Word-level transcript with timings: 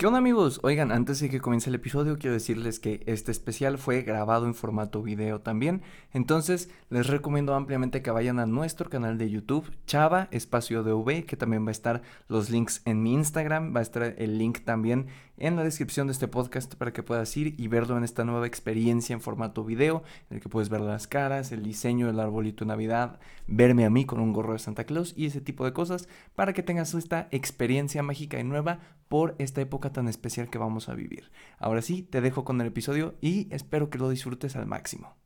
¿Qué 0.00 0.06
onda 0.06 0.18
amigos? 0.18 0.60
Oigan, 0.62 0.92
antes 0.92 1.20
de 1.20 1.28
que 1.28 1.42
comience 1.42 1.68
el 1.68 1.74
episodio 1.74 2.18
quiero 2.18 2.32
decirles 2.32 2.80
que 2.80 3.02
este 3.04 3.30
especial 3.30 3.76
fue 3.76 4.00
grabado 4.00 4.46
en 4.46 4.54
formato 4.54 5.02
video 5.02 5.42
también, 5.42 5.82
entonces 6.14 6.70
les 6.88 7.06
recomiendo 7.06 7.54
ampliamente 7.54 8.00
que 8.00 8.10
vayan 8.10 8.38
a 8.38 8.46
nuestro 8.46 8.88
canal 8.88 9.18
de 9.18 9.28
YouTube, 9.28 9.70
Chava 9.84 10.28
Espacio 10.30 10.82
DV, 10.82 11.26
que 11.26 11.36
también 11.36 11.66
va 11.66 11.68
a 11.68 11.72
estar 11.72 12.00
los 12.28 12.48
links 12.48 12.80
en 12.86 13.02
mi 13.02 13.12
Instagram, 13.12 13.76
va 13.76 13.80
a 13.80 13.82
estar 13.82 14.14
el 14.16 14.38
link 14.38 14.60
también 14.60 15.08
en 15.36 15.56
la 15.56 15.64
descripción 15.64 16.06
de 16.06 16.14
este 16.14 16.28
podcast 16.28 16.76
para 16.76 16.94
que 16.94 17.02
puedas 17.02 17.36
ir 17.36 17.54
y 17.58 17.68
verlo 17.68 17.98
en 17.98 18.04
esta 18.04 18.24
nueva 18.24 18.46
experiencia 18.46 19.12
en 19.12 19.20
formato 19.20 19.64
video, 19.64 20.02
en 20.30 20.36
el 20.36 20.42
que 20.42 20.48
puedes 20.48 20.70
ver 20.70 20.80
las 20.80 21.08
caras, 21.08 21.52
el 21.52 21.62
diseño 21.62 22.06
del 22.06 22.20
arbolito 22.20 22.64
de 22.64 22.68
Navidad, 22.68 23.20
verme 23.46 23.84
a 23.84 23.90
mí 23.90 24.06
con 24.06 24.20
un 24.20 24.32
gorro 24.32 24.54
de 24.54 24.60
Santa 24.60 24.84
Claus 24.84 25.12
y 25.14 25.26
ese 25.26 25.42
tipo 25.42 25.66
de 25.66 25.74
cosas 25.74 26.08
para 26.34 26.54
que 26.54 26.62
tengas 26.62 26.94
esta 26.94 27.28
experiencia 27.32 28.02
mágica 28.02 28.40
y 28.40 28.44
nueva 28.44 28.80
por 29.08 29.34
esta 29.38 29.60
época 29.60 29.89
tan 29.92 30.08
especial 30.08 30.50
que 30.50 30.58
vamos 30.58 30.88
a 30.88 30.94
vivir. 30.94 31.30
Ahora 31.58 31.82
sí, 31.82 32.02
te 32.02 32.20
dejo 32.20 32.44
con 32.44 32.60
el 32.60 32.66
episodio 32.68 33.14
y 33.20 33.52
espero 33.54 33.90
que 33.90 33.98
lo 33.98 34.08
disfrutes 34.08 34.56
al 34.56 34.66
máximo. 34.66 35.19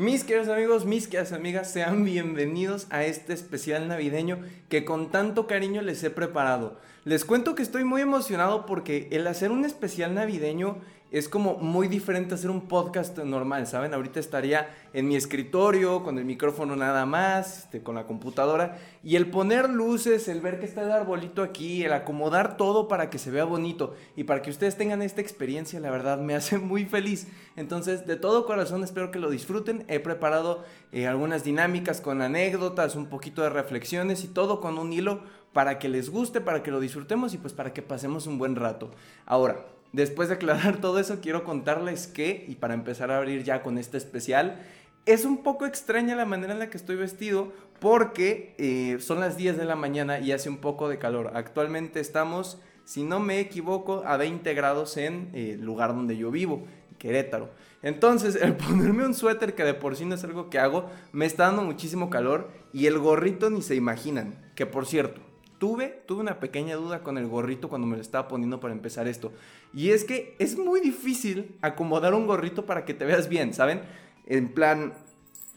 Mis 0.00 0.24
queridos 0.24 0.48
amigos, 0.48 0.86
mis 0.86 1.08
queridas 1.08 1.32
amigas, 1.34 1.70
sean 1.70 2.06
bienvenidos 2.06 2.86
a 2.88 3.04
este 3.04 3.34
especial 3.34 3.86
navideño 3.86 4.38
que 4.70 4.86
con 4.86 5.10
tanto 5.10 5.46
cariño 5.46 5.82
les 5.82 6.02
he 6.02 6.08
preparado. 6.08 6.78
Les 7.04 7.26
cuento 7.26 7.54
que 7.54 7.60
estoy 7.60 7.84
muy 7.84 8.00
emocionado 8.00 8.64
porque 8.64 9.08
el 9.10 9.26
hacer 9.26 9.50
un 9.50 9.66
especial 9.66 10.14
navideño 10.14 10.78
es 11.10 11.28
como 11.28 11.56
muy 11.56 11.88
diferente 11.88 12.34
hacer 12.34 12.50
un 12.50 12.68
podcast 12.68 13.18
normal, 13.18 13.66
¿saben? 13.66 13.94
Ahorita 13.94 14.20
estaría 14.20 14.68
en 14.92 15.08
mi 15.08 15.16
escritorio, 15.16 16.04
con 16.04 16.18
el 16.18 16.24
micrófono 16.24 16.76
nada 16.76 17.04
más, 17.04 17.58
este, 17.64 17.82
con 17.82 17.96
la 17.96 18.06
computadora, 18.06 18.78
y 19.02 19.16
el 19.16 19.28
poner 19.28 19.68
luces, 19.70 20.28
el 20.28 20.40
ver 20.40 20.60
que 20.60 20.66
está 20.66 20.82
el 20.82 20.92
arbolito 20.92 21.42
aquí, 21.42 21.84
el 21.84 21.92
acomodar 21.92 22.56
todo 22.56 22.86
para 22.86 23.10
que 23.10 23.18
se 23.18 23.30
vea 23.30 23.44
bonito 23.44 23.94
y 24.14 24.24
para 24.24 24.40
que 24.40 24.50
ustedes 24.50 24.76
tengan 24.76 25.02
esta 25.02 25.20
experiencia, 25.20 25.80
la 25.80 25.90
verdad 25.90 26.18
me 26.18 26.34
hace 26.36 26.58
muy 26.58 26.84
feliz. 26.84 27.26
Entonces, 27.56 28.06
de 28.06 28.16
todo 28.16 28.46
corazón 28.46 28.84
espero 28.84 29.10
que 29.10 29.18
lo 29.18 29.30
disfruten. 29.30 29.84
He 29.88 29.98
preparado 29.98 30.64
eh, 30.92 31.08
algunas 31.08 31.42
dinámicas 31.42 32.00
con 32.00 32.22
anécdotas, 32.22 32.94
un 32.94 33.06
poquito 33.06 33.42
de 33.42 33.50
reflexiones 33.50 34.22
y 34.22 34.28
todo 34.28 34.60
con 34.60 34.78
un 34.78 34.92
hilo 34.92 35.20
para 35.52 35.80
que 35.80 35.88
les 35.88 36.10
guste, 36.10 36.40
para 36.40 36.62
que 36.62 36.70
lo 36.70 36.78
disfrutemos 36.78 37.34
y 37.34 37.38
pues 37.38 37.52
para 37.52 37.72
que 37.72 37.82
pasemos 37.82 38.28
un 38.28 38.38
buen 38.38 38.54
rato. 38.54 38.92
Ahora, 39.26 39.66
Después 39.92 40.28
de 40.28 40.36
aclarar 40.36 40.80
todo 40.80 40.98
eso, 40.98 41.20
quiero 41.20 41.44
contarles 41.44 42.06
que, 42.06 42.44
y 42.48 42.54
para 42.56 42.74
empezar 42.74 43.10
a 43.10 43.18
abrir 43.18 43.42
ya 43.42 43.62
con 43.62 43.78
este 43.78 43.96
especial, 43.96 44.60
es 45.06 45.24
un 45.24 45.42
poco 45.42 45.66
extraña 45.66 46.14
la 46.14 46.26
manera 46.26 46.52
en 46.52 46.58
la 46.58 46.70
que 46.70 46.76
estoy 46.76 46.96
vestido 46.96 47.52
porque 47.80 48.54
eh, 48.58 48.98
son 49.00 49.20
las 49.20 49.36
10 49.36 49.56
de 49.56 49.64
la 49.64 49.74
mañana 49.74 50.20
y 50.20 50.32
hace 50.32 50.48
un 50.48 50.58
poco 50.58 50.88
de 50.88 50.98
calor. 50.98 51.32
Actualmente 51.34 51.98
estamos, 51.98 52.58
si 52.84 53.02
no 53.02 53.18
me 53.18 53.40
equivoco, 53.40 54.02
a 54.06 54.16
20 54.16 54.52
grados 54.54 54.96
en 54.96 55.30
eh, 55.32 55.52
el 55.54 55.62
lugar 55.62 55.94
donde 55.94 56.16
yo 56.16 56.30
vivo, 56.30 56.64
Querétaro. 56.98 57.50
Entonces, 57.82 58.36
el 58.36 58.54
ponerme 58.56 59.06
un 59.06 59.14
suéter 59.14 59.54
que 59.54 59.64
de 59.64 59.74
por 59.74 59.96
sí 59.96 60.04
no 60.04 60.14
es 60.14 60.22
algo 60.22 60.50
que 60.50 60.58
hago, 60.58 60.88
me 61.12 61.26
está 61.26 61.46
dando 61.46 61.62
muchísimo 61.62 62.10
calor 62.10 62.50
y 62.72 62.86
el 62.86 62.98
gorrito 62.98 63.50
ni 63.50 63.62
se 63.62 63.74
imaginan. 63.74 64.52
Que 64.54 64.66
por 64.66 64.86
cierto, 64.86 65.22
tuve, 65.60 66.02
tuve 66.06 66.22
una 66.22 66.40
pequeña 66.40 66.74
duda 66.74 67.04
con 67.04 67.18
el 67.18 67.28
gorrito 67.28 67.68
cuando 67.68 67.86
me 67.86 67.96
lo 67.96 68.02
estaba 68.02 68.26
poniendo 68.26 68.58
para 68.58 68.72
empezar 68.72 69.06
esto. 69.06 69.30
Y 69.74 69.90
es 69.90 70.04
que 70.04 70.34
es 70.38 70.58
muy 70.58 70.80
difícil 70.80 71.56
acomodar 71.60 72.14
un 72.14 72.26
gorrito 72.26 72.64
para 72.64 72.84
que 72.86 72.94
te 72.94 73.04
veas 73.04 73.28
bien, 73.28 73.52
¿saben? 73.52 73.82
En 74.26 74.48
plan, 74.48 74.94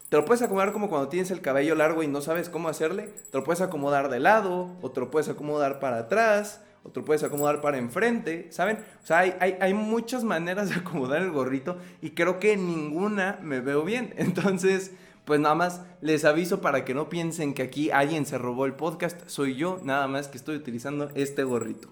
te 0.09 0.17
lo 0.17 0.25
puedes 0.25 0.43
acomodar 0.43 0.73
como 0.73 0.89
cuando 0.89 1.07
tienes 1.07 1.31
el 1.31 1.39
cabello 1.39 1.73
largo 1.73 2.03
y 2.03 2.07
no 2.07 2.21
sabes 2.21 2.49
cómo 2.49 2.67
hacerle. 2.67 3.13
Te 3.31 3.37
lo 3.37 3.45
puedes 3.45 3.61
acomodar 3.61 4.09
de 4.09 4.19
lado, 4.19 4.75
o 4.81 4.91
te 4.91 4.99
lo 4.99 5.09
puedes 5.09 5.29
acomodar 5.29 5.79
para 5.79 5.99
atrás, 5.99 6.61
o 6.83 6.89
te 6.89 6.99
lo 6.99 7.05
puedes 7.05 7.23
acomodar 7.23 7.61
para 7.61 7.77
enfrente, 7.77 8.51
¿saben? 8.51 8.79
O 9.01 9.07
sea, 9.07 9.19
hay, 9.19 9.35
hay, 9.39 9.57
hay 9.61 9.73
muchas 9.73 10.25
maneras 10.25 10.69
de 10.69 10.75
acomodar 10.75 11.21
el 11.21 11.31
gorrito 11.31 11.77
y 12.01 12.09
creo 12.09 12.39
que 12.39 12.57
ninguna 12.57 13.39
me 13.41 13.61
veo 13.61 13.83
bien. 13.85 14.13
Entonces, 14.17 14.91
pues 15.25 15.39
nada 15.39 15.56
más 15.56 15.81
les 16.01 16.25
aviso 16.25 16.61
para 16.61 16.84
que 16.85 16.94
no 16.94 17.09
piensen 17.09 17.53
que 17.53 17.63
aquí 17.63 17.91
alguien 17.91 18.25
se 18.25 18.38
robó 18.38 18.66
el 18.66 18.73
podcast. 18.73 19.28
Soy 19.28 19.56
yo, 19.56 19.79
nada 19.84 20.07
más 20.07 20.28
que 20.28 20.38
estoy 20.38 20.56
utilizando 20.56 21.09
este 21.16 21.44
gorrito. 21.44 21.89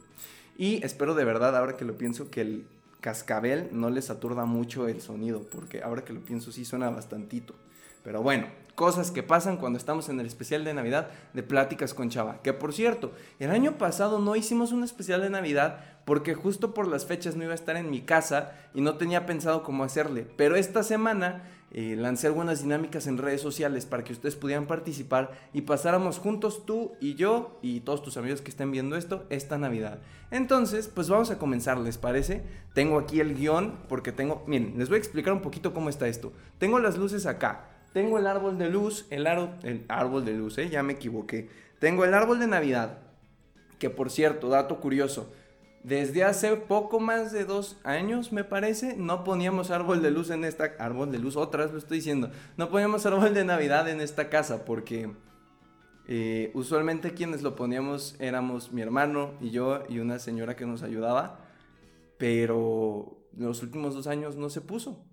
Y 0.58 0.84
espero 0.84 1.16
de 1.16 1.26
verdad, 1.26 1.56
ahora 1.56 1.78
que 1.78 1.86
lo 1.86 1.98
pienso, 1.98 2.30
que 2.30 2.42
el 2.42 2.66
cascabel 3.00 3.70
no 3.72 3.90
les 3.90 4.10
aturda 4.10 4.46
mucho 4.46 4.88
el 4.88 5.02
sonido, 5.02 5.44
porque 5.52 5.82
ahora 5.82 6.04
que 6.04 6.14
lo 6.14 6.22
pienso 6.22 6.52
sí 6.52 6.66
suena 6.66 6.90
bastantito. 6.90 7.56
Pero 8.04 8.22
bueno, 8.22 8.48
cosas 8.76 9.12
que 9.12 9.24
pasan 9.24 9.58
cuando 9.58 9.78
estamos 9.78 10.10
en 10.10 10.20
el 10.20 10.26
especial 10.26 10.64
de 10.64 10.74
Navidad 10.74 11.10
de 11.34 11.44
Pláticas 11.44 11.94
con 11.94 12.10
Chava. 12.10 12.42
Que 12.42 12.54
por 12.54 12.74
cierto, 12.74 13.12
el 13.40 13.52
año 13.52 13.78
pasado 13.78 14.20
no 14.20 14.36
hicimos 14.36 14.72
un 14.72 14.84
especial 14.84 15.22
de 15.22 15.30
Navidad 15.30 15.80
porque 16.06 16.34
justo 16.34 16.74
por 16.74 16.88
las 16.88 17.06
fechas 17.06 17.36
no 17.36 17.44
iba 17.44 17.52
a 17.52 17.56
estar 17.56 17.78
en 17.78 17.92
mi 17.92 18.02
casa 18.02 18.54
y 18.74 18.82
no 18.82 18.96
tenía 18.98 19.26
pensado 19.26 19.64
cómo 19.64 19.84
hacerle. 19.84 20.26
Pero 20.36 20.56
esta 20.56 20.84
semana 20.84 21.44
eh, 21.74 21.96
lancé 21.98 22.28
algunas 22.28 22.62
dinámicas 22.62 23.08
en 23.08 23.18
redes 23.18 23.40
sociales 23.40 23.86
para 23.86 24.04
que 24.04 24.12
ustedes 24.12 24.36
pudieran 24.36 24.68
participar 24.68 25.32
y 25.54 25.62
pasáramos 25.62 26.18
juntos 26.20 26.66
tú 26.66 26.92
y 27.00 27.16
yo 27.16 27.58
y 27.62 27.80
todos 27.80 28.04
tus 28.04 28.18
amigos 28.18 28.42
que 28.42 28.52
estén 28.52 28.72
viendo 28.72 28.98
esto 28.98 29.26
esta 29.30 29.58
Navidad. 29.58 30.00
Entonces, 30.32 30.90
pues 30.94 31.08
vamos 31.08 31.32
a 31.32 31.38
comenzar, 31.38 31.78
¿les 31.78 31.98
parece? 31.98 32.44
Tengo 32.74 33.00
aquí 33.00 33.22
el 33.22 33.36
guion 33.36 33.80
porque 33.88 34.12
tengo, 34.12 34.44
miren, 34.48 34.78
les 34.78 34.90
voy 34.90 34.98
a 34.98 35.00
explicar 35.00 35.34
un 35.34 35.42
poquito 35.42 35.74
cómo 35.74 35.90
está 35.90 36.10
esto. 36.10 36.34
Tengo 36.58 36.78
las 36.80 36.98
luces 36.98 37.26
acá, 37.26 37.70
tengo 37.94 38.18
el 38.18 38.28
árbol 38.28 38.58
de 38.58 38.70
luz, 38.70 39.06
el, 39.10 39.26
el 39.64 39.86
árbol 39.88 40.26
de 40.26 40.34
luz, 40.34 40.58
¿eh? 40.58 40.70
ya 40.70 40.84
me 40.84 40.94
equivoqué. 40.94 41.50
Tengo 41.80 42.04
el 42.04 42.14
árbol 42.14 42.40
de 42.40 42.48
Navidad, 42.48 43.00
que 43.80 43.90
por 43.90 44.12
cierto, 44.12 44.50
dato 44.50 44.82
curioso, 44.82 45.32
desde 45.84 46.24
hace 46.24 46.56
poco 46.56 47.00
más 47.00 47.32
de 47.32 47.46
dos 47.46 47.80
años, 47.84 48.32
me 48.32 48.44
parece, 48.44 48.96
no 48.96 49.24
poníamos 49.24 49.72
árbol 49.72 50.02
de 50.02 50.12
luz 50.12 50.30
en 50.30 50.46
esta... 50.46 50.76
Árbol 50.80 51.12
de 51.12 51.20
luz, 51.20 51.36
otras 51.36 51.72
lo 51.72 51.80
estoy 51.80 51.98
diciendo. 51.98 52.30
No 52.58 52.70
poníamos 52.70 53.06
árbol 53.06 53.34
de 53.34 53.44
Navidad 53.44 53.90
en 53.90 54.00
esta 54.00 54.30
casa 54.30 54.64
porque 54.64 55.12
eh, 56.08 56.52
usualmente 56.54 57.14
quienes 57.14 57.42
lo 57.42 57.56
poníamos 57.56 58.16
éramos 58.20 58.72
mi 58.72 58.82
hermano 58.82 59.34
y 59.40 59.50
yo 59.50 59.84
y 59.90 60.00
una 60.00 60.20
señora 60.20 60.56
que 60.56 60.66
nos 60.66 60.84
ayudaba. 60.84 61.40
Pero 62.18 63.28
los 63.36 63.64
últimos 63.64 63.96
dos 63.96 64.08
años 64.08 64.36
no 64.36 64.50
se 64.50 64.62
puso. 64.62 65.04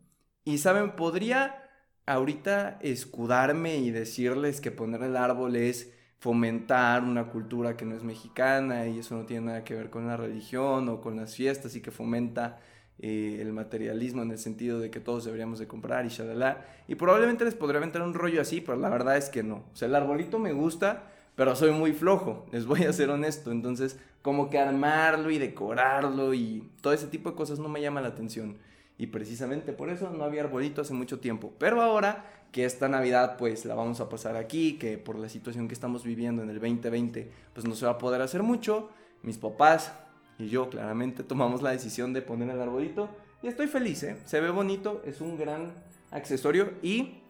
Y 0.45 0.59
saben, 0.59 0.97
podría 0.97 1.65
ahorita 2.05 2.79
escudarme 2.83 3.77
y 3.79 3.91
decirles 3.91 4.61
que 4.61 4.71
poner 4.71 5.03
el 5.03 5.17
árbol 5.17 5.57
es 5.57 5.93
fomentar 6.19 7.05
una 7.05 7.27
cultura 7.27 7.77
que 7.77 7.85
no 7.85 7.95
es 7.95 8.03
mexicana 8.03 8.87
y 8.87 8.99
eso 8.99 9.17
no 9.17 9.25
tiene 9.25 9.47
nada 9.47 9.65
que 9.65 9.75
ver 9.75 9.91
con 9.91 10.07
la 10.07 10.17
religión 10.17 10.89
o 10.89 11.01
con 11.01 11.17
las 11.17 11.35
fiestas 11.35 11.77
y 11.77 11.81
que 11.81 11.91
fomenta 11.91 12.59
eh, 13.01 13.39
el 13.41 13.53
materialismo 13.53 14.23
en 14.23 14.33
el 14.33 14.39
sentido 14.39 14.81
de 14.81 14.91
que 14.91 14.99
todos 14.99 15.25
deberíamos 15.25 15.61
de 15.61 15.69
comprar 15.69 16.05
y 16.05 16.09
shalala. 16.09 16.65
Y 16.89 16.97
probablemente 16.97 17.45
les 17.45 17.55
podría 17.55 17.79
aventar 17.79 18.03
un 18.03 18.15
rollo 18.15 18.41
así, 18.41 18.61
pero 18.61 18.77
la 18.77 18.89
verdad 18.89 19.17
es 19.17 19.29
que 19.29 19.45
no. 19.45 19.65
O 19.73 19.77
sea, 19.77 19.87
el 19.87 19.95
arbolito 19.95 20.41
me 20.41 20.53
gusta, 20.53 21.05
pero 21.37 21.55
soy 21.55 21.71
muy 21.71 21.93
flojo, 21.93 22.47
les 22.51 22.67
voy 22.67 22.83
a 22.83 22.93
ser 22.93 23.11
honesto. 23.11 23.53
Entonces, 23.53 23.97
como 24.23 24.51
que 24.51 24.59
armarlo 24.59 25.31
y 25.31 25.39
decorarlo 25.39 26.35
y 26.35 26.69
todo 26.81 26.93
ese 26.93 27.07
tipo 27.07 27.31
de 27.31 27.37
cosas 27.37 27.61
no 27.61 27.69
me 27.69 27.81
llama 27.81 28.01
la 28.01 28.09
atención. 28.09 28.57
Y 28.99 29.07
precisamente 29.07 29.73
por 29.73 29.91
eso 29.91 30.11
no 30.11 30.25
había 30.25 30.43
arbolito 30.43 30.81
hace 30.81 30.93
mucho 30.93 31.21
tiempo. 31.21 31.53
Pero 31.59 31.81
ahora 31.81 32.25
que 32.53 32.65
esta 32.65 32.89
Navidad 32.89 33.37
pues 33.37 33.65
la 33.65 33.75
vamos 33.75 34.01
a 34.01 34.09
pasar 34.09 34.37
aquí, 34.37 34.79
que 34.79 34.99
por 34.99 35.19
la 35.19 35.29
situación 35.29 35.69
que 35.69 35.75
estamos 35.75 36.05
viviendo 36.05 36.43
en 36.43 36.51
el 36.51 36.61
2020 36.61 37.31
pues 37.53 37.67
no 37.67 37.75
se 37.75 37.87
va 37.87 37.93
a 37.93 37.99
poder 37.99 38.23
hacer 38.23 38.43
mucho, 38.43 38.91
mis 39.23 39.39
papás 39.39 39.93
y 40.39 40.49
yo 40.49 40.71
claramente 40.71 41.23
tomamos 41.25 41.63
la 41.63 41.71
decisión 41.71 42.13
de 42.13 42.23
poner 42.23 42.51
el 42.51 42.61
arbolito 42.61 43.09
y 43.43 43.49
estoy 43.49 43.67
feliz, 43.67 44.03
¿eh? 44.03 44.17
se 44.25 44.41
ve 44.41 44.51
bonito, 44.51 45.03
es 45.05 45.21
un 45.21 45.37
gran 45.37 45.73
accesorio 46.11 46.73
y 46.83 47.23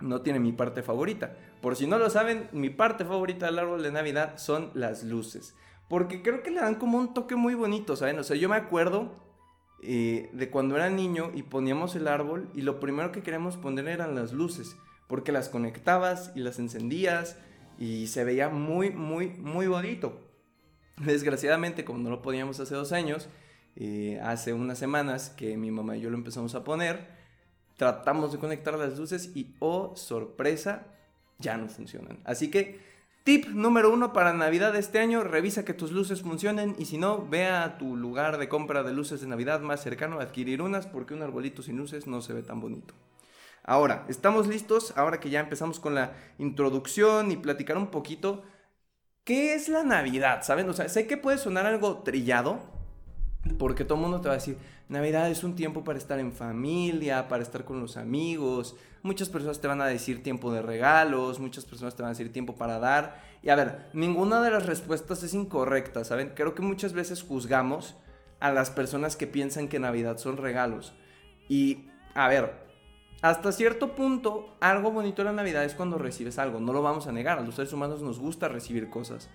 no 0.00 0.20
tiene 0.20 0.38
mi 0.38 0.52
parte 0.52 0.82
favorita. 0.82 1.34
Por 1.60 1.74
si 1.74 1.86
no 1.86 1.98
lo 1.98 2.08
saben, 2.10 2.48
mi 2.52 2.70
parte 2.70 3.04
favorita 3.04 3.46
del 3.46 3.58
árbol 3.58 3.82
de 3.82 3.90
Navidad 3.90 4.38
son 4.38 4.70
las 4.74 5.02
luces. 5.02 5.56
Porque 5.88 6.22
creo 6.22 6.42
que 6.42 6.50
le 6.50 6.60
dan 6.60 6.76
como 6.76 6.98
un 6.98 7.14
toque 7.14 7.34
muy 7.34 7.54
bonito, 7.54 7.96
¿saben? 7.96 8.18
O 8.18 8.22
sea, 8.22 8.36
yo 8.36 8.48
me 8.48 8.56
acuerdo 8.56 9.16
eh, 9.82 10.30
de 10.32 10.50
cuando 10.50 10.76
era 10.76 10.90
niño 10.90 11.30
y 11.34 11.42
poníamos 11.42 11.94
el 11.94 12.08
árbol 12.08 12.50
y 12.54 12.62
lo 12.62 12.80
primero 12.80 13.12
que 13.12 13.22
queríamos 13.22 13.56
poner 13.56 13.88
eran 13.88 14.14
las 14.14 14.32
luces, 14.32 14.76
porque 15.06 15.32
las 15.32 15.48
conectabas 15.48 16.32
y 16.34 16.40
las 16.40 16.58
encendías 16.58 17.36
y 17.78 18.08
se 18.08 18.24
veía 18.24 18.48
muy, 18.48 18.90
muy, 18.90 19.28
muy 19.28 19.66
bonito. 19.66 20.20
Desgraciadamente, 20.96 21.84
como 21.84 22.00
no 22.00 22.10
lo 22.10 22.22
poníamos 22.22 22.58
hace 22.58 22.74
dos 22.74 22.92
años, 22.92 23.28
eh, 23.76 24.18
hace 24.22 24.52
unas 24.52 24.78
semanas 24.78 25.30
que 25.30 25.56
mi 25.56 25.70
mamá 25.70 25.96
y 25.96 26.00
yo 26.00 26.10
lo 26.10 26.16
empezamos 26.16 26.54
a 26.56 26.64
poner. 26.64 27.06
Tratamos 27.76 28.32
de 28.32 28.38
conectar 28.38 28.76
las 28.76 28.98
luces 28.98 29.30
y, 29.36 29.54
oh, 29.60 29.94
sorpresa, 29.94 30.88
ya 31.38 31.56
no 31.56 31.68
funcionan. 31.68 32.18
Así 32.24 32.50
que, 32.50 32.80
tip 33.24 33.46
número 33.48 33.92
uno 33.92 34.12
para 34.12 34.32
Navidad 34.32 34.72
de 34.72 34.78
este 34.78 34.98
año, 34.98 35.22
revisa 35.22 35.64
que 35.64 35.74
tus 35.74 35.92
luces 35.92 36.22
funcionen 36.22 36.74
y 36.78 36.86
si 36.86 36.98
no, 36.98 37.26
ve 37.28 37.46
a 37.46 37.78
tu 37.78 37.96
lugar 37.96 38.38
de 38.38 38.48
compra 38.48 38.82
de 38.82 38.92
luces 38.92 39.20
de 39.20 39.26
Navidad 39.26 39.60
más 39.60 39.82
cercano 39.82 40.18
a 40.18 40.22
adquirir 40.22 40.62
unas 40.62 40.86
porque 40.86 41.14
un 41.14 41.22
arbolito 41.22 41.62
sin 41.62 41.76
luces 41.76 42.06
no 42.06 42.20
se 42.22 42.32
ve 42.32 42.42
tan 42.42 42.60
bonito. 42.60 42.94
Ahora, 43.64 44.06
estamos 44.08 44.46
listos, 44.46 44.94
ahora 44.96 45.20
que 45.20 45.28
ya 45.28 45.40
empezamos 45.40 45.78
con 45.78 45.94
la 45.94 46.14
introducción 46.38 47.30
y 47.30 47.36
platicar 47.36 47.76
un 47.76 47.88
poquito, 47.88 48.42
¿qué 49.24 49.54
es 49.54 49.68
la 49.68 49.82
Navidad? 49.82 50.42
¿Saben? 50.42 50.68
O 50.70 50.72
sea, 50.72 50.88
sé 50.88 51.06
que 51.06 51.18
puede 51.18 51.36
sonar 51.36 51.66
algo 51.66 52.02
trillado, 52.02 52.77
porque 53.58 53.84
todo 53.84 53.94
el 53.94 54.02
mundo 54.02 54.20
te 54.20 54.28
va 54.28 54.34
a 54.34 54.38
decir, 54.38 54.58
Navidad 54.88 55.30
es 55.30 55.44
un 55.44 55.54
tiempo 55.54 55.84
para 55.84 55.98
estar 55.98 56.18
en 56.18 56.32
familia, 56.32 57.28
para 57.28 57.42
estar 57.42 57.64
con 57.64 57.80
los 57.80 57.96
amigos. 57.96 58.76
Muchas 59.02 59.28
personas 59.28 59.60
te 59.60 59.68
van 59.68 59.80
a 59.80 59.86
decir 59.86 60.22
tiempo 60.22 60.52
de 60.52 60.62
regalos, 60.62 61.38
muchas 61.38 61.64
personas 61.64 61.94
te 61.94 62.02
van 62.02 62.10
a 62.10 62.14
decir 62.14 62.32
tiempo 62.32 62.56
para 62.56 62.78
dar. 62.78 63.22
Y 63.42 63.50
a 63.50 63.54
ver, 63.54 63.90
ninguna 63.92 64.42
de 64.42 64.50
las 64.50 64.66
respuestas 64.66 65.22
es 65.22 65.34
incorrecta, 65.34 66.04
¿saben? 66.04 66.32
Creo 66.34 66.54
que 66.54 66.62
muchas 66.62 66.92
veces 66.92 67.22
juzgamos 67.22 67.94
a 68.40 68.52
las 68.52 68.70
personas 68.70 69.16
que 69.16 69.26
piensan 69.26 69.68
que 69.68 69.78
Navidad 69.78 70.18
son 70.18 70.36
regalos. 70.36 70.92
Y, 71.48 71.88
a 72.14 72.28
ver, 72.28 72.66
hasta 73.22 73.52
cierto 73.52 73.94
punto, 73.94 74.56
algo 74.60 74.90
bonito 74.90 75.22
de 75.22 75.26
la 75.26 75.32
Navidad 75.32 75.64
es 75.64 75.74
cuando 75.74 75.98
recibes 75.98 76.38
algo. 76.38 76.60
No 76.60 76.72
lo 76.72 76.82
vamos 76.82 77.06
a 77.06 77.12
negar, 77.12 77.38
a 77.38 77.42
los 77.42 77.54
seres 77.54 77.72
humanos 77.72 78.02
nos 78.02 78.18
gusta 78.18 78.48
recibir 78.48 78.90
cosas 78.90 79.30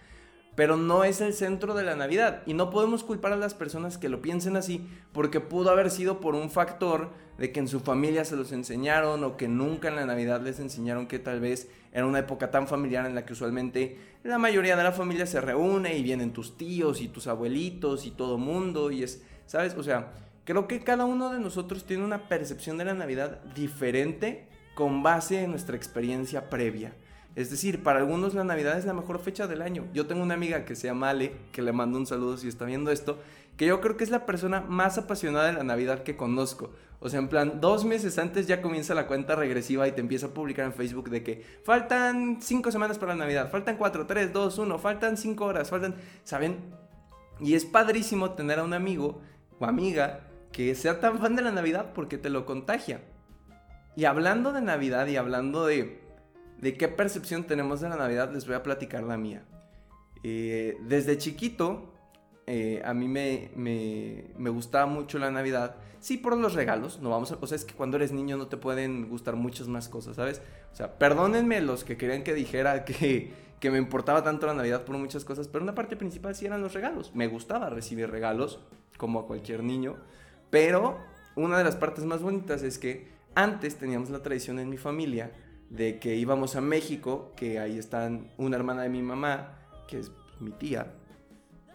pero 0.56 0.78
no 0.78 1.04
es 1.04 1.22
el 1.22 1.34
centro 1.34 1.74
de 1.74 1.84
la 1.84 1.96
Navidad. 1.96 2.44
Y 2.46 2.54
no 2.54 2.70
podemos 2.70 3.04
culpar 3.04 3.34
a 3.34 3.38
las 3.38 3.54
personas 3.54 3.98
que 3.98 4.10
lo 4.10 4.22
piensen 4.22 4.56
así, 4.56 4.88
porque 5.12 5.40
pudo 5.40 5.72
haber 5.72 5.90
sido 5.90 6.20
por 6.20 6.36
un 6.36 6.50
factor 6.50 7.10
de 7.38 7.52
que 7.52 7.60
en 7.60 7.68
su 7.68 7.80
familia 7.80 8.26
se 8.26 8.36
los 8.36 8.52
enseñaron 8.52 9.24
o 9.24 9.38
que 9.38 9.48
nunca 9.48 9.88
en 9.88 9.96
la 9.96 10.06
Navidad 10.06 10.42
les 10.42 10.60
enseñaron 10.60 11.08
que 11.08 11.20
tal 11.20 11.40
vez 11.40 11.68
era 11.92 12.06
una 12.06 12.20
época 12.20 12.52
tan 12.52 12.68
familiar 12.68 13.06
en 13.06 13.16
la 13.16 13.26
que 13.26 13.34
usualmente 13.34 13.98
la 14.24 14.38
mayoría 14.38 14.76
de 14.76 14.84
la 14.84 14.92
familia 14.92 15.26
se 15.26 15.42
reúne 15.42 15.98
y 15.98 16.04
vienen 16.04 16.32
tus 16.32 16.58
tíos 16.58 17.02
y 17.02 17.08
tus 17.08 17.28
abuelitos 17.28 18.06
y 18.06 18.12
todo 18.12 18.38
mundo 18.38 18.92
y 18.92 19.04
es, 19.04 19.24
¿sabes? 19.48 19.76
O 19.76 19.84
sea, 19.84 20.14
creo 20.46 20.68
que 20.68 20.84
cada 20.84 21.06
uno 21.06 21.32
de 21.32 21.40
nosotros 21.40 21.86
tiene 21.86 22.06
una 22.06 22.28
percepción 22.30 22.78
de 22.78 22.86
la 22.86 22.94
Navidad 22.94 23.42
diferente 23.56 24.48
con 24.76 25.04
base 25.04 25.44
en 25.44 25.52
nuestra 25.52 25.76
experiencia 25.76 26.50
previa. 26.50 26.94
Es 27.36 27.50
decir, 27.50 27.82
para 27.82 28.00
algunos 28.00 28.36
la 28.36 28.44
Navidad 28.44 28.78
es 28.78 28.86
la 28.86 28.94
mejor 28.94 29.20
fecha 29.20 29.48
del 29.48 29.62
año. 29.62 29.86
Yo 29.94 30.06
tengo 30.06 30.22
una 30.22 30.36
amiga 30.36 30.66
que 30.66 30.76
se 30.76 30.88
llama 30.88 31.10
Ale, 31.10 31.34
que 31.52 31.64
le 31.64 31.72
mando 31.72 31.98
un 31.98 32.06
saludo 32.06 32.38
si 32.38 32.48
está 32.48 32.66
viendo 32.66 32.92
esto, 32.92 33.18
que 33.58 33.66
yo 33.66 33.82
creo 33.82 33.98
que 33.98 34.04
es 34.04 34.12
la 34.12 34.26
persona 34.26 34.62
más 34.62 34.98
apasionada 34.98 35.48
de 35.48 35.54
la 35.54 35.64
Navidad 35.64 36.04
que 36.04 36.16
conozco. 36.16 36.72
O 37.00 37.10
sea, 37.10 37.20
en 37.20 37.28
plan, 37.28 37.60
dos 37.60 37.86
meses 37.86 38.18
antes 38.18 38.48
ya 38.48 38.62
comienza 38.62 38.94
la 38.94 39.08
cuenta 39.08 39.36
regresiva 39.36 39.88
y 39.88 39.92
te 39.92 40.02
empieza 40.02 40.28
a 40.28 40.30
publicar 40.30 40.66
en 40.66 40.74
Facebook 40.74 41.10
de 41.10 41.24
que 41.24 41.44
faltan 41.64 42.38
cinco 42.42 42.72
semanas 42.72 42.98
para 42.98 43.14
la 43.14 43.20
Navidad, 43.20 43.52
faltan 43.52 43.78
cuatro, 43.78 44.06
tres, 44.06 44.32
dos, 44.32 44.58
uno, 44.58 44.80
faltan 44.80 45.18
cinco 45.18 45.46
horas, 45.46 45.70
faltan, 45.70 45.96
¿saben? 46.24 46.58
Y 47.40 47.56
es 47.56 47.66
padrísimo 47.66 48.32
tener 48.32 48.60
a 48.60 48.64
un 48.64 48.74
amigo 48.74 49.22
o 49.60 49.66
amiga 49.66 50.22
que 50.52 50.76
sea 50.76 51.00
tan 51.00 51.20
fan 51.20 51.36
de 51.36 51.42
la 51.42 51.52
Navidad 51.52 51.94
porque 51.94 52.18
te 52.18 52.30
lo 52.30 52.46
contagia. 52.46 53.02
Y 53.96 54.06
hablando 54.06 54.54
de 54.54 54.62
Navidad 54.62 55.08
y 55.08 55.18
hablando 55.18 55.66
de 55.66 56.03
de 56.64 56.78
qué 56.78 56.88
percepción 56.88 57.44
tenemos 57.44 57.82
de 57.82 57.90
la 57.90 57.98
Navidad, 57.98 58.32
les 58.32 58.48
voy 58.48 58.56
a 58.56 58.64
platicar 58.64 59.04
la 59.04 59.18
mía. 59.18 59.44
Eh, 60.24 60.78
desde 60.88 61.18
chiquito, 61.18 61.94
eh, 62.48 62.82
a 62.86 62.94
mí 62.94 63.10
me, 63.10 63.52
me, 63.56 64.50
gustaba 64.50 64.86
mucho 64.86 65.20
la 65.20 65.30
Navidad. 65.30 65.76
Sí, 66.00 66.18
por 66.18 66.38
los 66.38 66.54
regalos, 66.54 67.02
no 67.02 67.10
vamos 67.10 67.34
a... 67.34 67.38
O 67.42 67.48
sea, 67.48 67.58
es 67.58 67.66
que 67.66 67.74
cuando 67.74 67.98
eres 67.98 68.14
niño 68.14 68.38
no 68.38 68.48
te 68.48 68.56
pueden 68.56 69.10
gustar 69.10 69.36
muchas 69.36 69.68
más 69.68 69.90
cosas, 69.90 70.16
¿sabes? 70.16 70.42
O 70.72 70.76
sea, 70.76 70.98
perdónenme 70.98 71.60
los 71.60 71.84
que 71.84 71.98
querían 71.98 72.24
que 72.24 72.34
dijera 72.34 72.86
que, 72.86 73.34
que 73.60 73.70
me 73.70 73.78
importaba 73.78 74.24
tanto 74.24 74.48
la 74.48 74.54
Navidad 74.54 74.86
por 74.86 74.98
muchas 74.98 75.26
cosas, 75.26 75.50
pero 75.50 75.66
una 75.66 75.76
parte 75.76 75.98
principal 75.98 76.34
sí 76.34 76.46
eran 76.46 76.62
los 76.62 76.74
regalos. 76.74 77.14
Me 77.14 77.28
gustaba 77.28 77.70
recibir 77.70 78.10
regalos, 78.10 78.62
como 78.98 79.20
a 79.20 79.28
cualquier 79.28 79.64
niño, 79.64 79.98
pero 80.50 80.98
una 81.36 81.58
de 81.58 81.66
las 81.66 81.76
partes 81.76 82.06
más 82.06 82.22
bonitas 82.22 82.64
es 82.64 82.78
que 82.78 83.12
antes 83.36 83.76
teníamos 83.76 84.10
la 84.10 84.24
tradición 84.24 84.60
en 84.60 84.70
mi 84.70 84.78
familia 84.78 85.32
de 85.74 85.98
que 85.98 86.16
íbamos 86.16 86.56
a 86.56 86.62
México, 86.62 87.32
que 87.36 87.58
ahí 87.58 87.80
están 87.80 88.32
una 88.38 88.56
hermana 88.56 88.84
de 88.84 88.90
mi 88.90 89.02
mamá, 89.02 89.58
que 89.88 89.98
es 90.00 90.12
mi 90.40 90.52
tía. 90.52 90.94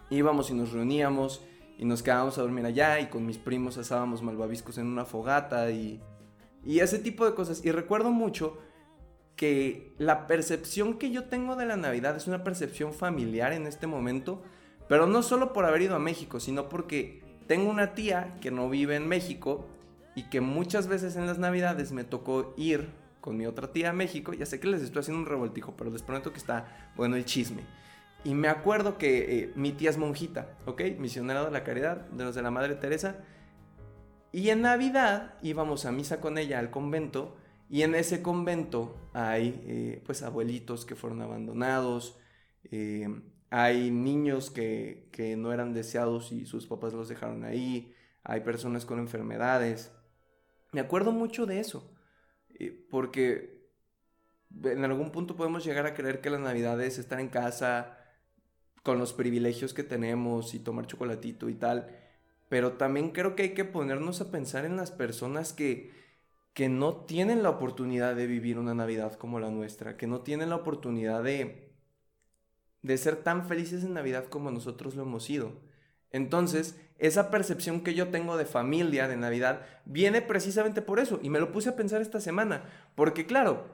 Íbamos 0.09 0.49
y 0.49 0.53
nos 0.53 0.71
reuníamos 0.71 1.41
y 1.77 1.83
nos 1.83 2.01
quedábamos 2.01 2.37
a 2.37 2.41
dormir 2.41 2.65
allá 2.65 3.01
y 3.01 3.07
con 3.07 3.25
mis 3.25 3.37
primos 3.37 3.77
asábamos 3.77 4.23
malvaviscos 4.23 4.77
en 4.77 4.87
una 4.87 5.03
fogata 5.03 5.69
y, 5.69 6.01
y 6.63 6.79
ese 6.79 6.97
tipo 6.97 7.25
de 7.25 7.35
cosas. 7.35 7.63
Y 7.65 7.71
recuerdo 7.71 8.09
mucho 8.11 8.57
que 9.35 9.93
la 9.97 10.27
percepción 10.27 10.97
que 10.97 11.11
yo 11.11 11.25
tengo 11.25 11.57
de 11.57 11.65
la 11.65 11.75
Navidad 11.75 12.15
es 12.15 12.25
una 12.25 12.45
percepción 12.45 12.93
familiar 12.93 13.51
en 13.51 13.67
este 13.67 13.85
momento, 13.85 14.41
pero 14.87 15.07
no 15.07 15.23
solo 15.23 15.51
por 15.51 15.65
haber 15.65 15.81
ido 15.81 15.95
a 15.97 15.99
México, 15.99 16.39
sino 16.39 16.69
porque 16.69 17.21
tengo 17.47 17.69
una 17.69 17.95
tía 17.95 18.37
que 18.39 18.49
no 18.49 18.69
vive 18.69 18.95
en 18.95 19.09
México 19.09 19.67
y 20.15 20.29
que 20.29 20.39
muchas 20.39 20.87
veces 20.87 21.17
en 21.17 21.27
las 21.27 21.37
Navidades 21.37 21.91
me 21.91 22.05
tocó 22.05 22.53
ir 22.55 22.98
con 23.21 23.37
mi 23.37 23.45
otra 23.45 23.71
tía 23.71 23.89
a 23.89 23.93
México. 23.93 24.33
Ya 24.33 24.45
sé 24.45 24.59
que 24.59 24.67
les 24.67 24.81
estoy 24.81 25.01
haciendo 25.01 25.21
un 25.21 25.27
revoltijo, 25.27 25.75
pero 25.75 25.89
les 25.89 26.01
prometo 26.01 26.31
que 26.31 26.39
está 26.39 26.91
bueno 26.95 27.15
el 27.15 27.25
chisme. 27.25 27.63
Y 28.23 28.33
me 28.33 28.49
acuerdo 28.49 28.97
que 28.97 29.39
eh, 29.39 29.51
mi 29.55 29.71
tía 29.71 29.89
es 29.89 29.97
monjita, 29.97 30.57
¿ok? 30.65 30.81
Misionera 30.97 31.45
de 31.45 31.51
la 31.51 31.63
caridad, 31.63 32.07
de 32.09 32.25
los 32.25 32.35
de 32.35 32.41
la 32.41 32.51
Madre 32.51 32.75
Teresa. 32.75 33.17
Y 34.31 34.49
en 34.49 34.61
Navidad 34.61 35.35
íbamos 35.41 35.85
a 35.85 35.91
misa 35.91 36.19
con 36.19 36.37
ella 36.37 36.59
al 36.59 36.69
convento. 36.69 37.37
Y 37.69 37.83
en 37.83 37.95
ese 37.95 38.21
convento 38.21 38.97
hay 39.13 39.61
eh, 39.67 40.03
pues 40.05 40.23
abuelitos 40.23 40.85
que 40.85 40.95
fueron 40.95 41.21
abandonados. 41.21 42.19
Eh, 42.71 43.07
hay 43.51 43.89
niños 43.89 44.51
que, 44.51 45.07
que 45.11 45.35
no 45.35 45.53
eran 45.53 45.73
deseados 45.73 46.31
y 46.31 46.45
sus 46.45 46.67
papás 46.67 46.93
los 46.93 47.07
dejaron 47.07 47.45
ahí. 47.45 47.93
Hay 48.23 48.41
personas 48.41 48.85
con 48.85 48.99
enfermedades. 48.99 49.91
Me 50.71 50.81
acuerdo 50.81 51.11
mucho 51.11 51.45
de 51.45 51.59
eso 51.59 51.89
porque 52.67 53.59
en 54.63 54.83
algún 54.83 55.11
punto 55.11 55.35
podemos 55.35 55.63
llegar 55.63 55.85
a 55.85 55.93
creer 55.93 56.21
que 56.21 56.29
la 56.29 56.39
Navidad 56.39 56.81
es 56.81 56.97
estar 56.97 57.19
en 57.19 57.29
casa 57.29 57.97
con 58.83 58.97
los 58.97 59.13
privilegios 59.13 59.73
que 59.73 59.83
tenemos 59.83 60.53
y 60.53 60.59
tomar 60.59 60.87
chocolatito 60.87 61.49
y 61.49 61.55
tal. 61.55 61.95
Pero 62.49 62.73
también 62.73 63.11
creo 63.11 63.35
que 63.35 63.43
hay 63.43 63.53
que 63.53 63.65
ponernos 63.65 64.21
a 64.21 64.31
pensar 64.31 64.65
en 64.65 64.75
las 64.75 64.91
personas 64.91 65.53
que, 65.53 65.91
que 66.53 66.67
no 66.67 67.05
tienen 67.05 67.43
la 67.43 67.51
oportunidad 67.51 68.15
de 68.15 68.27
vivir 68.27 68.57
una 68.57 68.73
Navidad 68.73 69.13
como 69.13 69.39
la 69.39 69.51
nuestra, 69.51 69.97
que 69.97 70.07
no 70.07 70.21
tienen 70.21 70.49
la 70.49 70.55
oportunidad 70.55 71.23
de, 71.23 71.71
de 72.81 72.97
ser 72.97 73.17
tan 73.17 73.47
felices 73.47 73.83
en 73.83 73.93
Navidad 73.93 74.25
como 74.25 74.49
nosotros 74.51 74.95
lo 74.95 75.03
hemos 75.03 75.23
sido. 75.23 75.61
Entonces, 76.11 76.79
esa 76.99 77.31
percepción 77.31 77.81
que 77.81 77.93
yo 77.93 78.09
tengo 78.09 78.37
de 78.37 78.45
familia, 78.45 79.07
de 79.07 79.17
Navidad, 79.17 79.65
viene 79.85 80.21
precisamente 80.21 80.81
por 80.81 80.99
eso. 80.99 81.19
Y 81.23 81.29
me 81.29 81.39
lo 81.39 81.51
puse 81.51 81.69
a 81.69 81.75
pensar 81.75 82.01
esta 82.01 82.19
semana. 82.21 82.65
Porque 82.95 83.25
claro, 83.25 83.67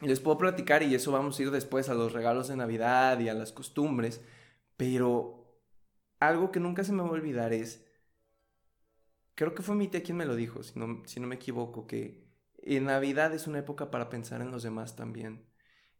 les 0.00 0.20
puedo 0.20 0.38
platicar 0.38 0.82
y 0.82 0.94
eso 0.94 1.12
vamos 1.12 1.38
a 1.38 1.42
ir 1.42 1.50
después 1.50 1.88
a 1.88 1.94
los 1.94 2.12
regalos 2.12 2.48
de 2.48 2.56
Navidad 2.56 3.20
y 3.20 3.28
a 3.28 3.34
las 3.34 3.52
costumbres. 3.52 4.22
Pero 4.76 5.60
algo 6.20 6.50
que 6.50 6.60
nunca 6.60 6.84
se 6.84 6.92
me 6.92 7.02
va 7.02 7.08
a 7.08 7.12
olvidar 7.12 7.52
es, 7.52 7.86
creo 9.34 9.54
que 9.54 9.62
fue 9.62 9.74
mi 9.76 9.88
tía 9.88 10.02
quien 10.02 10.16
me 10.16 10.26
lo 10.26 10.36
dijo, 10.36 10.62
si 10.62 10.78
no, 10.78 11.02
si 11.06 11.20
no 11.20 11.26
me 11.26 11.36
equivoco, 11.36 11.86
que 11.86 12.24
en 12.58 12.86
Navidad 12.86 13.34
es 13.34 13.46
una 13.46 13.58
época 13.58 13.90
para 13.90 14.08
pensar 14.10 14.40
en 14.40 14.50
los 14.50 14.62
demás 14.62 14.96
también. 14.96 15.46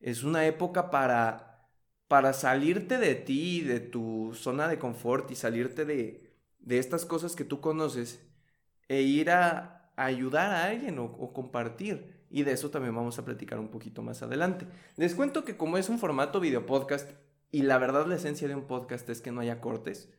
Es 0.00 0.24
una 0.24 0.46
época 0.46 0.90
para 0.90 1.54
para 2.08 2.32
salirte 2.32 2.98
de 2.98 3.14
ti, 3.14 3.62
de 3.62 3.80
tu 3.80 4.32
zona 4.34 4.68
de 4.68 4.78
confort 4.78 5.30
y 5.30 5.34
salirte 5.36 5.84
de, 5.84 6.33
de 6.64 6.78
estas 6.78 7.04
cosas 7.04 7.36
que 7.36 7.44
tú 7.44 7.60
conoces 7.60 8.20
e 8.88 9.02
ir 9.02 9.30
a, 9.30 9.92
ayudar 9.96 10.50
a 10.50 10.64
alguien 10.64 10.98
o, 10.98 11.32
compartir. 11.32 12.24
Y 12.30 12.42
de 12.42 12.52
eso 12.52 12.70
también 12.70 12.94
vamos 12.94 13.18
a 13.18 13.24
platicar 13.24 13.60
un 13.60 13.68
poquito 13.68 14.02
más 14.02 14.22
adelante. 14.22 14.66
Les 14.96 15.14
cuento 15.14 15.44
que 15.44 15.56
como 15.56 15.78
es 15.78 15.88
un 15.88 15.98
formato 15.98 16.40
video 16.40 16.66
podcast 16.66 17.10
y 17.52 17.62
la 17.62 17.78
verdad 17.78 18.06
la 18.06 18.16
esencia 18.16 18.48
de 18.48 18.56
un 18.56 18.66
podcast 18.66 19.08
es 19.08 19.20
que 19.20 19.30
no 19.30 19.40
haya 19.40 19.60
cortes, 19.60 20.12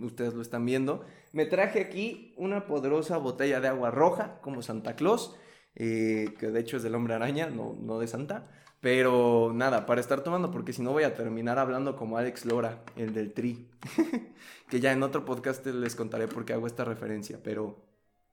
ustedes 0.00 0.32
lo 0.32 0.40
están 0.40 0.64
viendo, 0.64 1.04
me 1.32 1.44
traje 1.44 1.82
aquí 1.82 2.32
una 2.38 2.66
poderosa 2.66 3.18
botella 3.18 3.60
de 3.60 3.68
agua 3.68 3.90
roja 3.90 4.40
como 4.40 4.62
Santa 4.62 4.96
Claus, 4.96 5.36
eh, 5.74 6.32
que 6.38 6.46
de 6.46 6.60
hecho 6.60 6.78
es 6.78 6.82
del 6.82 6.94
hombre 6.94 7.12
araña, 7.12 7.50
no, 7.50 7.76
no 7.78 7.98
de 7.98 8.06
Santa. 8.06 8.48
Pero 8.82 9.52
nada, 9.54 9.86
para 9.86 10.00
estar 10.00 10.22
tomando, 10.22 10.50
porque 10.50 10.72
si 10.72 10.82
no 10.82 10.90
voy 10.90 11.04
a 11.04 11.14
terminar 11.14 11.60
hablando 11.60 11.94
como 11.94 12.18
Alex 12.18 12.44
Lora, 12.44 12.82
el 12.96 13.14
del 13.14 13.32
Tri. 13.32 13.64
que 14.68 14.80
ya 14.80 14.90
en 14.90 15.04
otro 15.04 15.24
podcast 15.24 15.64
les 15.66 15.94
contaré 15.94 16.26
por 16.26 16.44
qué 16.44 16.52
hago 16.52 16.66
esta 16.66 16.84
referencia. 16.84 17.38
Pero 17.44 17.76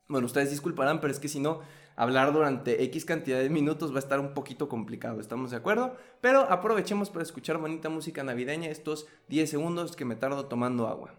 bueno, 0.08 0.26
ustedes 0.26 0.50
disculparán, 0.50 1.02
pero 1.02 1.14
es 1.14 1.20
que 1.20 1.28
si 1.28 1.40
no, 1.40 1.60
hablar 1.96 2.34
durante 2.34 2.84
X 2.86 3.06
cantidad 3.06 3.38
de 3.38 3.52
minutos 3.52 3.92
va 3.92 3.98
a 3.98 4.00
estar 4.00 4.20
un 4.20 4.34
poquito 4.34 4.68
complicado, 4.68 5.20
¿estamos 5.20 5.52
de 5.52 5.58
acuerdo? 5.58 5.96
Pero 6.20 6.42
aprovechemos 6.50 7.12
para 7.12 7.22
escuchar 7.22 7.60
bonita 7.60 7.90
música 7.90 8.24
navideña 8.24 8.72
estos 8.72 9.06
10 9.28 9.52
segundos 9.52 9.96
que 9.96 10.06
me 10.06 10.16
tardo 10.16 10.48
tomando 10.48 10.88
agua. 10.88 11.14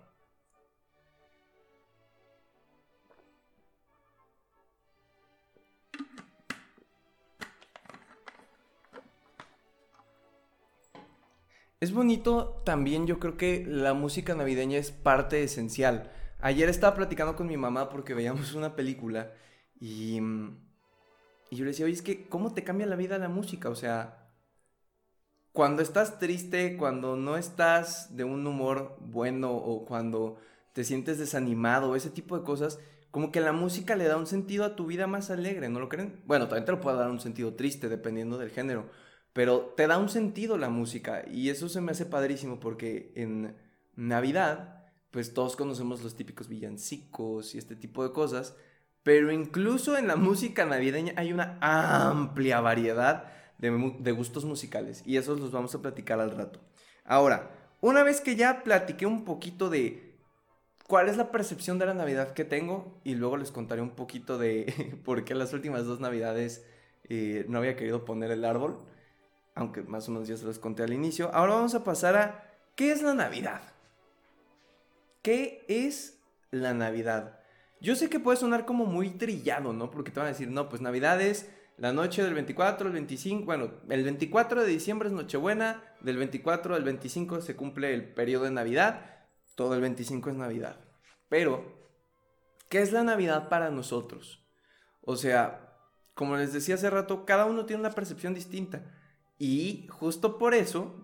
Es 11.80 11.94
bonito 11.94 12.60
también, 12.66 13.06
yo 13.06 13.18
creo 13.18 13.38
que 13.38 13.64
la 13.66 13.94
música 13.94 14.34
navideña 14.34 14.76
es 14.76 14.90
parte 14.90 15.42
esencial. 15.42 16.12
Ayer 16.40 16.68
estaba 16.68 16.94
platicando 16.94 17.37
con 17.37 17.46
mi 17.46 17.56
mamá 17.56 17.88
porque 17.88 18.12
veíamos 18.12 18.52
una 18.54 18.76
película 18.76 19.32
y, 19.80 20.20
y 21.50 21.56
yo 21.56 21.64
le 21.64 21.70
decía, 21.70 21.87
oye, 21.87 21.94
es 21.94 22.02
que, 22.02 22.28
¿cómo 22.28 22.52
te 22.52 22.64
cambia 22.64 22.87
la 22.87 22.96
vida 22.96 23.16
la 23.16 23.30
música? 23.30 23.70
O 23.70 23.75
sea, 23.75 24.28
cuando 25.52 25.80
estás 25.80 26.18
triste, 26.18 26.76
cuando 26.76 27.16
no 27.16 27.38
estás 27.38 28.14
de 28.14 28.25
un 28.25 28.46
humor 28.46 28.99
bueno 29.00 29.50
o 29.50 29.87
cuando 29.87 30.37
te 30.75 30.84
sientes 30.84 31.18
desanimado, 31.18 31.96
ese 31.96 32.10
tipo 32.10 32.37
de 32.38 32.44
cosas, 32.44 32.78
como 33.10 33.32
que 33.32 33.40
la 33.40 33.52
música 33.52 33.96
le 33.96 34.04
da 34.04 34.18
un 34.18 34.26
sentido 34.26 34.66
a 34.66 34.76
tu 34.76 34.84
vida 34.84 35.06
más 35.06 35.30
alegre, 35.30 35.70
¿no 35.70 35.80
lo 35.80 35.88
creen? 35.88 36.20
Bueno, 36.26 36.46
también 36.46 36.66
te 36.66 36.72
lo 36.72 36.80
puede 36.82 36.99
dar 36.99 37.10
un 37.10 37.20
sentido 37.20 37.54
triste 37.54 37.88
dependiendo 37.88 38.37
del 38.37 38.50
género, 38.50 38.90
pero 39.32 39.72
te 39.76 39.87
da 39.87 39.99
un 39.99 40.08
sentido 40.08 40.56
la 40.56 40.68
música 40.68 41.25
y 41.30 41.50
eso 41.50 41.68
se 41.68 41.80
me 41.80 41.92
hace 41.92 42.06
padrísimo 42.06 42.58
porque 42.58 43.12
en 43.14 43.56
Navidad, 43.94 44.84
pues 45.10 45.34
todos 45.34 45.56
conocemos 45.56 46.02
los 46.02 46.16
típicos 46.16 46.49
villancicos 46.49 47.54
y 47.54 47.58
este 47.58 47.76
tipo 47.76 48.02
de 48.02 48.12
cosas, 48.12 48.56
pero 49.02 49.32
incluso 49.32 49.96
en 49.96 50.08
la 50.08 50.16
música 50.16 50.66
navideña 50.66 51.14
hay 51.16 51.32
una 51.32 51.58
amplia 51.60 52.60
variedad 52.60 53.32
de, 53.58 54.12
gustos 54.12 54.44
musicales 54.44 55.02
y 55.06 55.16
esos 55.16 55.38
los 55.38 55.52
vamos 55.52 55.75
a 55.75 55.82
platicar 55.82 56.20
al 56.20 56.32
rato. 56.32 56.60
Ahora, 57.04 57.50
una 57.80 58.02
vez 58.02 58.20
que 58.20 58.37
ya 58.37 58.62
platiqué 58.62 59.06
un 59.06 59.25
poquito 59.25 59.70
de 59.70 60.16
cuál 60.87 61.08
es 61.08 61.16
la 61.16 61.30
percepción 61.30 61.78
de 61.78 61.87
la 61.87 61.94
Navidad 61.94 62.32
que 62.32 62.44
tengo 62.44 63.00
y 63.04 63.14
luego 63.14 63.37
les 63.37 63.52
contaré 63.52 63.80
un 63.80 63.90
poquito 63.90 64.38
de 64.38 65.00
por 65.04 65.25
qué 65.25 65.34
las 65.34 65.52
últimas 65.52 65.84
dos 65.84 66.00
Navidades 66.00 66.64
eh, 67.04 67.44
no 67.49 67.58
había 67.58 67.76
querido 67.76 68.04
poner 68.04 68.30
el 68.30 68.44
árbol 68.44 68.78
aunque 69.54 69.83
más 69.83 70.09
o 70.09 70.12
menos 70.12 70.28
ya 70.28 70.37
se 70.37 70.45
los 70.45 70.59
conté 70.59 70.83
al 70.83 70.92
inicio. 70.92 71.30
Ahora 71.35 71.54
vamos 71.54 71.75
a 71.75 71.85
pasar 71.85 72.16
a 72.16 72.54
¿qué 72.75 72.92
es 72.92 73.02
la 73.02 73.14
Navidad? 73.14 73.62
¿Qué 75.23 75.64
es 75.69 76.19
la 76.50 76.75
Navidad? 76.75 77.40
Yo 77.80 77.97
sé 77.97 78.09
que 78.11 78.21
puede 78.21 78.37
sonar 78.37 78.66
como 78.66 78.87
muy 78.87 79.11
trillado, 79.11 79.73
¿no? 79.73 79.90
Porque 79.90 80.11
te 80.11 80.21
van 80.21 80.26
a 80.28 80.33
decir, 80.33 80.49
no, 80.49 80.69
pues 80.69 80.83
Navidad 80.83 81.21
es 81.21 81.50
la 81.78 81.92
noche 81.95 82.23
del 82.23 82.35
24 82.35 82.88
el 82.88 82.92
25, 82.92 83.47
bueno, 83.47 83.71
el 83.88 84.04
24 84.04 84.62
de 84.62 84.69
diciembre 84.69 85.09
es 85.09 85.14
Nochebuena, 85.14 85.83
del 86.00 86.19
24 86.19 86.75
al 86.75 86.85
25 86.85 87.40
se 87.40 87.57
cumple 87.57 87.95
el 87.95 88.12
periodo 88.12 88.45
de 88.45 88.50
Navidad, 88.50 89.26
todo 89.54 89.75
el 89.75 89.80
25 89.80 90.28
es 90.28 90.37
Navidad. 90.37 90.76
Pero, 91.30 91.64
¿qué 92.69 92.83
es 92.83 92.92
la 92.92 93.02
Navidad 93.02 93.49
para 93.49 93.71
nosotros? 93.71 94.45
O 95.00 95.16
sea, 95.16 95.71
como 96.12 96.37
les 96.37 96.52
decía 96.52 96.75
hace 96.75 96.90
rato, 96.90 97.25
cada 97.25 97.47
uno 97.47 97.64
tiene 97.64 97.80
una 97.80 97.92
percepción 97.92 98.35
distinta. 98.35 98.85
Y 99.40 99.87
justo 99.88 100.37
por 100.37 100.52
eso 100.52 100.94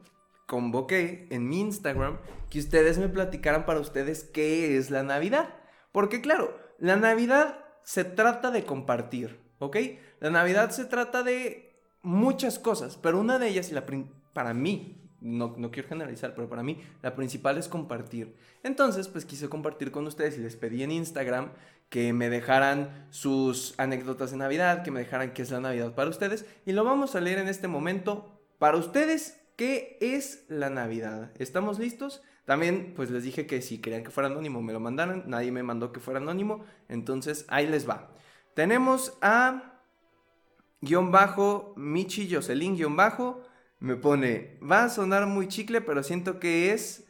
convoqué 0.46 1.26
en 1.30 1.48
mi 1.48 1.60
Instagram 1.60 2.18
que 2.50 2.58
ustedes 2.58 2.98
me 2.98 3.08
platicaran 3.08 3.64
para 3.64 3.80
ustedes 3.80 4.24
qué 4.24 4.76
es 4.76 4.90
la 4.90 5.02
Navidad. 5.02 5.54
Porque 5.90 6.20
claro, 6.20 6.54
la 6.78 6.96
Navidad 6.96 7.64
se 7.82 8.04
trata 8.04 8.50
de 8.50 8.64
compartir, 8.64 9.40
¿ok? 9.58 9.78
La 10.20 10.28
Navidad 10.28 10.70
se 10.70 10.84
trata 10.84 11.22
de 11.22 11.80
muchas 12.02 12.58
cosas, 12.58 12.98
pero 12.98 13.18
una 13.18 13.38
de 13.38 13.48
ellas, 13.48 13.70
y 13.70 13.74
la 13.74 13.86
para 14.34 14.52
mí, 14.52 15.05
no, 15.26 15.54
no, 15.56 15.70
quiero 15.70 15.88
generalizar, 15.88 16.34
pero 16.34 16.48
para 16.48 16.62
mí 16.62 16.80
la 17.02 17.14
principal 17.14 17.58
es 17.58 17.68
compartir. 17.68 18.36
Entonces, 18.62 19.08
pues 19.08 19.24
quise 19.24 19.48
compartir 19.48 19.90
con 19.90 20.06
ustedes 20.06 20.38
y 20.38 20.40
les 20.40 20.56
pedí 20.56 20.82
en 20.82 20.92
Instagram 20.92 21.50
que 21.88 22.12
me 22.12 22.30
dejaran 22.30 23.06
sus 23.10 23.74
anécdotas 23.78 24.30
de 24.30 24.36
Navidad, 24.36 24.82
que 24.82 24.90
me 24.90 25.00
dejaran 25.00 25.32
qué 25.32 25.42
es 25.42 25.50
la 25.50 25.60
Navidad 25.60 25.94
para 25.94 26.10
ustedes. 26.10 26.46
Y 26.64 26.72
lo 26.72 26.84
vamos 26.84 27.14
a 27.14 27.20
leer 27.20 27.38
en 27.38 27.48
este 27.48 27.68
momento. 27.68 28.40
Para 28.58 28.76
ustedes, 28.76 29.40
¿qué 29.56 29.98
es 30.00 30.44
la 30.48 30.70
Navidad? 30.70 31.32
¿Estamos 31.38 31.78
listos? 31.78 32.22
También, 32.44 32.92
pues 32.94 33.10
les 33.10 33.24
dije 33.24 33.46
que 33.46 33.60
si 33.60 33.78
querían 33.78 34.04
que 34.04 34.10
fuera 34.10 34.28
anónimo, 34.28 34.62
me 34.62 34.72
lo 34.72 34.80
mandaran. 34.80 35.24
Nadie 35.26 35.50
me 35.50 35.62
mandó 35.62 35.92
que 35.92 36.00
fuera 36.00 36.20
anónimo. 36.20 36.64
Entonces, 36.88 37.44
ahí 37.48 37.66
les 37.66 37.88
va. 37.88 38.10
Tenemos 38.54 39.18
a 39.20 39.80
guion 40.80 41.10
bajo, 41.10 41.74
Michi 41.76 42.32
Jocelyn 42.32 42.76
guion 42.76 42.96
bajo. 42.96 43.42
Me 43.78 43.96
pone, 43.96 44.58
va 44.60 44.84
a 44.84 44.88
sonar 44.88 45.26
muy 45.26 45.48
chicle, 45.48 45.80
pero 45.80 46.02
siento 46.02 46.40
que 46.40 46.72
es 46.72 47.04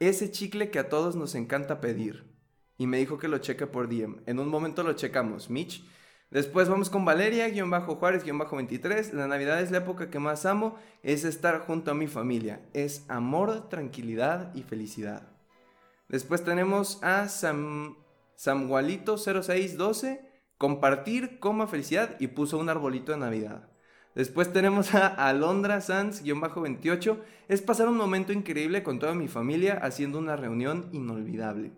ese 0.00 0.30
chicle 0.30 0.70
que 0.70 0.78
a 0.78 0.88
todos 0.88 1.16
nos 1.16 1.34
encanta 1.34 1.80
pedir 1.80 2.36
y 2.78 2.86
me 2.86 2.98
dijo 2.98 3.18
que 3.18 3.28
lo 3.28 3.38
cheque 3.38 3.66
por 3.66 3.88
DM. 3.88 4.22
En 4.26 4.38
un 4.38 4.48
momento 4.48 4.82
lo 4.82 4.92
checamos, 4.92 5.48
Mitch. 5.48 5.84
Después 6.30 6.68
vamos 6.68 6.90
con 6.90 7.04
Valeria, 7.04 7.48
guion 7.48 7.70
bajo 7.70 7.94
Juárez, 7.96 8.24
guion 8.24 8.38
bajo 8.38 8.56
23. 8.56 9.14
La 9.14 9.28
Navidad 9.28 9.60
es 9.60 9.70
la 9.70 9.78
época 9.78 10.10
que 10.10 10.18
más 10.18 10.44
amo, 10.44 10.76
es 11.02 11.24
estar 11.24 11.60
junto 11.60 11.90
a 11.90 11.94
mi 11.94 12.08
familia. 12.08 12.68
Es 12.74 13.04
amor, 13.08 13.68
tranquilidad 13.68 14.54
y 14.54 14.62
felicidad. 14.62 15.28
Después 16.08 16.44
tenemos 16.44 17.02
a 17.02 17.28
Sam, 17.28 17.96
Samualito0612, 18.36 20.20
compartir, 20.58 21.38
coma, 21.38 21.66
felicidad 21.66 22.16
y 22.20 22.26
puso 22.28 22.58
un 22.58 22.68
arbolito 22.68 23.12
de 23.12 23.18
Navidad. 23.18 23.75
Después 24.16 24.52
tenemos 24.52 24.92
a 24.94 25.06
Alondra 25.08 25.82
Sanz, 25.82 26.22
guion 26.22 26.40
bajo 26.40 26.62
28, 26.62 27.20
es 27.48 27.60
pasar 27.60 27.86
un 27.88 27.98
momento 27.98 28.32
increíble 28.32 28.82
con 28.82 28.98
toda 28.98 29.12
mi 29.14 29.28
familia 29.28 29.74
haciendo 29.74 30.18
una 30.18 30.36
reunión 30.36 30.88
inolvidable. 30.92 31.72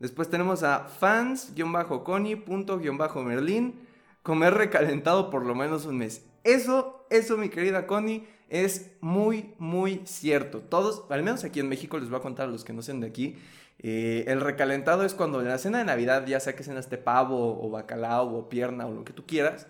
Después 0.00 0.28
tenemos 0.28 0.64
a 0.64 0.88
fans-connie.merlin. 0.88 3.86
Comer 4.24 4.54
recalentado 4.54 5.30
por 5.30 5.46
lo 5.46 5.54
menos 5.54 5.86
un 5.86 5.98
mes. 5.98 6.26
Eso, 6.42 7.06
eso, 7.08 7.36
mi 7.36 7.50
querida 7.50 7.86
Connie, 7.86 8.26
es 8.48 8.96
muy, 9.00 9.54
muy 9.58 10.02
cierto. 10.06 10.58
Todos, 10.58 11.04
al 11.08 11.22
menos 11.22 11.44
aquí 11.44 11.60
en 11.60 11.68
México, 11.68 12.00
les 12.00 12.10
voy 12.10 12.18
a 12.18 12.22
contar 12.22 12.48
a 12.48 12.50
los 12.50 12.64
que 12.64 12.72
no 12.72 12.82
sean 12.82 12.98
de 12.98 13.06
aquí. 13.06 13.36
Eh, 13.78 14.24
el 14.26 14.40
recalentado 14.40 15.04
es 15.04 15.14
cuando 15.14 15.40
en 15.40 15.46
la 15.46 15.58
cena 15.58 15.78
de 15.78 15.84
Navidad, 15.84 16.26
ya 16.26 16.40
sea 16.40 16.56
que 16.56 16.64
cenaste 16.64 16.98
pavo 16.98 17.64
o 17.64 17.70
bacalao 17.70 18.36
o 18.36 18.48
pierna 18.48 18.86
o 18.86 18.92
lo 18.92 19.04
que 19.04 19.12
tú 19.12 19.24
quieras, 19.24 19.68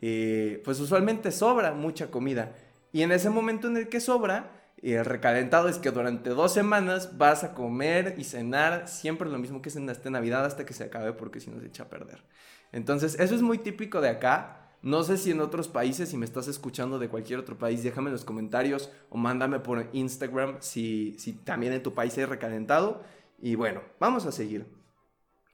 eh, 0.00 0.60
pues 0.64 0.80
usualmente 0.80 1.32
sobra 1.32 1.72
mucha 1.72 2.10
comida. 2.10 2.54
Y 2.92 3.02
en 3.02 3.12
ese 3.12 3.30
momento 3.30 3.68
en 3.68 3.76
el 3.76 3.88
que 3.88 4.00
sobra, 4.00 4.60
el 4.82 5.04
recalentado 5.04 5.68
es 5.68 5.78
que 5.78 5.90
durante 5.90 6.30
dos 6.30 6.52
semanas 6.52 7.18
vas 7.18 7.44
a 7.44 7.54
comer 7.54 8.14
y 8.16 8.24
cenar 8.24 8.88
siempre 8.88 9.28
lo 9.28 9.38
mismo 9.38 9.60
que 9.60 9.70
cenaste 9.70 10.08
en 10.08 10.14
Navidad 10.14 10.44
hasta 10.44 10.64
que 10.64 10.72
se 10.72 10.84
acabe 10.84 11.12
porque 11.12 11.40
si 11.40 11.50
no 11.50 11.60
se 11.60 11.66
echa 11.66 11.84
a 11.84 11.88
perder. 11.88 12.22
Entonces, 12.72 13.18
eso 13.18 13.34
es 13.34 13.42
muy 13.42 13.58
típico 13.58 14.00
de 14.00 14.08
acá. 14.08 14.56
No 14.82 15.02
sé 15.02 15.18
si 15.18 15.32
en 15.32 15.40
otros 15.40 15.68
países, 15.68 16.08
si 16.08 16.16
me 16.16 16.24
estás 16.24 16.48
escuchando 16.48 16.98
de 16.98 17.10
cualquier 17.10 17.38
otro 17.38 17.58
país, 17.58 17.82
déjame 17.82 18.08
en 18.08 18.14
los 18.14 18.24
comentarios 18.24 18.90
o 19.10 19.18
mándame 19.18 19.60
por 19.60 19.86
Instagram 19.92 20.56
si, 20.60 21.14
si 21.18 21.34
también 21.34 21.74
en 21.74 21.82
tu 21.82 21.92
país 21.92 22.16
hay 22.16 22.24
recalentado. 22.24 23.02
Y 23.38 23.56
bueno, 23.56 23.82
vamos 23.98 24.24
a 24.24 24.32
seguir. 24.32 24.66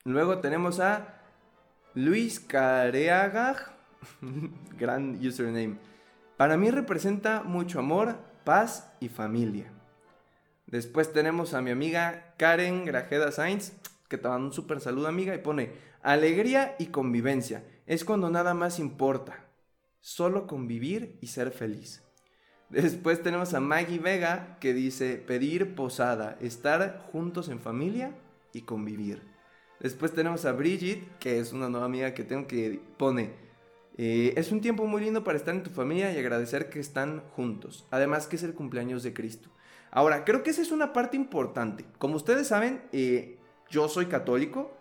Luego 0.04 0.38
tenemos 0.38 0.78
a 0.78 1.20
Luis 1.94 2.38
Careaga, 2.38 3.75
gran 4.78 5.18
username. 5.24 5.78
Para 6.36 6.56
mí 6.56 6.70
representa 6.70 7.42
mucho 7.42 7.78
amor, 7.78 8.16
paz 8.44 8.92
y 9.00 9.08
familia. 9.08 9.72
Después 10.66 11.12
tenemos 11.12 11.54
a 11.54 11.62
mi 11.62 11.70
amiga 11.70 12.34
Karen 12.38 12.84
Grajeda 12.84 13.32
Sainz, 13.32 13.72
que 14.08 14.18
te 14.18 14.28
manda 14.28 14.46
un 14.46 14.52
súper 14.52 14.80
saludo 14.80 15.08
amiga 15.08 15.34
y 15.34 15.38
pone, 15.38 15.72
alegría 16.02 16.76
y 16.78 16.86
convivencia, 16.86 17.64
es 17.86 18.04
cuando 18.04 18.30
nada 18.30 18.52
más 18.52 18.78
importa, 18.78 19.44
solo 20.00 20.46
convivir 20.46 21.18
y 21.20 21.28
ser 21.28 21.52
feliz. 21.52 22.02
Después 22.68 23.22
tenemos 23.22 23.54
a 23.54 23.60
Maggie 23.60 24.00
Vega 24.00 24.58
que 24.60 24.74
dice 24.74 25.16
pedir 25.16 25.76
posada, 25.76 26.36
estar 26.40 27.08
juntos 27.12 27.48
en 27.48 27.60
familia 27.60 28.12
y 28.52 28.62
convivir. 28.62 29.22
Después 29.78 30.12
tenemos 30.12 30.44
a 30.46 30.52
Bridget, 30.52 31.18
que 31.18 31.38
es 31.38 31.52
una 31.52 31.68
nueva 31.68 31.86
amiga 31.86 32.12
que 32.12 32.24
tengo 32.24 32.48
que 32.48 32.80
pone 32.96 33.45
eh, 33.98 34.34
es 34.36 34.52
un 34.52 34.60
tiempo 34.60 34.86
muy 34.86 35.02
lindo 35.02 35.24
para 35.24 35.38
estar 35.38 35.54
en 35.54 35.62
tu 35.62 35.70
familia 35.70 36.12
y 36.12 36.18
agradecer 36.18 36.68
que 36.68 36.80
están 36.80 37.22
juntos. 37.30 37.86
Además 37.90 38.26
que 38.26 38.36
es 38.36 38.42
el 38.42 38.54
cumpleaños 38.54 39.02
de 39.02 39.14
Cristo. 39.14 39.48
Ahora, 39.90 40.24
creo 40.24 40.42
que 40.42 40.50
esa 40.50 40.62
es 40.62 40.70
una 40.70 40.92
parte 40.92 41.16
importante. 41.16 41.86
Como 41.98 42.16
ustedes 42.16 42.48
saben, 42.48 42.82
eh, 42.92 43.38
yo 43.70 43.88
soy 43.88 44.06
católico. 44.06 44.76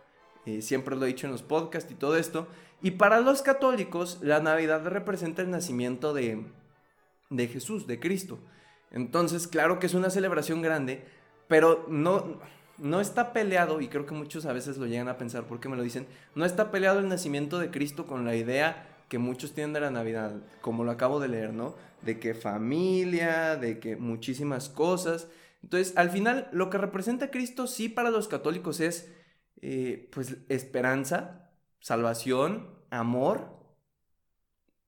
Eh, 0.45 0.61
siempre 0.61 0.95
lo 0.95 1.05
he 1.05 1.07
dicho 1.07 1.27
en 1.27 1.31
los 1.31 1.43
podcasts 1.43 1.91
y 1.91 1.95
todo 1.95 2.17
esto. 2.17 2.47
Y 2.81 2.91
para 2.91 3.21
los 3.21 3.41
católicos, 3.41 4.19
la 4.21 4.41
Navidad 4.41 4.85
representa 4.85 5.41
el 5.41 5.49
nacimiento 5.49 6.13
de, 6.13 6.43
de 7.29 7.47
Jesús, 7.47 7.87
de 7.87 7.99
Cristo. 7.99 8.39
Entonces, 8.91 9.47
claro 9.47 9.79
que 9.79 9.85
es 9.85 9.93
una 9.93 10.09
celebración 10.09 10.61
grande, 10.61 11.05
pero 11.47 11.85
no, 11.87 12.39
no 12.77 13.01
está 13.01 13.33
peleado, 13.33 13.81
y 13.81 13.87
creo 13.87 14.05
que 14.05 14.13
muchos 14.13 14.45
a 14.45 14.53
veces 14.53 14.77
lo 14.77 14.85
llegan 14.85 15.07
a 15.07 15.17
pensar 15.17 15.45
porque 15.45 15.69
me 15.69 15.75
lo 15.75 15.83
dicen, 15.83 16.05
no 16.35 16.45
está 16.45 16.71
peleado 16.71 16.99
el 16.99 17.09
nacimiento 17.09 17.57
de 17.57 17.71
Cristo 17.71 18.05
con 18.05 18.25
la 18.25 18.35
idea 18.35 18.94
que 19.07 19.17
muchos 19.17 19.53
tienen 19.53 19.73
de 19.73 19.81
la 19.81 19.91
Navidad, 19.91 20.41
como 20.61 20.83
lo 20.83 20.91
acabo 20.91 21.19
de 21.19 21.27
leer, 21.27 21.53
¿no? 21.53 21.75
De 22.01 22.19
que 22.19 22.33
familia, 22.33 23.55
de 23.55 23.79
que 23.79 23.95
muchísimas 23.95 24.69
cosas. 24.69 25.27
Entonces, 25.63 25.95
al 25.97 26.09
final, 26.09 26.49
lo 26.51 26.69
que 26.69 26.77
representa 26.77 27.31
Cristo 27.31 27.67
sí 27.67 27.89
para 27.89 28.11
los 28.11 28.27
católicos 28.27 28.79
es, 28.79 29.11
eh, 29.61 30.09
pues, 30.11 30.37
esperanza, 30.49 31.51
salvación, 31.79 32.69
amor. 32.89 33.55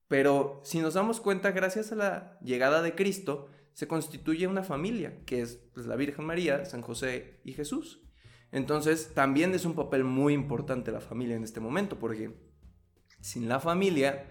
Pero 0.08 0.62
si 0.64 0.80
nos 0.80 0.94
damos 0.94 1.20
cuenta, 1.20 1.52
gracias 1.52 1.92
a 1.92 1.96
la 1.96 2.40
llegada 2.42 2.82
de 2.82 2.96
Cristo, 2.96 3.50
se 3.74 3.88
constituye 3.88 4.48
una 4.48 4.64
familia, 4.64 5.20
que 5.26 5.42
es 5.42 5.58
pues, 5.74 5.86
la 5.86 5.96
Virgen 5.96 6.26
María, 6.26 6.66
San 6.66 6.82
José 6.82 7.42
y 7.44 7.54
Jesús. 7.54 8.02
Entonces, 8.52 9.12
también 9.14 9.54
es 9.54 9.66
un 9.66 9.76
papel 9.76 10.04
muy 10.04 10.34
importante 10.34 10.92
la 10.92 11.02
familia 11.02 11.36
en 11.36 11.44
este 11.44 11.60
momento, 11.60 12.00
porque 12.00 12.32
sin 13.22 13.50
la 13.50 13.60
familia, 13.60 14.26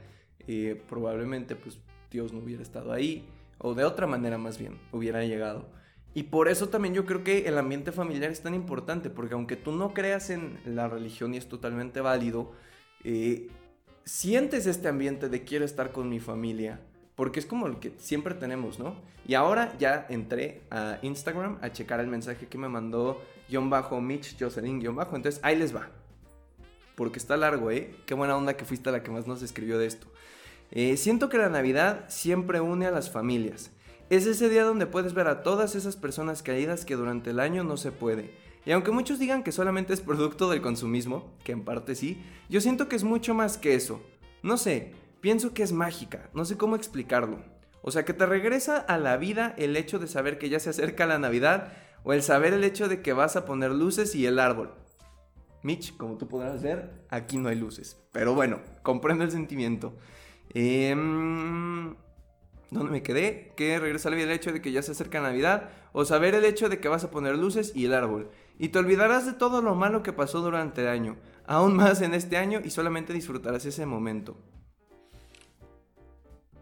eh, 0.46 0.82
probablemente 0.88 1.56
pues 1.56 1.78
Dios 2.10 2.32
no 2.32 2.40
hubiera 2.40 2.62
estado 2.62 2.92
ahí, 2.92 3.28
o 3.58 3.74
de 3.74 3.84
otra 3.84 4.06
manera 4.06 4.38
más 4.38 4.58
bien, 4.58 4.78
hubiera 4.92 5.24
llegado. 5.24 5.68
Y 6.14 6.24
por 6.24 6.48
eso 6.48 6.68
también 6.68 6.94
yo 6.94 7.04
creo 7.04 7.22
que 7.22 7.46
el 7.46 7.58
ambiente 7.58 7.92
familiar 7.92 8.30
es 8.30 8.40
tan 8.40 8.54
importante, 8.54 9.10
porque 9.10 9.34
aunque 9.34 9.56
tú 9.56 9.72
no 9.72 9.92
creas 9.92 10.30
en 10.30 10.58
la 10.64 10.88
religión 10.88 11.34
y 11.34 11.36
es 11.36 11.46
totalmente 11.48 12.00
válido, 12.00 12.52
eh, 13.04 13.48
sientes 14.04 14.66
este 14.66 14.88
ambiente 14.88 15.28
de 15.28 15.44
quiero 15.44 15.64
estar 15.64 15.92
con 15.92 16.08
mi 16.08 16.20
familia, 16.20 16.80
porque 17.16 17.40
es 17.40 17.46
como 17.46 17.66
el 17.66 17.78
que 17.80 17.92
siempre 17.98 18.34
tenemos, 18.34 18.78
¿no? 18.78 18.96
Y 19.26 19.34
ahora 19.34 19.76
ya 19.78 20.06
entré 20.08 20.62
a 20.70 20.98
Instagram 21.02 21.58
a 21.60 21.72
checar 21.72 22.00
el 22.00 22.06
mensaje 22.06 22.46
que 22.46 22.56
me 22.56 22.68
mandó 22.68 23.20
guion 23.48 23.68
bajo 23.68 24.00
Mitch 24.00 24.36
Jocelyn 24.38 24.78
guion 24.78 24.96
bajo, 24.96 25.16
entonces 25.16 25.40
ahí 25.44 25.56
les 25.56 25.74
va. 25.74 25.90
Porque 26.96 27.18
está 27.18 27.36
largo, 27.36 27.70
¿eh? 27.70 27.94
Qué 28.06 28.14
buena 28.14 28.36
onda 28.36 28.56
que 28.56 28.64
fuiste 28.64 28.90
la 28.90 29.04
que 29.04 29.12
más 29.12 29.28
nos 29.28 29.42
escribió 29.42 29.78
de 29.78 29.86
esto. 29.86 30.08
Eh, 30.72 30.96
siento 30.96 31.28
que 31.28 31.38
la 31.38 31.48
Navidad 31.48 32.06
siempre 32.08 32.60
une 32.60 32.86
a 32.86 32.90
las 32.90 33.10
familias. 33.10 33.70
Es 34.10 34.26
ese 34.26 34.48
día 34.48 34.64
donde 34.64 34.86
puedes 34.86 35.14
ver 35.14 35.28
a 35.28 35.42
todas 35.42 35.74
esas 35.74 35.96
personas 35.96 36.42
caídas 36.42 36.84
que 36.84 36.96
durante 36.96 37.30
el 37.30 37.38
año 37.38 37.62
no 37.64 37.76
se 37.76 37.92
puede. 37.92 38.34
Y 38.64 38.72
aunque 38.72 38.90
muchos 38.90 39.18
digan 39.18 39.44
que 39.44 39.52
solamente 39.52 39.92
es 39.92 40.00
producto 40.00 40.50
del 40.50 40.62
consumismo, 40.62 41.32
que 41.44 41.52
en 41.52 41.64
parte 41.64 41.94
sí, 41.94 42.20
yo 42.48 42.60
siento 42.60 42.88
que 42.88 42.96
es 42.96 43.04
mucho 43.04 43.34
más 43.34 43.58
que 43.58 43.74
eso. 43.74 44.00
No 44.42 44.56
sé, 44.56 44.92
pienso 45.20 45.54
que 45.54 45.62
es 45.62 45.72
mágica, 45.72 46.30
no 46.34 46.44
sé 46.44 46.56
cómo 46.56 46.76
explicarlo. 46.76 47.44
O 47.82 47.90
sea, 47.90 48.04
que 48.04 48.14
te 48.14 48.26
regresa 48.26 48.78
a 48.78 48.98
la 48.98 49.16
vida 49.16 49.54
el 49.58 49.76
hecho 49.76 49.98
de 49.98 50.08
saber 50.08 50.38
que 50.38 50.48
ya 50.48 50.58
se 50.58 50.70
acerca 50.70 51.06
la 51.06 51.18
Navidad 51.18 51.72
o 52.02 52.12
el 52.12 52.22
saber 52.22 52.54
el 52.54 52.64
hecho 52.64 52.88
de 52.88 53.02
que 53.02 53.12
vas 53.12 53.36
a 53.36 53.44
poner 53.44 53.70
luces 53.70 54.14
y 54.14 54.26
el 54.26 54.40
árbol. 54.40 54.74
Mitch, 55.62 55.96
como 55.96 56.16
tú 56.16 56.28
podrás 56.28 56.62
ver, 56.62 57.06
aquí 57.08 57.38
no 57.38 57.48
hay 57.48 57.56
luces. 57.56 58.00
Pero 58.12 58.34
bueno, 58.34 58.60
comprendo 58.82 59.25
el 59.25 59.30
sentimiento. 59.30 59.96
Eh, 60.54 60.94
¿Dónde 62.70 62.90
me 62.90 63.02
quedé? 63.02 63.52
Que 63.56 63.78
regresa 63.78 64.08
a 64.08 64.10
la 64.10 64.16
vida 64.16 64.26
el 64.26 64.32
hecho 64.32 64.52
de 64.52 64.60
que 64.60 64.72
ya 64.72 64.82
se 64.82 64.92
acerca 64.92 65.20
Navidad 65.20 65.70
o 65.92 66.04
saber 66.04 66.34
el 66.34 66.44
hecho 66.44 66.68
de 66.68 66.80
que 66.80 66.88
vas 66.88 67.04
a 67.04 67.10
poner 67.10 67.36
luces 67.36 67.72
y 67.75 67.84
el 67.84 67.94
árbol. 67.94 68.30
Y 68.58 68.68
te 68.68 68.78
olvidarás 68.78 69.25
de 69.25 69.32
todo 69.32 69.62
lo 69.62 69.75
malo 69.75 70.02
que 70.02 70.12
pasó 70.12 70.40
durante 70.40 70.82
el 70.82 70.88
año, 70.88 71.16
aún 71.46 71.76
más 71.76 72.00
en 72.02 72.14
este 72.14 72.36
año 72.36 72.60
y 72.64 72.70
solamente 72.70 73.12
disfrutarás 73.12 73.64
ese 73.66 73.86
momento. 73.86 74.36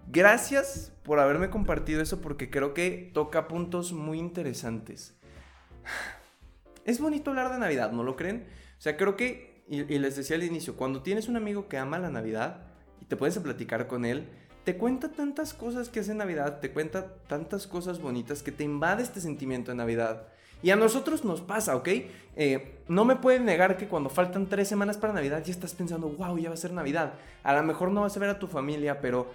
Gracias 0.08 0.92
por 1.02 1.18
haberme 1.18 1.50
compartido 1.50 2.02
eso 2.02 2.20
porque 2.20 2.50
creo 2.50 2.74
que 2.74 3.10
toca 3.14 3.48
puntos 3.48 3.92
muy 3.92 4.18
interesantes. 4.18 5.16
Es 6.84 7.00
bonito 7.00 7.30
hablar 7.30 7.50
de 7.50 7.58
Navidad, 7.58 7.92
¿no 7.92 8.02
lo 8.02 8.14
creen? 8.14 8.46
O 8.78 8.80
sea, 8.80 8.96
creo 8.96 9.16
que, 9.16 9.64
y, 9.68 9.82
les 9.82 10.16
decía 10.16 10.36
al 10.36 10.42
inicio, 10.42 10.76
cuando 10.76 11.02
tienes 11.02 11.28
un 11.28 11.36
amigo 11.36 11.68
que 11.68 11.78
ama 11.78 11.98
la 11.98 12.10
Navidad 12.10 12.66
y 13.00 13.06
te 13.06 13.16
puedes 13.16 13.38
platicar 13.38 13.86
con 13.86 14.04
él, 14.04 14.28
te 14.64 14.76
cuenta 14.76 15.12
tantas 15.12 15.52
cosas 15.54 15.88
que 15.88 16.00
hace 16.00 16.14
Navidad, 16.14 16.60
te 16.60 16.70
cuenta 16.72 17.16
tantas 17.28 17.66
cosas 17.66 18.00
bonitas 18.00 18.42
que 18.42 18.52
te 18.52 18.64
invade 18.64 19.02
este 19.02 19.20
sentimiento 19.20 19.70
de 19.70 19.76
Navidad. 19.76 20.28
Y 20.62 20.70
a 20.70 20.76
nosotros 20.76 21.26
nos 21.26 21.42
pasa, 21.42 21.76
¿ok? 21.76 21.88
Eh, 22.36 22.78
no 22.88 23.04
me 23.04 23.16
pueden 23.16 23.44
negar 23.44 23.76
que 23.76 23.86
cuando 23.86 24.08
faltan 24.08 24.48
tres 24.48 24.66
semanas 24.66 24.96
para 24.96 25.12
Navidad 25.12 25.42
ya 25.44 25.52
estás 25.52 25.74
pensando, 25.74 26.08
wow, 26.08 26.38
ya 26.38 26.48
va 26.48 26.54
a 26.54 26.58
ser 26.58 26.72
Navidad. 26.72 27.12
A 27.42 27.54
lo 27.54 27.62
mejor 27.62 27.90
no 27.90 28.00
vas 28.00 28.16
a 28.16 28.20
ver 28.20 28.30
a 28.30 28.38
tu 28.38 28.46
familia, 28.46 29.00
pero 29.02 29.30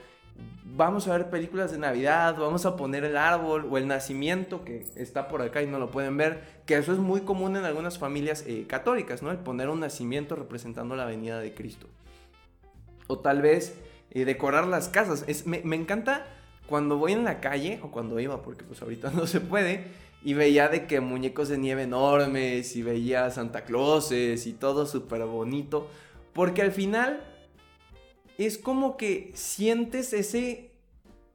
vamos 0.80 1.08
a 1.10 1.18
ver 1.18 1.30
películas 1.30 1.72
de 1.72 1.78
Navidad, 1.78 2.38
vamos 2.38 2.66
a 2.66 2.78
poner 2.78 3.04
el 3.04 3.18
árbol 3.18 3.68
o 3.70 3.78
el 3.78 3.86
nacimiento 3.86 4.64
que 4.64 4.88
está 4.96 5.28
por 5.28 5.42
acá 5.42 5.62
y 5.62 5.68
no 5.68 5.78
lo 5.78 5.92
pueden 5.92 6.16
ver, 6.16 6.42
que 6.66 6.78
eso 6.78 6.94
es 6.94 7.00
muy 7.00 7.22
común 7.22 7.58
en 7.58 7.66
algunas 7.66 7.98
familias 7.98 8.46
eh, 8.48 8.66
católicas, 8.66 9.22
¿no? 9.22 9.30
El 9.30 9.40
poner 9.40 9.68
un 9.68 9.82
nacimiento 9.82 10.38
representando 10.38 10.96
la 10.96 11.06
venida 11.06 11.42
de 11.42 11.54
Cristo. 11.54 11.88
O 13.08 13.20
tal 13.20 13.42
vez 13.42 13.76
eh, 14.12 14.24
decorar 14.24 14.68
las 14.68 14.88
casas. 14.88 15.26
Es, 15.28 15.46
me, 15.46 15.76
encanta 15.76 16.26
cuando 16.66 16.98
voy 16.98 17.12
en 17.12 17.26
la 17.26 17.42
calle, 17.42 17.80
o 17.84 17.92
cuando 17.92 18.20
iba, 18.20 18.42
porque 18.42 18.64
pues 18.64 18.82
ahorita 18.82 19.12
no 19.16 19.28
se 19.28 19.42
puede, 19.42 19.88
y 20.24 20.34
veía 20.34 20.70
de 20.70 20.88
que 20.88 21.02
muñecos 21.02 21.50
de 21.50 21.58
nieve 21.58 21.84
enormes, 21.84 22.76
y 22.78 22.84
veía 22.84 23.30
Santa 23.32 23.66
Clauses 23.66 24.48
y 24.48 24.54
todo 24.54 24.86
súper 24.86 25.26
bonito, 25.26 25.90
porque 26.32 26.62
al 26.62 26.72
final 26.72 27.22
es 28.46 28.58
como 28.58 28.96
que 28.96 29.32
sientes 29.36 30.14
ese, 30.14 30.72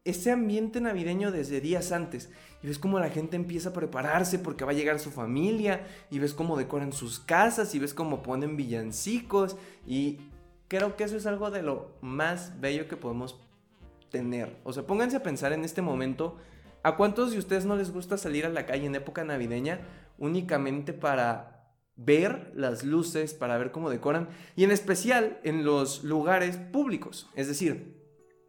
ese 0.04 0.30
ambiente 0.30 0.80
navideño 0.80 1.32
desde 1.32 1.60
días 1.60 1.92
antes. 1.92 2.30
Y 2.62 2.66
ves 2.66 2.78
cómo 2.78 2.98
la 2.98 3.10
gente 3.10 3.36
empieza 3.36 3.68
a 3.68 3.72
prepararse 3.74 4.38
porque 4.38 4.64
va 4.64 4.70
a 4.70 4.74
llegar 4.74 4.98
su 4.98 5.10
familia. 5.10 5.86
Y 6.10 6.18
ves 6.18 6.32
cómo 6.32 6.56
decoran 6.56 6.94
sus 6.94 7.20
casas. 7.20 7.74
Y 7.74 7.78
ves 7.78 7.92
cómo 7.92 8.22
ponen 8.22 8.56
villancicos. 8.56 9.56
Y 9.86 10.18
creo 10.66 10.96
que 10.96 11.04
eso 11.04 11.18
es 11.18 11.26
algo 11.26 11.50
de 11.50 11.62
lo 11.62 11.90
más 12.00 12.58
bello 12.58 12.88
que 12.88 12.96
podemos 12.96 13.38
tener. 14.10 14.56
O 14.64 14.72
sea, 14.72 14.86
pónganse 14.86 15.18
a 15.18 15.22
pensar 15.22 15.52
en 15.52 15.62
este 15.62 15.82
momento. 15.82 16.38
¿A 16.82 16.96
cuántos 16.96 17.32
de 17.32 17.38
ustedes 17.38 17.66
no 17.66 17.76
les 17.76 17.92
gusta 17.92 18.16
salir 18.16 18.46
a 18.46 18.50
la 18.50 18.64
calle 18.64 18.86
en 18.86 18.94
época 18.94 19.24
navideña 19.24 19.80
únicamente 20.16 20.94
para 20.94 21.53
ver 21.96 22.52
las 22.54 22.85
luces, 22.85 23.35
para 23.35 23.59
ver 23.59 23.70
cómo 23.70 23.90
decoran, 23.90 24.28
y 24.57 24.64
en 24.64 24.70
especial 24.70 25.38
en 25.44 25.64
los 25.64 26.04
lugares 26.04 26.57
públicos. 26.57 27.30
Es 27.35 27.48
decir, 27.48 27.94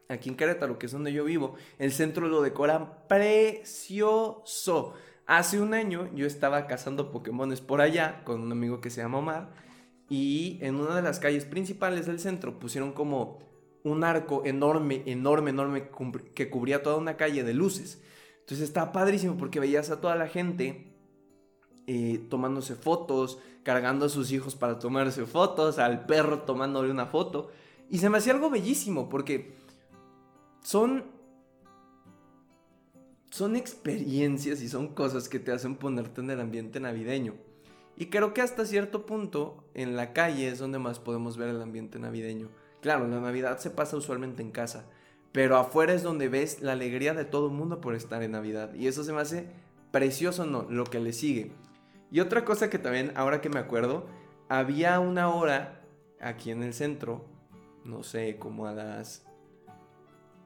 aquí 0.09 0.29
en 0.29 0.35
Querétaro, 0.35 0.79
que 0.79 0.87
es 0.87 0.91
donde 0.91 1.13
yo 1.13 1.23
vivo, 1.23 1.55
el 1.77 1.91
centro 1.91 2.27
lo 2.27 2.41
decoran 2.41 3.07
precioso. 3.07 4.93
Hace 5.27 5.59
un 5.59 5.73
año 5.73 6.09
yo 6.15 6.25
estaba 6.27 6.67
cazando 6.67 7.11
Pokémones 7.11 7.61
por 7.61 7.81
allá 7.81 8.23
con 8.23 8.41
un 8.41 8.51
amigo 8.51 8.81
que 8.81 8.89
se 8.89 9.01
llama 9.01 9.19
Omar, 9.19 9.53
y 10.09 10.59
en 10.61 10.75
una 10.75 10.95
de 10.95 11.01
las 11.01 11.19
calles 11.19 11.45
principales 11.45 12.05
del 12.05 12.19
centro 12.19 12.59
pusieron 12.59 12.93
como 12.93 13.39
un 13.83 14.03
arco 14.03 14.43
enorme, 14.45 15.03
enorme, 15.05 15.51
enorme, 15.51 15.89
que 16.33 16.49
cubría 16.49 16.83
toda 16.83 16.97
una 16.97 17.17
calle 17.17 17.43
de 17.43 17.53
luces. 17.53 18.03
Entonces 18.39 18.67
estaba 18.67 18.91
padrísimo 18.91 19.37
porque 19.37 19.59
veías 19.59 19.89
a 19.89 20.01
toda 20.01 20.15
la 20.15 20.27
gente 20.27 20.94
eh, 21.87 22.25
tomándose 22.29 22.75
fotos, 22.75 23.39
cargando 23.63 24.05
a 24.05 24.09
sus 24.09 24.31
hijos 24.31 24.55
para 24.55 24.79
tomarse 24.79 25.25
fotos, 25.25 25.79
al 25.79 26.05
perro 26.05 26.39
tomándole 26.39 26.91
una 26.91 27.05
foto. 27.05 27.51
Y 27.89 27.99
se 27.99 28.09
me 28.09 28.17
hacía 28.17 28.33
algo 28.33 28.49
bellísimo 28.49 29.09
porque 29.09 29.55
son 30.61 31.15
son 33.35 33.57
experiencias 33.57 34.61
y 34.61 34.69
son 34.69 34.87
cosas 34.87 35.27
que 35.27 35.39
te 35.39 35.51
hacen 35.51 35.75
ponerte 35.75 36.21
en 36.21 36.29
el 36.29 36.39
ambiente 36.39 36.79
navideño. 36.79 37.33
Y 37.97 38.05
creo 38.05 38.33
que 38.33 38.41
hasta 38.41 38.65
cierto 38.65 39.05
punto 39.05 39.65
en 39.73 39.97
la 39.97 40.13
calle 40.13 40.47
es 40.47 40.59
donde 40.59 40.79
más 40.79 40.99
podemos 40.99 41.35
ver 41.35 41.49
el 41.49 41.61
ambiente 41.61 41.99
navideño. 41.99 42.47
Claro, 42.81 43.07
la 43.09 43.19
Navidad 43.19 43.57
se 43.57 43.71
pasa 43.71 43.97
usualmente 43.97 44.41
en 44.41 44.51
casa, 44.51 44.85
pero 45.33 45.57
afuera 45.57 45.93
es 45.93 46.01
donde 46.01 46.29
ves 46.29 46.61
la 46.61 46.71
alegría 46.71 47.13
de 47.13 47.25
todo 47.25 47.47
el 47.47 47.53
mundo 47.53 47.81
por 47.81 47.93
estar 47.93 48.23
en 48.23 48.31
Navidad. 48.31 48.73
Y 48.73 48.87
eso 48.87 49.03
se 49.03 49.11
me 49.11 49.19
hace 49.19 49.47
precioso, 49.91 50.45
no, 50.45 50.65
lo 50.69 50.85
que 50.85 51.01
le 51.01 51.11
sigue. 51.11 51.51
Y 52.15 52.21
otra 52.21 52.45
cosa 52.45 52.69
que 52.69 52.79
también, 52.79 53.11
ahora 53.17 53.41
que 53.41 53.49
me 53.49 53.59
acuerdo, 53.59 54.05
había 54.47 55.01
una 55.01 55.27
hora 55.27 55.81
aquí 56.21 56.49
en 56.49 56.63
el 56.63 56.73
centro, 56.73 57.25
no 57.83 58.03
sé, 58.03 58.37
como 58.37 58.67
a 58.67 58.71
las 58.71 59.25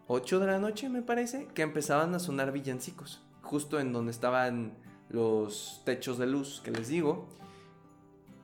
8 0.07 0.39
de 0.39 0.47
la 0.47 0.57
noche 0.57 0.89
me 0.89 1.03
parece, 1.03 1.47
que 1.53 1.61
empezaban 1.61 2.15
a 2.15 2.19
sonar 2.19 2.51
villancicos, 2.51 3.21
justo 3.43 3.79
en 3.79 3.93
donde 3.93 4.09
estaban 4.09 4.79
los 5.09 5.83
techos 5.85 6.17
de 6.17 6.25
luz 6.25 6.59
que 6.65 6.71
les 6.71 6.87
digo. 6.87 7.29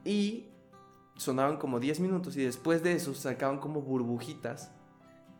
Y 0.04 0.46
sonaban 1.16 1.56
como 1.56 1.80
10 1.80 1.98
minutos 1.98 2.36
y 2.36 2.44
después 2.44 2.84
de 2.84 2.92
eso 2.92 3.12
sacaban 3.12 3.58
como 3.58 3.82
burbujitas 3.82 4.70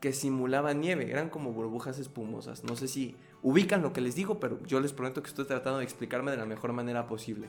que 0.00 0.12
simulaban 0.12 0.80
nieve, 0.80 1.10
eran 1.10 1.30
como 1.30 1.52
burbujas 1.52 1.98
espumosas. 1.98 2.64
No 2.64 2.76
sé 2.76 2.88
si 2.88 3.16
ubican 3.42 3.82
lo 3.82 3.92
que 3.92 4.00
les 4.00 4.14
digo, 4.14 4.40
pero 4.40 4.62
yo 4.64 4.80
les 4.80 4.92
prometo 4.92 5.22
que 5.22 5.28
estoy 5.28 5.46
tratando 5.46 5.78
de 5.78 5.84
explicarme 5.84 6.30
de 6.30 6.36
la 6.36 6.46
mejor 6.46 6.72
manera 6.72 7.06
posible. 7.06 7.48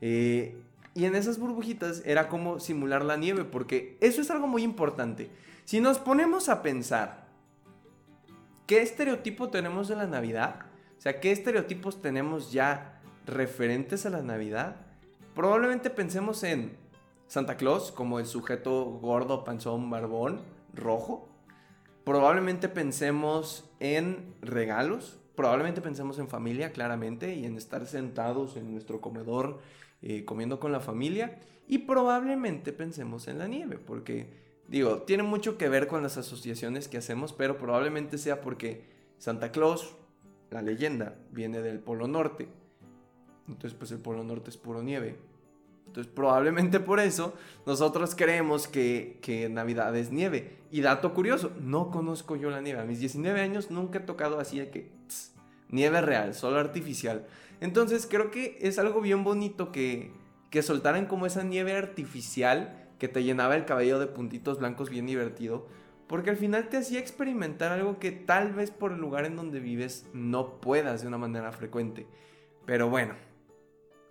Eh, 0.00 0.56
y 0.94 1.04
en 1.04 1.14
esas 1.14 1.38
burbujitas 1.38 2.02
era 2.04 2.28
como 2.28 2.58
simular 2.60 3.04
la 3.04 3.16
nieve, 3.16 3.44
porque 3.44 3.96
eso 4.00 4.20
es 4.20 4.30
algo 4.30 4.46
muy 4.46 4.62
importante. 4.62 5.30
Si 5.64 5.80
nos 5.80 5.98
ponemos 5.98 6.48
a 6.48 6.62
pensar, 6.62 7.26
¿qué 8.66 8.82
estereotipo 8.82 9.48
tenemos 9.48 9.88
de 9.88 9.96
la 9.96 10.06
Navidad? 10.06 10.60
O 10.98 11.00
sea, 11.00 11.20
¿qué 11.20 11.30
estereotipos 11.30 12.02
tenemos 12.02 12.50
ya 12.52 13.00
referentes 13.26 14.06
a 14.06 14.10
la 14.10 14.22
Navidad? 14.22 14.76
Probablemente 15.34 15.90
pensemos 15.90 16.42
en 16.42 16.76
Santa 17.28 17.56
Claus 17.56 17.92
como 17.92 18.18
el 18.18 18.26
sujeto 18.26 18.84
gordo, 18.86 19.44
panzón, 19.44 19.90
barbón, 19.90 20.40
rojo. 20.74 21.27
Probablemente 22.08 22.70
pensemos 22.70 23.70
en 23.80 24.34
regalos, 24.40 25.18
probablemente 25.34 25.82
pensemos 25.82 26.18
en 26.18 26.26
familia, 26.26 26.72
claramente, 26.72 27.34
y 27.34 27.44
en 27.44 27.58
estar 27.58 27.84
sentados 27.84 28.56
en 28.56 28.72
nuestro 28.72 29.02
comedor 29.02 29.58
eh, 30.00 30.24
comiendo 30.24 30.58
con 30.58 30.72
la 30.72 30.80
familia. 30.80 31.38
Y 31.66 31.80
probablemente 31.80 32.72
pensemos 32.72 33.28
en 33.28 33.38
la 33.38 33.46
nieve, 33.46 33.76
porque, 33.76 34.30
digo, 34.68 35.02
tiene 35.02 35.22
mucho 35.22 35.58
que 35.58 35.68
ver 35.68 35.86
con 35.86 36.02
las 36.02 36.16
asociaciones 36.16 36.88
que 36.88 36.96
hacemos, 36.96 37.34
pero 37.34 37.58
probablemente 37.58 38.16
sea 38.16 38.40
porque 38.40 38.86
Santa 39.18 39.52
Claus 39.52 39.94
la 40.48 40.62
leyenda 40.62 41.18
viene 41.30 41.60
del 41.60 41.78
Polo 41.78 42.08
Norte. 42.08 42.48
Entonces, 43.48 43.74
pues 43.78 43.90
el 43.90 43.98
Polo 43.98 44.24
Norte 44.24 44.48
es 44.48 44.56
puro 44.56 44.82
nieve. 44.82 45.18
Entonces, 45.88 46.12
probablemente 46.12 46.80
por 46.80 47.00
eso 47.00 47.34
nosotros 47.66 48.14
creemos 48.14 48.68
que, 48.68 49.18
que, 49.22 49.48
Navidad 49.48 49.96
es 49.96 50.12
nieve. 50.12 50.58
Y 50.70 50.82
dato 50.82 51.14
curioso, 51.14 51.50
no 51.60 51.90
conozco 51.90 52.36
yo 52.36 52.50
la 52.50 52.60
nieve. 52.60 52.80
A 52.80 52.84
mis 52.84 53.00
19 53.00 53.40
años 53.40 53.70
nunca 53.70 53.98
he 53.98 54.02
tocado 54.02 54.38
así 54.38 54.58
de 54.58 54.70
que 54.70 54.92
nieve 55.70 56.00
real, 56.00 56.34
solo 56.34 56.58
artificial. 56.58 57.26
Entonces, 57.60 58.06
creo 58.08 58.30
que 58.30 58.58
es 58.60 58.78
algo 58.78 59.00
bien 59.00 59.24
bonito 59.24 59.72
que, 59.72 60.12
que 60.50 60.62
soltaran 60.62 61.06
como 61.06 61.26
esa 61.26 61.42
nieve 61.42 61.74
artificial 61.74 62.88
que 62.98 63.08
te 63.08 63.24
llenaba 63.24 63.56
el 63.56 63.64
cabello 63.64 63.98
de 63.98 64.06
puntitos 64.06 64.58
blancos 64.58 64.90
bien 64.90 65.06
divertido. 65.06 65.66
Porque 66.06 66.30
al 66.30 66.36
final 66.36 66.68
te 66.68 66.78
hacía 66.78 67.00
experimentar 67.00 67.72
algo 67.72 67.98
que 67.98 68.12
tal 68.12 68.52
vez 68.52 68.70
por 68.70 68.92
el 68.92 68.98
lugar 68.98 69.24
en 69.24 69.36
donde 69.36 69.60
vives 69.60 70.06
no 70.12 70.60
puedas 70.60 71.02
de 71.02 71.08
una 71.08 71.18
manera 71.18 71.52
frecuente. 71.52 72.06
Pero 72.64 72.88
bueno, 72.88 73.14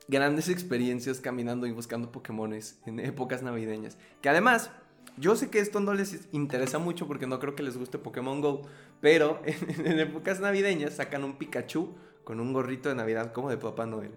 grandes 0.07 0.49
experiencias 0.49 1.19
caminando 1.19 1.67
y 1.67 1.71
buscando 1.71 2.11
Pokémones 2.11 2.79
en 2.85 2.99
épocas 2.99 3.43
navideñas. 3.43 3.97
Que 4.21 4.29
además, 4.29 4.71
yo 5.17 5.35
sé 5.35 5.49
que 5.49 5.59
esto 5.59 5.79
no 5.79 5.93
les 5.93 6.27
interesa 6.31 6.79
mucho 6.79 7.07
porque 7.07 7.27
no 7.27 7.39
creo 7.39 7.55
que 7.55 7.63
les 7.63 7.77
guste 7.77 7.97
Pokémon 7.97 8.41
Go, 8.41 8.61
pero 9.01 9.41
en, 9.45 9.99
épocas 9.99 10.39
navideñas 10.39 10.95
sacan 10.95 11.23
un 11.23 11.37
Pikachu 11.37 11.95
con 12.23 12.39
un 12.39 12.53
gorrito 12.53 12.89
de 12.89 12.95
Navidad 12.95 13.31
como 13.33 13.49
de 13.49 13.57
Papá 13.57 13.85
Noel. 13.85 14.11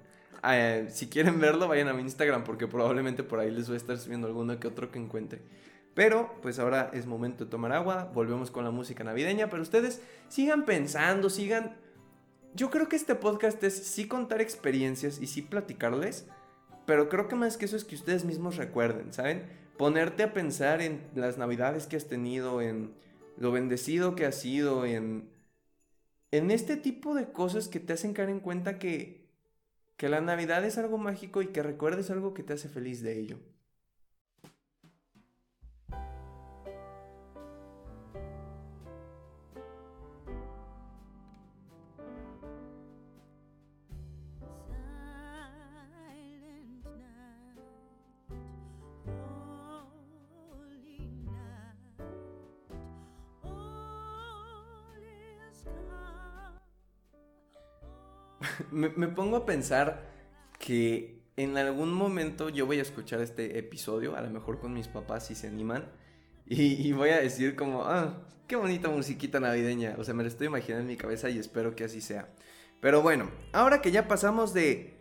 Eh, 0.48 0.88
si 0.90 1.08
quieren 1.08 1.38
verlo, 1.38 1.68
vayan 1.68 1.88
a 1.88 1.92
mi 1.92 2.02
Instagram 2.02 2.44
porque 2.44 2.66
probablemente 2.66 3.22
por 3.22 3.40
ahí 3.40 3.50
les 3.50 3.66
voy 3.66 3.74
a 3.74 3.76
estar 3.76 3.98
subiendo 3.98 4.26
alguno 4.26 4.58
que 4.58 4.68
otro 4.68 4.90
que 4.90 4.98
encuentre. 4.98 5.42
Pero 5.94 6.34
pues 6.40 6.58
ahora 6.58 6.90
es 6.92 7.06
momento 7.06 7.44
de 7.44 7.50
tomar 7.50 7.72
agua, 7.72 8.10
volvemos 8.14 8.50
con 8.50 8.64
la 8.64 8.70
música 8.70 9.02
navideña, 9.02 9.50
pero 9.50 9.62
ustedes 9.62 10.00
sigan 10.28 10.64
pensando, 10.64 11.28
sigan 11.28 11.76
yo 12.54 12.70
creo 12.70 12.88
que 12.88 12.96
este 12.96 13.14
podcast 13.14 13.62
es 13.62 13.74
sí 13.74 14.08
contar 14.08 14.40
experiencias 14.40 15.20
y 15.20 15.26
sí 15.26 15.42
platicarles, 15.42 16.26
pero 16.86 17.08
creo 17.08 17.28
que 17.28 17.36
más 17.36 17.56
que 17.56 17.66
eso 17.66 17.76
es 17.76 17.84
que 17.84 17.94
ustedes 17.94 18.24
mismos 18.24 18.56
recuerden, 18.56 19.12
¿saben? 19.12 19.44
Ponerte 19.76 20.22
a 20.22 20.32
pensar 20.32 20.82
en 20.82 21.08
las 21.14 21.38
navidades 21.38 21.86
que 21.86 21.96
has 21.96 22.06
tenido, 22.06 22.60
en 22.60 22.92
lo 23.36 23.52
bendecido 23.52 24.16
que 24.16 24.26
has 24.26 24.34
sido, 24.34 24.84
en, 24.84 25.30
en 26.32 26.50
este 26.50 26.76
tipo 26.76 27.14
de 27.14 27.32
cosas 27.32 27.68
que 27.68 27.80
te 27.80 27.92
hacen 27.92 28.12
caer 28.12 28.30
en 28.30 28.40
cuenta 28.40 28.78
que, 28.78 29.28
que 29.96 30.08
la 30.08 30.20
Navidad 30.20 30.64
es 30.64 30.78
algo 30.78 30.98
mágico 30.98 31.42
y 31.42 31.48
que 31.48 31.62
recuerdes 31.62 32.10
algo 32.10 32.34
que 32.34 32.42
te 32.42 32.54
hace 32.54 32.68
feliz 32.68 33.02
de 33.02 33.18
ello. 33.18 33.38
Me, 58.70 59.08
pongo 59.08 59.36
a 59.36 59.46
pensar 59.46 60.08
que 60.58 61.22
en 61.36 61.56
algún 61.56 61.92
momento 61.92 62.48
yo 62.48 62.66
voy 62.66 62.78
a 62.78 62.82
escuchar 62.82 63.20
este 63.20 63.58
episodio, 63.58 64.16
a 64.16 64.20
lo 64.20 64.30
mejor 64.30 64.60
con 64.60 64.72
mis 64.72 64.88
papás 64.88 65.26
si 65.26 65.34
se 65.34 65.48
animan, 65.48 65.90
y, 66.46 66.90
voy 66.92 67.10
a 67.10 67.20
decir 67.20 67.54
como, 67.54 67.84
ah, 67.84 68.26
qué 68.48 68.56
bonita 68.56 68.88
musiquita 68.88 69.38
navideña. 69.38 69.94
O 69.98 70.02
sea, 70.02 70.14
me 70.14 70.24
lo 70.24 70.28
estoy 70.28 70.48
imaginando 70.48 70.82
en 70.82 70.88
mi 70.88 70.96
cabeza 70.96 71.30
y 71.30 71.38
espero 71.38 71.76
que 71.76 71.84
así 71.84 72.00
sea. 72.00 72.28
Pero 72.80 73.02
bueno, 73.02 73.30
ahora 73.52 73.80
que 73.80 73.92
ya 73.92 74.08
pasamos 74.08 74.52
de 74.52 74.98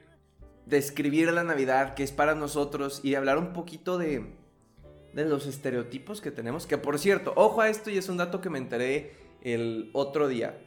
describir 0.67 1.31
la 1.33 1.43
Navidad, 1.43 1.95
que 1.95 2.03
es 2.03 2.11
para 2.11 2.35
nosotros, 2.35 3.01
y 3.03 3.15
hablar 3.15 3.39
un 3.39 3.53
poquito 3.53 3.97
de, 3.97 4.35
de 5.13 5.25
los 5.25 5.47
estereotipos 5.47 6.21
que 6.21 6.29
tenemos, 6.29 6.67
que 6.67 6.77
por 6.77 6.99
cierto, 6.99 7.33
ojo 7.35 7.61
a 7.61 7.69
esto 7.69 7.89
y 7.89 7.97
es 7.97 8.09
un 8.09 8.17
dato 8.17 8.41
que 8.41 8.51
me 8.51 8.59
enteré 8.59 9.15
el 9.41 9.89
otro 9.93 10.27
día. 10.27 10.61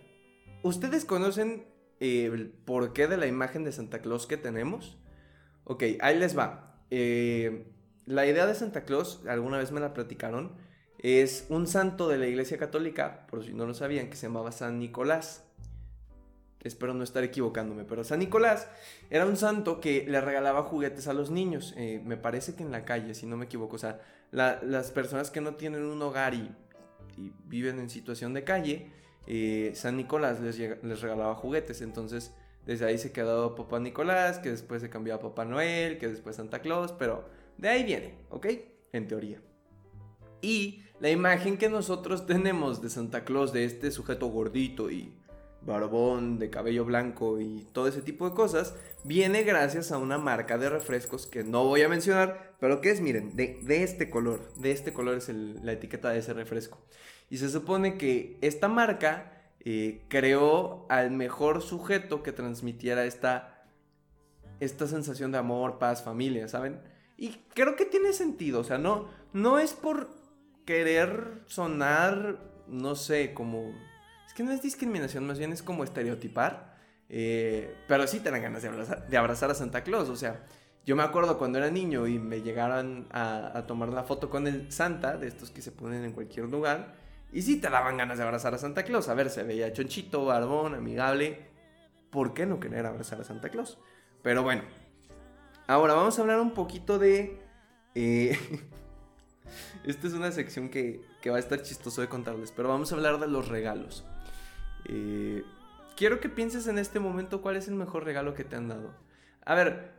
¿Ustedes 0.65 1.05
conocen 1.05 1.65
el 2.03 2.49
porqué 2.49 3.07
de 3.07 3.17
la 3.17 3.27
imagen 3.27 3.65
de 3.65 3.73
Santa 3.73 4.01
Claus 4.01 4.27
que 4.27 4.37
tenemos. 4.37 4.99
Ok, 5.65 5.85
ahí 6.01 6.19
les 6.19 6.37
va. 6.37 6.77
Eh, 6.91 7.67
la 8.07 8.27
idea 8.27 8.47
de 8.47 8.55
Santa 8.55 8.85
Claus, 8.85 9.23
alguna 9.29 9.59
vez 9.59 9.71
me 9.71 9.81
la 9.81 9.95
platicaron, 9.95 10.53
es 10.99 11.47
un 11.49 11.67
santo 11.67 12.09
de 12.09 12.19
la 12.19 12.27
Iglesia 12.27 12.59
Católica, 12.59 13.27
por 13.29 13.45
si 13.45 13.53
no 13.53 13.67
lo 13.67 13.75
sabían, 13.75 14.11
que 14.11 14.17
se 14.17 14.27
llamaba 14.27 14.51
San 14.53 14.79
Nicolás. 14.79 15.45
Espero 16.63 16.95
no 16.95 17.03
estar 17.03 17.25
equivocándome, 17.25 17.85
pero 17.85 18.05
San 18.05 18.21
Nicolás 18.21 18.69
era 19.11 19.27
un 19.27 19.37
santo 19.37 19.81
que 19.81 20.05
le 20.09 20.21
regalaba 20.21 20.63
juguetes 20.63 21.09
a 21.09 21.13
los 21.13 21.31
niños. 21.31 21.75
Eh, 21.77 22.01
me 22.05 22.17
parece 22.17 22.55
que 22.55 22.63
en 22.63 22.71
la 22.71 22.85
calle, 22.85 23.15
si 23.15 23.27
no 23.27 23.37
me 23.37 23.47
equivoco. 23.47 23.77
O 23.77 23.79
sea, 23.81 24.01
las 24.31 24.91
personas 24.93 25.31
que 25.31 25.41
no 25.41 25.55
tienen 25.55 25.85
un 25.85 26.01
hogar 26.03 26.35
y 26.35 26.55
viven 27.47 27.79
en 27.81 27.91
situación 27.91 28.33
de 28.33 28.45
calle, 28.45 28.91
eh, 29.27 29.73
San 29.75 29.97
Nicolás 29.97 30.41
les, 30.41 30.59
regalaba 31.01 31.35
juguetes. 31.35 31.83
Entonces, 31.83 32.35
desde 32.67 32.87
ahí 32.87 32.99
se 32.99 33.13
quedó 33.13 33.55
Papá 33.55 33.81
Nicolás, 33.81 34.39
que 34.39 34.51
después 34.51 34.83
se 34.83 34.91
cambió 34.91 35.15
a 35.15 35.21
Papá 35.21 35.45
Noel, 35.45 35.99
que 35.99 36.09
después 36.09 36.37
Santa 36.37 36.61
Claus, 36.61 36.93
pero 36.93 37.25
de 37.59 37.69
ahí 37.69 37.85
viene, 37.85 38.15
¿ok? 38.31 38.47
En 38.93 39.09
teoría. 39.09 39.41
Y 40.41 40.83
la 41.01 41.11
imagen 41.11 41.57
que 41.57 41.69
nosotros 41.69 42.27
tenemos 42.27 42.83
de 42.83 42.91
Santa 42.91 43.25
Claus, 43.25 43.53
de 43.53 43.65
este 43.65 43.91
sujeto 43.91 44.27
gordito 44.29 44.91
y 44.91 45.13
barbón, 45.65 46.39
de 46.39 46.51
cabello 46.51 46.85
blanco 46.85 47.41
y 47.41 47.67
todo 47.73 47.87
ese 47.87 48.03
tipo 48.03 48.29
de 48.29 48.35
cosas, 48.35 48.75
viene 49.05 49.43
gracias 49.43 49.93
a 49.93 49.99
una 49.99 50.19
marca 50.19 50.59
de 50.59 50.69
refrescos 50.69 51.27
que 51.27 51.45
no 51.45 51.65
voy 51.65 51.83
a 51.83 51.89
mencionar, 51.89 52.55
pero 52.61 52.81
que 52.81 52.91
es, 52.91 53.01
miren, 53.01 53.37
de, 53.37 53.61
este 53.69 54.11
color, 54.11 54.53
de 54.57 54.73
este 54.73 54.93
color 54.93 55.19
es 55.19 55.29
la 55.29 55.73
etiqueta 55.73 56.11
de 56.11 56.19
ese 56.19 56.33
refresco. 56.33 56.79
Y 57.33 57.39
se 57.39 57.49
supone 57.49 57.97
que 57.97 58.37
esta 58.43 58.69
marca 58.69 59.33
eh, 59.61 60.05
creó 60.09 60.85
al 60.91 61.13
mejor 61.13 61.63
sujeto 61.63 62.23
que 62.23 62.31
transmitiera 62.31 63.07
esta, 63.07 63.65
esta 64.61 64.87
sensación 64.87 65.33
de 65.33 65.39
amor, 65.39 65.79
paz, 65.79 66.03
familia, 66.05 66.47
¿saben? 66.47 66.83
Y 67.17 67.31
creo 67.55 67.75
que 67.75 67.87
tiene 67.87 68.13
sentido, 68.13 68.61
o 68.61 68.65
sea, 68.65 68.77
no, 68.77 69.09
no 69.33 69.59
es 69.59 69.73
por 69.73 70.11
querer 70.67 71.41
sonar, 71.47 72.39
no 72.69 72.97
sé, 72.97 73.33
como... 73.33 73.73
Es 74.27 74.35
que 74.35 74.43
no 74.43 74.53
es 74.53 74.61
discriminación, 74.61 75.27
más 75.27 75.39
bien 75.39 75.55
es 75.55 75.63
como 75.63 75.85
estereotipar. 75.85 76.77
Eh, 77.09 77.75
pero 77.89 78.07
sí 78.07 78.21
te 78.21 78.31
dan 78.31 78.43
ganas 78.43 78.61
de 78.61 78.69
abrazar, 78.69 79.09
de 79.09 79.17
abrazar 79.17 79.51
a 79.51 79.55
Santa 79.55 79.83
Claus, 79.83 80.11
o 80.11 80.17
sea... 80.17 80.45
Yo 80.85 80.97
me 80.97 81.05
acuerdo 81.05 81.39
cuando 81.39 81.59
era 81.59 81.71
niño 81.71 82.09
y 82.09 82.19
me 82.19 82.43
llegaron 82.43 83.07
a, 83.13 83.57
a, 83.57 83.69
tomar 83.69 83.91
la 83.91 84.03
foto 84.03 84.29
con 84.29 84.49
el 84.49 84.73
Santa, 84.73 85.17
de 85.17 85.29
estos 85.29 85.53
que 85.53 85.63
se 85.63 85.71
ponen 85.71 86.03
en 86.05 86.11
cualquier 86.11 86.47
lugar, 86.47 87.01
y 87.33 87.43
sí 87.43 87.57
te 87.57 87.71
daban 87.71 87.97
ganas 87.97 88.19
de 88.19 88.25
abrazar 88.25 88.55
a 88.55 88.59
Santa 88.59 88.85
Claus. 88.85 89.09
A 89.09 89.15
ver, 89.15 89.31
se 89.31 89.43
veía 89.43 89.73
chonchito, 89.73 90.27
barbón, 90.27 90.75
amigable. 90.75 91.47
¿Por 92.11 92.35
qué 92.35 92.45
no 92.45 92.61
querer 92.61 92.85
abrazar 92.85 93.21
a 93.21 93.25
Santa 93.25 93.49
Claus? 93.49 93.79
Pero 94.23 94.43
bueno. 94.43 94.63
Ahora 95.67 95.95
vamos 95.95 96.19
a 96.19 96.23
hablar 96.23 96.41
un 96.41 96.53
poquito 96.53 96.99
de... 96.99 97.41
Eh, 97.95 98.39
esta 99.87 100.07
es 100.07 100.13
una 100.13 100.31
sección 100.31 100.69
que, 100.69 101.01
va 101.31 101.37
a 101.37 101.39
estar 101.39 101.63
chistoso 101.63 102.03
de 102.03 102.09
contarles. 102.09 102.53
Pero 102.53 102.69
vamos 102.69 102.93
a 102.93 102.97
hablar 102.97 103.19
de 103.19 103.29
los 103.29 103.49
regalos. 103.49 104.05
Eh, 104.85 105.43
quiero 105.97 106.21
que 106.21 106.29
pienses 106.29 106.67
en 106.67 106.77
este 106.77 107.01
momento 107.01 107.41
cuál 107.41 107.57
es 107.57 107.67
el 107.67 107.77
mejor 107.77 108.05
regalo 108.05 108.35
que 108.35 108.45
te 108.45 108.57
han 108.57 108.69
dado. 108.69 108.95
A 109.47 109.55
ver, 109.55 109.93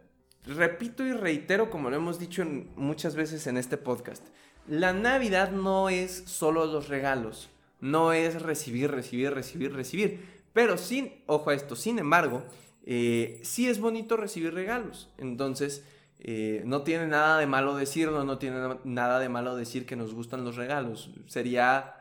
repito 0.45 1.03
y 1.03 1.13
reitero 1.13 1.71
como 1.71 1.89
lo 1.89 1.95
hemos 1.95 2.19
dicho 2.19 2.45
muchas 2.75 3.15
veces 3.15 3.47
en 3.47 3.57
este 3.57 3.77
podcast. 3.77 4.23
La 4.67 4.93
Navidad 4.93 5.51
no 5.51 5.89
es 5.89 6.23
solo 6.25 6.65
los 6.65 6.87
regalos, 6.87 7.49
no 7.81 8.13
es 8.13 8.41
recibir, 8.41 8.91
recibir, 8.91 9.33
recibir, 9.33 9.73
recibir. 9.73 10.25
Pero 10.53 10.77
sin, 10.77 11.11
ojo 11.25 11.49
a 11.49 11.53
esto, 11.53 11.75
sin 11.75 11.99
embargo, 11.99 12.43
eh, 12.85 13.39
sí 13.43 13.67
es 13.67 13.79
bonito 13.79 14.15
recibir 14.15 14.53
regalos. 14.53 15.09
Entonces, 15.17 15.83
eh, 16.19 16.63
no 16.65 16.83
tiene 16.83 17.07
nada 17.07 17.39
de 17.39 17.47
malo 17.47 17.75
decirlo, 17.75 18.23
no 18.23 18.37
tiene 18.37 18.77
nada 18.85 19.19
de 19.19 19.27
malo 19.27 19.55
decir 19.55 19.85
que 19.85 19.97
nos 19.97 20.13
gustan 20.13 20.45
los 20.45 20.55
regalos. 20.55 21.11
Sería 21.27 21.95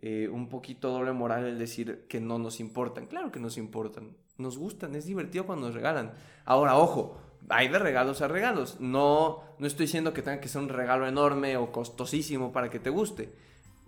eh, 0.00 0.28
un 0.32 0.48
poquito 0.48 0.90
doble 0.90 1.12
moral 1.12 1.44
el 1.44 1.58
decir 1.58 2.06
que 2.08 2.20
no 2.20 2.38
nos 2.38 2.60
importan. 2.60 3.06
Claro 3.06 3.30
que 3.30 3.40
nos 3.40 3.58
importan, 3.58 4.16
nos 4.38 4.56
gustan, 4.56 4.94
es 4.94 5.04
divertido 5.04 5.44
cuando 5.44 5.66
nos 5.66 5.74
regalan. 5.74 6.14
Ahora, 6.46 6.78
ojo, 6.78 7.20
hay 7.48 7.68
de 7.68 7.78
regalos 7.78 8.22
a 8.22 8.28
regalos. 8.28 8.80
No, 8.80 9.42
no 9.58 9.66
estoy 9.66 9.86
diciendo 9.86 10.12
que 10.12 10.22
tenga 10.22 10.40
que 10.40 10.48
ser 10.48 10.62
un 10.62 10.68
regalo 10.68 11.06
enorme 11.06 11.56
o 11.56 11.72
costosísimo 11.72 12.52
para 12.52 12.70
que 12.70 12.78
te 12.78 12.90
guste. 12.90 13.32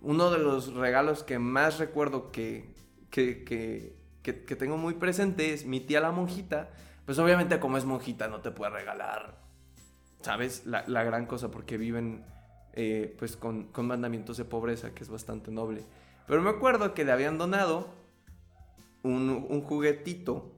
Uno 0.01 0.31
de 0.31 0.39
los 0.39 0.73
regalos 0.73 1.23
que 1.23 1.39
más 1.39 1.79
recuerdo 1.79 2.31
que, 2.31 2.73
que, 3.09 3.43
que, 3.43 3.93
que, 4.23 4.55
tengo 4.55 4.77
muy 4.77 4.93
presente 4.93 5.53
es 5.53 5.65
mi 5.65 5.79
tía 5.79 5.99
la 5.99 6.11
monjita. 6.11 6.69
Pues 7.05 7.19
obviamente 7.19 7.59
como 7.59 7.77
es 7.77 7.85
monjita 7.85 8.27
no 8.27 8.41
te 8.41 8.51
puede 8.51 8.71
regalar, 8.71 9.37
¿sabes? 10.21 10.65
La, 10.65 10.83
la 10.87 11.03
gran 11.03 11.25
cosa 11.25 11.49
porque 11.49 11.77
viven 11.77 12.23
eh, 12.73 13.15
pues 13.17 13.35
con, 13.35 13.65
con 13.65 13.87
mandamientos 13.87 14.37
de 14.37 14.45
pobreza, 14.45 14.91
que 14.91 15.03
es 15.03 15.09
bastante 15.09 15.51
noble. 15.51 15.83
Pero 16.27 16.41
me 16.41 16.51
acuerdo 16.51 16.93
que 16.93 17.03
le 17.03 17.11
habían 17.11 17.37
donado 17.37 17.89
un, 19.03 19.45
un 19.49 19.61
juguetito 19.61 20.51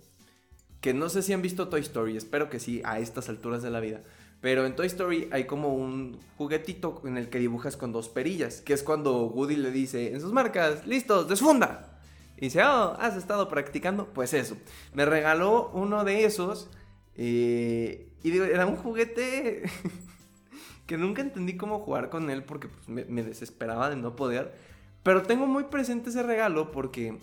que 0.82 0.94
no 0.96 1.10
sé 1.10 1.22
si 1.22 1.32
han 1.32 1.44
visto 1.44 1.70
Toy 1.70 1.82
Story, 1.82 2.17
espero 2.17 2.50
que 2.50 2.60
sí, 2.60 2.82
a 2.84 3.00
estas 3.00 3.30
alturas 3.30 3.62
de 3.62 3.70
la 3.70 3.80
vida. 3.80 4.02
Pero 4.41 4.65
en 4.65 4.76
Toy 4.76 4.88
Story 4.88 5.30
hay 5.32 5.46
como 5.46 5.76
un 5.76 6.20
juguetito 6.38 7.02
en 7.06 7.17
el 7.17 7.30
que 7.30 7.38
dibujas 7.38 7.78
con 7.78 7.91
dos 7.94 8.10
perillas, 8.10 8.62
que 8.62 8.74
es 8.74 8.82
cuando 8.82 9.28
Woody 9.28 9.56
le 9.56 9.70
dice 9.70 10.13
en 10.13 10.20
sus 10.20 10.34
marcas, 10.34 10.88
listos, 10.88 11.30
desfunda. 11.30 12.00
Y 12.38 12.46
dice, 12.46 12.63
oh, 12.63 12.98
¿has 13.00 13.15
estado 13.15 13.48
practicando? 13.48 14.08
Pues 14.08 14.34
eso. 14.34 14.58
Me 14.96 15.06
regaló 15.06 15.70
uno 15.76 16.04
de 16.04 16.26
esos. 16.26 16.72
Eh, 17.15 18.10
y 18.24 18.36
era 18.36 18.65
un 18.65 18.78
juguete 18.78 19.62
que 20.88 20.98
nunca 20.98 21.22
entendí 21.22 21.56
cómo 21.56 21.80
jugar 21.80 22.10
con 22.10 22.32
él 22.32 22.44
porque 22.44 22.67
pues, 22.67 23.08
me 23.08 23.24
desesperaba 23.24 23.91
de 23.91 23.96
no 23.96 24.15
poder. 24.15 24.56
Pero 25.04 25.22
tengo 25.22 25.46
muy 25.46 25.65
presente 25.65 26.10
ese 26.10 26.24
regalo 26.24 26.72
porque 26.72 27.20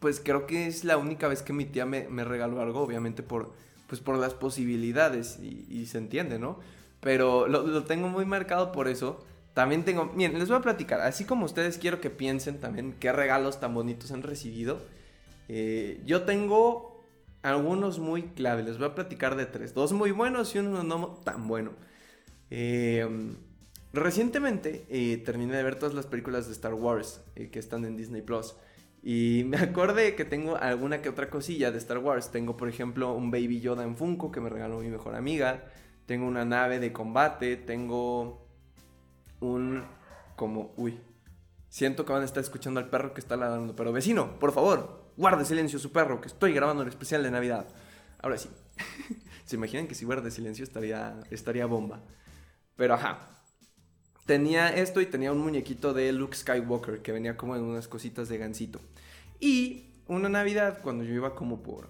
pues 0.00 0.20
creo 0.20 0.46
que 0.46 0.66
es 0.66 0.84
la 0.84 0.96
única 0.96 1.28
vez 1.28 1.42
que 1.42 1.52
mi 1.52 1.64
tía 1.64 1.86
me, 1.86 2.06
regaló 2.24 2.60
algo, 2.60 2.80
obviamente 2.80 3.22
por, 3.22 3.52
pues 3.86 4.00
por 4.00 4.16
las 4.16 4.34
posibilidades 4.34 5.38
y, 5.40 5.86
se 5.86 5.98
entiende, 5.98 6.38
¿no? 6.38 6.58
Pero 7.00 7.48
lo, 7.48 7.84
tengo 7.84 8.08
muy 8.08 8.24
marcado 8.24 8.72
por 8.72 8.88
eso. 8.88 9.24
También 9.54 9.84
tengo, 9.84 10.06
miren, 10.14 10.38
les 10.38 10.48
voy 10.48 10.58
a 10.58 10.62
platicar, 10.62 11.00
así 11.00 11.24
como 11.24 11.44
ustedes 11.44 11.78
quiero 11.78 12.00
que 12.00 12.10
piensen 12.10 12.60
también 12.60 12.94
qué 13.00 13.12
regalos 13.12 13.58
tan 13.58 13.74
bonitos 13.74 14.12
han 14.12 14.22
recibido. 14.22 14.80
Eh, 15.48 16.00
yo 16.06 16.22
tengo 16.22 17.02
algunos 17.42 17.98
muy 17.98 18.22
clave, 18.22 18.62
les 18.62 18.78
voy 18.78 18.88
a 18.88 18.94
platicar 18.94 19.34
de 19.34 19.46
tres, 19.46 19.74
dos 19.74 19.92
muy 19.92 20.12
buenos 20.12 20.54
y 20.54 20.58
uno 20.58 20.84
no 20.84 21.08
tan 21.24 21.48
bueno. 21.48 21.72
Eh, 22.50 23.08
recientemente 23.92 24.86
eh, 24.90 25.16
terminé 25.24 25.56
de 25.56 25.62
ver 25.64 25.76
todas 25.76 25.94
las 25.94 26.06
películas 26.06 26.46
de 26.46 26.52
Star 26.52 26.74
Wars 26.74 27.20
que 27.34 27.58
están 27.58 27.84
en 27.84 27.96
Disney 27.96 28.22
Plus. 28.22 28.54
Y 29.02 29.44
me 29.46 29.56
acordé 29.58 30.14
que 30.14 30.24
tengo 30.24 30.56
alguna 30.56 31.02
que 31.02 31.08
otra 31.08 31.30
cosilla 31.30 31.70
de 31.70 31.78
Star 31.78 31.98
Wars. 31.98 32.30
Tengo, 32.30 32.56
por 32.56 32.68
ejemplo, 32.68 33.14
un 33.14 33.30
Baby 33.30 33.60
Yoda 33.60 33.84
en 33.84 33.96
Funko 33.96 34.30
que 34.30 34.40
me 34.40 34.48
regaló 34.48 34.80
mi 34.80 34.88
mejor 34.88 35.14
amiga. 35.14 35.64
Tengo 36.06 36.26
una 36.26 36.44
nave 36.44 36.78
de 36.78 36.92
combate. 36.92 37.56
Tengo 37.56 38.46
un... 39.40 39.84
como... 40.36 40.72
Uy. 40.76 40.98
Siento 41.68 42.06
que 42.06 42.12
van 42.12 42.22
a 42.22 42.24
estar 42.24 42.42
escuchando 42.42 42.80
al 42.80 42.88
perro 42.88 43.12
que 43.12 43.20
está 43.20 43.36
ladrando. 43.36 43.76
Pero 43.76 43.92
vecino, 43.92 44.38
por 44.38 44.52
favor, 44.52 45.12
guarde 45.16 45.44
silencio 45.44 45.78
su 45.78 45.92
perro, 45.92 46.20
que 46.20 46.28
estoy 46.28 46.52
grabando 46.54 46.82
el 46.82 46.88
especial 46.88 47.22
de 47.22 47.30
Navidad. 47.30 47.66
Ahora 48.20 48.38
sí. 48.38 48.48
¿Se 49.44 49.56
imaginan 49.56 49.86
que 49.86 49.94
si 49.94 50.04
guarde 50.04 50.30
silencio 50.30 50.64
estaría, 50.64 51.20
estaría 51.30 51.66
bomba? 51.66 52.00
Pero 52.76 52.94
ajá, 52.94 53.37
tenía 54.28 54.68
esto 54.68 55.00
y 55.00 55.06
tenía 55.06 55.32
un 55.32 55.38
muñequito 55.38 55.94
de 55.94 56.12
Luke 56.12 56.36
Skywalker 56.36 57.00
que 57.00 57.12
venía 57.12 57.38
como 57.38 57.56
en 57.56 57.62
unas 57.62 57.88
cositas 57.88 58.28
de 58.28 58.36
gansito. 58.36 58.78
Y 59.40 59.86
una 60.06 60.28
Navidad, 60.28 60.80
cuando 60.82 61.02
yo 61.02 61.14
iba 61.14 61.34
como 61.34 61.62
por 61.62 61.88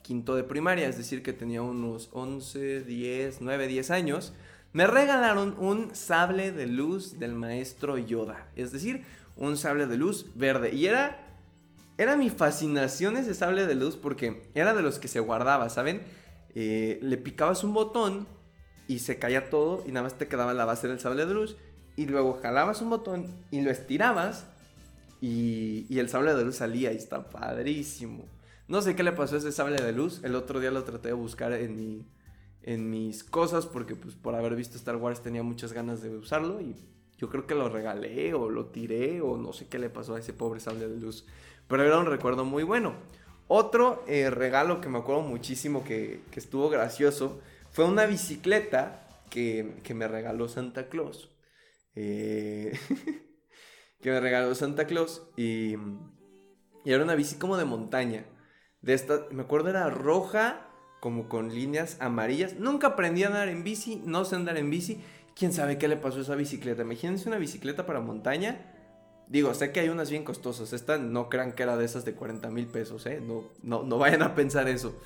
quinto 0.00 0.34
de 0.34 0.42
primaria, 0.42 0.88
es 0.88 0.96
decir, 0.96 1.22
que 1.22 1.34
tenía 1.34 1.60
unos 1.60 2.08
11, 2.14 2.80
10, 2.82 3.42
9, 3.42 3.68
10 3.68 3.90
años, 3.90 4.32
me 4.72 4.86
regalaron 4.86 5.54
un 5.58 5.94
sable 5.94 6.50
de 6.50 6.66
luz 6.66 7.18
del 7.18 7.34
maestro 7.34 7.98
Yoda. 7.98 8.48
Es 8.56 8.72
decir, 8.72 9.04
un 9.36 9.58
sable 9.58 9.86
de 9.86 9.98
luz 9.98 10.30
verde. 10.34 10.74
Y 10.74 10.86
era, 10.86 11.36
era 11.98 12.16
mi 12.16 12.30
fascinación 12.30 13.18
ese 13.18 13.34
sable 13.34 13.66
de 13.66 13.74
luz 13.74 13.96
porque 13.96 14.44
era 14.54 14.72
de 14.72 14.80
los 14.80 14.98
que 14.98 15.08
se 15.08 15.20
guardaba, 15.20 15.68
¿saben? 15.68 16.00
Eh, 16.54 16.98
le 17.02 17.18
picabas 17.18 17.64
un 17.64 17.74
botón 17.74 18.26
y 18.88 19.00
se 19.00 19.18
caía 19.18 19.50
todo 19.50 19.84
y 19.86 19.92
nada 19.92 20.04
más 20.04 20.18
te 20.18 20.26
quedaba 20.26 20.54
la 20.54 20.64
base 20.64 20.88
del 20.88 20.98
sable 20.98 21.26
de 21.26 21.34
luz 21.34 21.56
y 21.94 22.06
luego 22.06 22.38
jalabas 22.42 22.80
un 22.80 22.90
botón 22.90 23.26
y 23.50 23.60
lo 23.60 23.70
estirabas 23.70 24.46
y, 25.20 25.98
el 25.98 26.08
sable 26.08 26.34
de 26.34 26.44
luz 26.44 26.56
salía 26.56 26.92
y 26.92 26.96
está 26.96 27.28
padrísimo. 27.28 28.24
No 28.66 28.82
sé 28.82 28.96
qué 28.96 29.02
le 29.02 29.12
pasó 29.12 29.34
a 29.34 29.38
ese 29.38 29.52
sable 29.52 29.82
de 29.82 29.92
luz, 29.92 30.20
el 30.24 30.34
otro 30.34 30.60
día 30.60 30.70
lo 30.70 30.84
traté 30.84 31.08
de 31.08 31.14
buscar 31.14 31.52
en, 31.52 31.76
mi, 31.76 32.06
en 32.62 32.88
mis 32.88 33.24
cosas 33.24 33.66
porque 33.66 33.94
pues 33.94 34.14
por 34.14 34.34
haber 34.34 34.56
visto 34.56 34.76
Star 34.76 34.96
Wars 34.96 35.22
tenía 35.22 35.42
muchas 35.42 35.72
ganas 35.72 36.02
de 36.02 36.16
usarlo 36.16 36.60
y 36.60 36.74
yo 37.18 37.28
creo 37.28 37.46
que 37.46 37.54
lo 37.54 37.68
regalé 37.68 38.32
o 38.32 38.48
lo 38.48 38.66
tiré 38.66 39.20
o 39.20 39.36
no 39.36 39.52
sé 39.52 39.66
qué 39.66 39.78
le 39.78 39.90
pasó 39.90 40.14
a 40.14 40.20
ese 40.20 40.32
pobre 40.32 40.60
sable 40.60 40.88
de 40.88 40.98
luz. 40.98 41.26
Pero 41.66 41.84
era 41.84 41.98
un 41.98 42.06
recuerdo 42.06 42.44
muy 42.44 42.62
bueno. 42.62 42.94
Otro 43.48 44.04
eh, 44.06 44.30
regalo 44.30 44.80
que 44.80 44.88
me 44.88 44.98
acuerdo 44.98 45.22
muchísimo 45.22 45.82
que, 45.82 46.22
que 46.30 46.38
estuvo 46.38 46.70
gracioso 46.70 47.40
fue 47.78 47.84
una 47.84 48.06
bicicleta 48.06 49.06
que, 49.30 49.84
me 49.94 50.08
regaló 50.08 50.48
Santa 50.48 50.88
Claus. 50.88 51.30
Eh, 51.94 52.76
que 54.02 54.10
me 54.10 54.18
regaló 54.18 54.52
Santa 54.56 54.88
Claus 54.88 55.22
y, 55.36 55.76
y, 56.84 56.92
era 56.92 57.04
una 57.04 57.14
bici 57.14 57.36
como 57.36 57.56
de 57.56 57.64
montaña. 57.64 58.24
De 58.82 58.94
esta, 58.94 59.28
me 59.30 59.42
acuerdo 59.42 59.70
era 59.70 59.88
roja, 59.90 60.66
como 60.98 61.28
con 61.28 61.54
líneas 61.54 61.98
amarillas. 62.00 62.54
Nunca 62.54 62.88
aprendí 62.88 63.22
a 63.22 63.28
andar 63.28 63.48
en 63.48 63.62
bici, 63.62 64.02
no 64.04 64.24
sé 64.24 64.34
andar 64.34 64.56
en 64.56 64.70
bici. 64.70 65.00
¿Quién 65.36 65.52
sabe 65.52 65.78
qué 65.78 65.86
le 65.86 65.96
pasó 65.96 66.18
a 66.18 66.22
esa 66.22 66.34
bicicleta? 66.34 66.82
Imagínense 66.82 67.28
una 67.28 67.38
bicicleta 67.38 67.86
para 67.86 68.00
montaña. 68.00 68.74
Digo, 69.28 69.54
sé 69.54 69.70
que 69.70 69.78
hay 69.78 69.88
unas 69.88 70.10
bien 70.10 70.24
costosas. 70.24 70.72
Esta 70.72 70.98
no 70.98 71.28
crean 71.28 71.52
que 71.52 71.62
era 71.62 71.76
de 71.76 71.84
esas 71.84 72.04
de 72.04 72.14
40 72.14 72.50
mil 72.50 72.66
pesos, 72.66 73.06
¿eh? 73.06 73.22
No, 73.22 73.84
no 73.84 73.98
vayan 73.98 74.22
a 74.22 74.34
pensar 74.34 74.68
eso. 74.68 75.00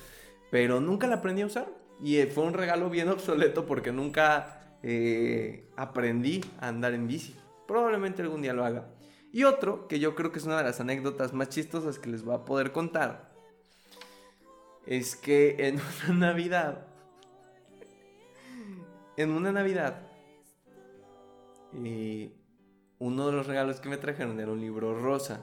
Pero 0.49 0.81
nunca 0.81 1.05
la 1.05 1.17
aprendí 1.17 1.43
a 1.43 1.45
usar. 1.45 1.82
Y 2.01 2.17
eh, 2.17 2.27
fue 2.27 2.43
un 2.43 2.53
regalo 2.53 2.89
bien 2.89 3.09
obsoleto 3.09 3.65
porque 3.65 3.91
nunca 3.91 4.77
eh, 4.83 5.69
aprendí 5.75 6.41
a 6.59 6.67
andar 6.67 6.93
en 6.93 7.07
bici. 7.07 7.35
Probablemente 7.67 8.21
algún 8.21 8.41
día 8.41 8.53
lo 8.53 8.65
haga. 8.65 8.89
Y 9.31 9.45
otro, 9.45 9.87
que 9.87 9.99
yo 9.99 10.13
creo 10.13 10.31
que 10.31 10.39
es 10.39 10.45
una 10.45 10.57
de 10.57 10.63
las 10.63 10.79
anécdotas 10.79 11.33
más 11.33 11.49
chistosas 11.49 11.97
que 11.97 12.09
les 12.09 12.23
voy 12.23 12.35
a 12.35 12.45
poder 12.45 12.71
contar, 12.71 13.33
es 14.85 15.15
que 15.15 15.55
en 15.67 15.79
una 16.09 16.27
Navidad, 16.27 16.85
en 19.17 19.31
una 19.31 19.51
Navidad, 19.51 20.01
eh, 21.83 22.31
uno 22.99 23.27
de 23.27 23.33
los 23.33 23.47
regalos 23.47 23.79
que 23.79 23.89
me 23.89 23.97
trajeron 23.97 24.39
era 24.39 24.51
un 24.51 24.61
libro 24.61 24.99
rosa. 24.99 25.41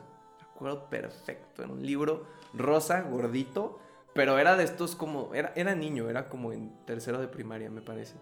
Recuerdo 0.52 0.88
perfecto, 0.88 1.62
era 1.62 1.72
un 1.72 1.84
libro 1.84 2.26
rosa, 2.54 3.02
gordito, 3.02 3.80
pero 4.14 4.38
era 4.38 4.56
de 4.56 4.64
estos 4.64 4.96
como. 4.96 5.34
Era, 5.34 5.52
era 5.56 5.74
niño, 5.74 6.08
era 6.10 6.28
como 6.28 6.52
en 6.52 6.72
tercero 6.84 7.20
de 7.20 7.28
primaria, 7.28 7.70
me 7.70 7.82
parece. 7.82 8.14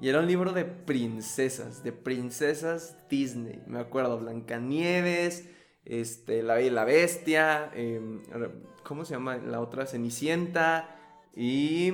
Y 0.00 0.08
era 0.08 0.20
un 0.20 0.26
libro 0.26 0.52
de 0.52 0.64
princesas, 0.64 1.82
de 1.82 1.92
princesas 1.92 2.96
Disney. 3.08 3.62
Me 3.66 3.80
acuerdo, 3.80 4.18
Blancanieves, 4.18 5.48
este, 5.84 6.42
La 6.42 6.54
Bella 6.54 6.66
y 6.66 6.70
la 6.70 6.84
Bestia, 6.84 7.70
em, 7.74 8.22
¿cómo 8.84 9.04
se 9.04 9.14
llama? 9.14 9.38
La 9.38 9.60
otra, 9.60 9.86
Cenicienta. 9.86 10.96
Y. 11.34 11.92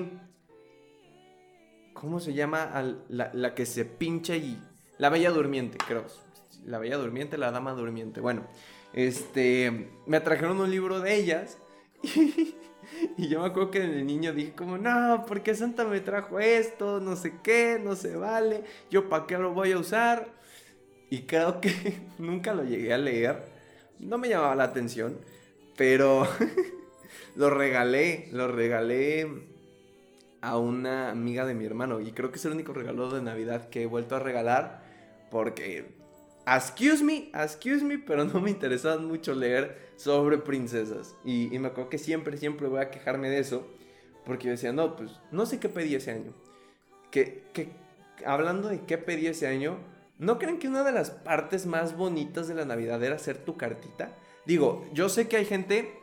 ¿Cómo 1.95 2.21
se 2.21 2.35
llama? 2.35 2.71
La, 3.09 3.31
la, 3.33 3.55
que 3.55 3.65
se 3.67 3.85
pincha 3.85 4.37
y. 4.37 4.61
La 4.99 5.09
Bella 5.09 5.31
Durmiente, 5.31 5.79
creo. 5.79 6.05
La 6.65 6.79
Bella 6.79 6.99
Durmiente, 6.99 7.39
la 7.39 7.51
Dama 7.51 7.73
Durmiente. 7.73 8.21
Bueno, 8.21 8.47
este. 8.93 9.91
Me 10.07 10.21
trajeron 10.21 10.61
un 10.61 10.71
libro 10.71 11.01
de 11.01 11.15
ellas. 11.15 11.59
Y 12.03 12.55
Y 13.17 13.29
yo 13.29 13.41
me 13.41 13.47
acuerdo 13.47 13.71
que 13.71 13.81
de 13.81 14.03
niño 14.03 14.33
dije 14.33 14.53
como, 14.53 14.79
no, 14.79 15.25
¿por 15.27 15.43
qué 15.43 15.55
Santa 15.55 15.85
me 15.85 16.01
trajo 16.01 16.41
esto? 16.41 17.01
No 17.01 17.17
sé 17.17 17.35
qué, 17.43 17.81
no 17.83 17.97
se 17.97 18.17
vale. 18.17 18.65
Yo 18.91 19.09
para 19.09 19.27
qué 19.27 19.39
lo 19.39 19.53
voy 19.53 19.73
a 19.73 19.79
usar. 19.79 20.29
Y 21.11 21.23
creo 21.23 21.61
que 21.61 22.01
nunca 22.19 22.55
lo 22.55 22.65
llegué 22.65 22.93
a 22.93 22.99
leer. 22.99 23.45
No 23.99 24.19
me 24.19 24.29
llamaba 24.29 24.55
la 24.55 24.65
atención. 24.65 25.19
Pero 25.77 26.27
lo 27.37 27.51
regalé, 27.51 28.29
lo 28.33 28.49
regalé 28.49 29.29
a 30.41 30.59
una 30.59 31.11
amiga 31.11 31.47
de 31.47 31.55
mi 31.55 31.65
hermano. 31.65 32.01
Y 32.01 32.13
creo 32.13 32.31
que 32.31 32.39
es 32.39 32.45
el 32.45 32.53
único 32.53 32.73
regalo 32.73 33.11
de 33.11 33.23
Navidad 33.23 33.69
que 33.69 33.83
he 33.83 33.87
vuelto 33.87 34.17
a 34.17 34.21
regalar. 34.21 34.83
Porque 35.31 36.04
excuse 36.47 37.03
me, 37.03 37.31
excuse 37.35 37.85
me, 37.85 37.99
pero 37.99 38.25
no 38.25 38.41
me 38.41 38.51
interesaba 38.51 39.01
mucho 39.01 39.35
leer 39.35 39.93
sobre 39.97 40.39
princesas. 40.39 41.17
Y, 41.25 41.59
me 41.59 41.69
acuerdo 41.69 41.91
que 41.91 41.99
siempre, 41.99 42.37
siempre 42.37 42.69
voy 42.69 42.81
a 42.81 42.91
quejarme 42.91 43.31
de 43.31 43.39
eso, 43.39 43.67
porque 44.25 44.47
yo 44.47 44.51
decía, 44.53 44.73
no, 44.73 44.97
pues 44.97 45.21
no 45.31 45.47
sé 45.47 45.59
qué 45.59 45.69
pedí 45.69 45.95
ese 45.95 46.13
año. 46.13 46.33
Que, 47.11 47.45
que 47.53 47.73
hablando 48.27 48.69
de 48.69 48.81
qué 48.81 48.99
pedí 48.99 49.27
ese 49.27 49.47
año, 49.47 49.79
¿no 50.19 50.39
creen 50.39 50.59
que 50.59 50.69
una 50.69 50.85
de 50.85 50.93
las 50.93 51.11
partes 51.11 51.67
más 51.67 51.97
bonitas 51.97 52.49
de 52.49 52.55
la 52.55 52.65
Navidad 52.65 53.03
era 53.03 53.17
hacer 53.17 53.39
tu 53.39 53.57
cartita? 53.57 54.17
Digo, 54.47 54.87
yo 54.93 55.09
sé 55.09 55.29
que 55.29 55.37
hay 55.37 55.45
gente 55.45 56.01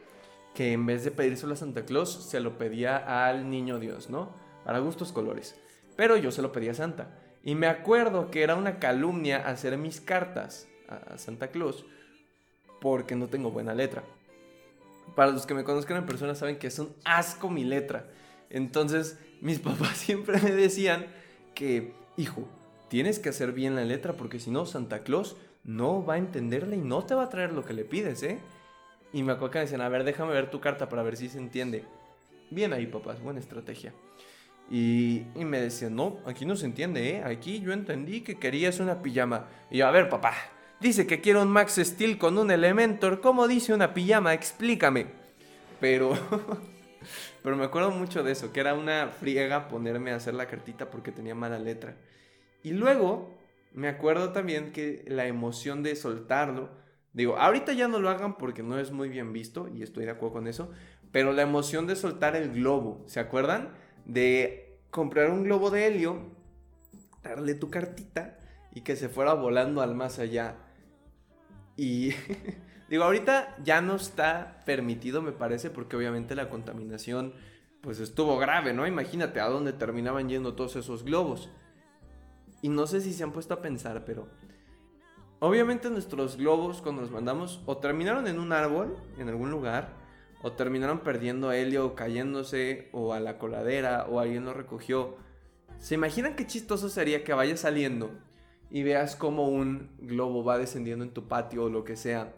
que 0.53 0.73
en 0.73 0.85
vez 0.85 1.03
de 1.03 1.11
pedírselo 1.11 1.53
a 1.53 1.57
Santa 1.57 1.85
Claus, 1.85 2.25
se 2.29 2.39
lo 2.39 2.57
pedía 2.57 3.27
al 3.27 3.49
niño 3.49 3.79
Dios, 3.79 4.09
¿no? 4.09 4.33
Para 4.65 4.79
gustos 4.79 5.11
colores. 5.11 5.55
Pero 5.95 6.17
yo 6.17 6.31
se 6.31 6.41
lo 6.41 6.51
pedía 6.51 6.71
a 6.71 6.75
Santa. 6.75 7.20
Y 7.43 7.55
me 7.55 7.67
acuerdo 7.67 8.29
que 8.29 8.43
era 8.43 8.55
una 8.55 8.79
calumnia 8.79 9.47
hacer 9.47 9.77
mis 9.77 9.99
cartas 9.99 10.67
a 10.87 11.17
Santa 11.17 11.47
Claus 11.47 11.85
porque 12.79 13.15
no 13.15 13.27
tengo 13.27 13.51
buena 13.51 13.73
letra. 13.73 14.03
Para 15.15 15.31
los 15.31 15.45
que 15.45 15.53
me 15.53 15.63
conozcan 15.63 15.97
en 15.97 16.05
persona 16.05 16.35
saben 16.35 16.57
que 16.57 16.67
es 16.67 16.79
un 16.79 16.93
asco 17.03 17.49
mi 17.49 17.63
letra. 17.63 18.05
Entonces 18.49 19.17
mis 19.41 19.59
papás 19.59 19.97
siempre 19.97 20.39
me 20.41 20.51
decían 20.51 21.05
que, 21.55 21.93
hijo, 22.17 22.47
tienes 22.89 23.19
que 23.19 23.29
hacer 23.29 23.53
bien 23.53 23.75
la 23.75 23.85
letra 23.85 24.13
porque 24.13 24.39
si 24.39 24.51
no 24.51 24.65
Santa 24.65 25.03
Claus 25.03 25.35
no 25.63 26.05
va 26.05 26.15
a 26.15 26.17
entenderla 26.17 26.75
y 26.75 26.81
no 26.81 27.05
te 27.05 27.15
va 27.15 27.23
a 27.23 27.29
traer 27.29 27.53
lo 27.53 27.65
que 27.65 27.73
le 27.73 27.85
pides, 27.85 28.23
¿eh? 28.23 28.39
Y 29.13 29.23
me 29.23 29.33
acuerdo 29.33 29.51
que 29.51 29.59
me 29.59 29.65
decían, 29.65 29.81
a 29.81 29.89
ver, 29.89 30.03
déjame 30.03 30.33
ver 30.33 30.49
tu 30.49 30.59
carta 30.59 30.89
para 30.89 31.03
ver 31.03 31.17
si 31.17 31.29
se 31.29 31.37
entiende. 31.37 31.83
Bien 32.49 32.73
ahí, 32.73 32.87
papás, 32.87 33.21
buena 33.21 33.39
estrategia. 33.39 33.93
Y, 34.69 35.23
y, 35.35 35.43
me 35.43 35.59
decían, 35.59 35.95
no, 35.95 36.19
aquí 36.25 36.45
no 36.45 36.55
se 36.55 36.65
entiende, 36.65 37.09
¿eh? 37.09 37.23
Aquí 37.25 37.59
yo 37.59 37.73
entendí 37.73 38.21
que 38.21 38.39
querías 38.39 38.79
una 38.79 39.01
pijama. 39.01 39.47
Y 39.69 39.79
yo, 39.79 39.87
a 39.87 39.91
ver, 39.91 40.07
papá, 40.07 40.33
dice 40.79 41.05
que 41.05 41.19
quiero 41.19 41.41
un 41.41 41.49
Max 41.49 41.75
Steel 41.75 42.17
con 42.17 42.37
un 42.37 42.51
Elementor. 42.51 43.19
¿Cómo 43.19 43.47
dice 43.47 43.73
una 43.73 43.93
pijama? 43.93 44.33
Explícame. 44.33 45.07
Pero, 45.81 46.13
pero 47.43 47.57
me 47.57 47.65
acuerdo 47.65 47.91
mucho 47.91 48.23
de 48.23 48.31
eso, 48.31 48.53
que 48.53 48.61
era 48.61 48.73
una 48.73 49.07
friega 49.07 49.67
ponerme 49.67 50.11
a 50.11 50.15
hacer 50.15 50.35
la 50.35 50.47
cartita 50.47 50.89
porque 50.89 51.11
tenía 51.11 51.35
mala 51.35 51.59
letra. 51.59 51.95
Y 52.63 52.71
luego, 52.71 53.37
me 53.73 53.87
acuerdo 53.87 54.31
también 54.31 54.71
que 54.71 55.03
la 55.07 55.25
emoción 55.25 55.83
de 55.83 55.95
soltarlo, 55.95 56.69
digo, 57.13 57.37
ahorita 57.37 57.73
ya 57.73 57.87
no 57.87 57.99
lo 57.99 58.09
hagan 58.09 58.37
porque 58.37 58.63
no 58.63 58.79
es 58.79 58.91
muy 58.91 59.09
bien 59.09 59.33
visto, 59.33 59.67
y 59.67 59.81
estoy 59.81 60.05
de 60.05 60.11
acuerdo 60.11 60.33
con 60.33 60.47
eso, 60.47 60.71
pero 61.11 61.33
la 61.33 61.41
emoción 61.41 61.87
de 61.87 61.95
soltar 61.95 62.35
el 62.35 62.51
globo, 62.51 63.03
¿se 63.07 63.19
acuerdan? 63.19 63.69
De 64.05 64.79
comprar 64.89 65.29
un 65.29 65.43
globo 65.43 65.69
de 65.69 65.87
helio, 65.87 66.19
darle 67.23 67.55
tu 67.55 67.69
cartita 67.69 68.37
y 68.73 68.81
que 68.81 68.95
se 68.95 69.09
fuera 69.09 69.33
volando 69.33 69.81
al 69.81 69.95
más 69.95 70.19
allá. 70.19 70.55
Y 71.77 72.11
digo, 72.89 73.03
ahorita 73.03 73.55
ya 73.63 73.81
no 73.81 73.95
está 73.95 74.61
permitido, 74.65 75.21
me 75.21 75.31
parece, 75.31 75.69
porque 75.69 75.95
obviamente 75.95 76.35
la 76.35 76.49
contaminación 76.49 77.33
pues 77.81 77.99
estuvo 77.99 78.37
grave, 78.37 78.73
¿no? 78.73 78.85
Imagínate 78.85 79.39
a 79.39 79.49
dónde 79.49 79.73
terminaban 79.73 80.29
yendo 80.29 80.53
todos 80.53 80.75
esos 80.75 81.03
globos. 81.03 81.49
Y 82.61 82.69
no 82.69 82.85
sé 82.85 83.01
si 83.01 83.11
se 83.11 83.23
han 83.23 83.31
puesto 83.31 83.55
a 83.55 83.61
pensar, 83.61 84.05
pero 84.05 84.27
obviamente 85.39 85.89
nuestros 85.89 86.37
globos 86.37 86.81
cuando 86.81 87.01
los 87.01 87.09
mandamos 87.09 87.61
o 87.65 87.77
terminaron 87.77 88.27
en 88.27 88.39
un 88.39 88.53
árbol, 88.53 88.95
en 89.17 89.29
algún 89.29 89.49
lugar, 89.49 90.00
o 90.41 90.53
terminaron 90.53 90.99
perdiendo 90.99 91.51
helio, 91.51 91.95
cayéndose, 91.95 92.89
o 92.91 93.13
a 93.13 93.19
la 93.19 93.37
coladera, 93.37 94.05
o 94.09 94.19
alguien 94.19 94.45
lo 94.45 94.53
recogió. 94.53 95.17
¿Se 95.79 95.95
imaginan 95.95 96.35
qué 96.35 96.47
chistoso 96.47 96.89
sería 96.89 97.23
que 97.23 97.33
vayas 97.33 97.61
saliendo 97.61 98.11
y 98.69 98.83
veas 98.83 99.15
como 99.15 99.49
un 99.49 99.89
globo 99.99 100.43
va 100.43 100.57
descendiendo 100.57 101.03
en 101.03 101.13
tu 101.13 101.27
patio 101.27 101.65
o 101.65 101.69
lo 101.69 101.83
que 101.83 101.95
sea? 101.95 102.33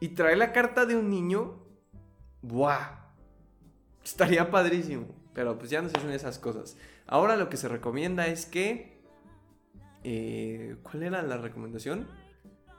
Y 0.00 0.10
trae 0.10 0.36
la 0.36 0.52
carta 0.52 0.86
de 0.86 0.96
un 0.96 1.10
niño. 1.10 1.62
¡Buah! 2.42 3.12
Estaría 4.04 4.50
padrísimo. 4.50 5.06
Pero 5.34 5.58
pues 5.58 5.70
ya 5.70 5.82
no 5.82 5.88
se 5.88 5.96
hacen 5.96 6.10
esas 6.10 6.38
cosas. 6.38 6.76
Ahora 7.06 7.36
lo 7.36 7.48
que 7.48 7.56
se 7.56 7.68
recomienda 7.68 8.26
es 8.26 8.46
que 8.46 8.98
eh, 10.04 10.76
¿Cuál 10.82 11.02
era 11.02 11.22
la 11.22 11.36
recomendación? 11.36 12.06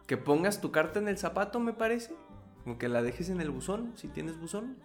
Que 0.07 0.17
pongas 0.17 0.61
tu 0.61 0.71
carta 0.71 0.99
en 0.99 1.07
el 1.07 1.17
zapato, 1.17 1.59
me 1.59 1.73
parece. 1.73 2.13
Como 2.63 2.77
que 2.77 2.89
la 2.89 3.01
dejes 3.01 3.29
en 3.29 3.41
el 3.41 3.49
buzón, 3.51 3.93
si 3.95 4.07
tienes 4.07 4.39
buzón. 4.39 4.77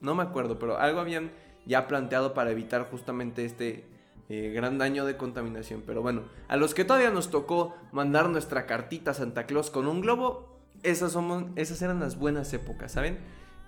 No 0.00 0.14
me 0.14 0.22
acuerdo, 0.22 0.58
pero 0.58 0.78
algo 0.78 1.00
habían 1.00 1.30
ya 1.64 1.86
planteado 1.86 2.34
para 2.34 2.50
evitar 2.50 2.88
justamente 2.90 3.44
este 3.44 3.84
eh, 4.28 4.50
gran 4.54 4.78
daño 4.78 5.04
de 5.04 5.16
contaminación. 5.16 5.82
Pero 5.86 6.02
bueno, 6.02 6.22
a 6.48 6.56
los 6.56 6.74
que 6.74 6.84
todavía 6.84 7.10
nos 7.10 7.30
tocó 7.30 7.74
mandar 7.92 8.28
nuestra 8.28 8.66
cartita 8.66 9.12
a 9.12 9.14
Santa 9.14 9.46
Claus 9.46 9.70
con 9.70 9.86
un 9.86 10.00
globo, 10.00 10.58
esas, 10.82 11.16
esas 11.56 11.82
eran 11.82 12.00
las 12.00 12.18
buenas 12.18 12.52
épocas, 12.52 12.92
¿saben? 12.92 13.18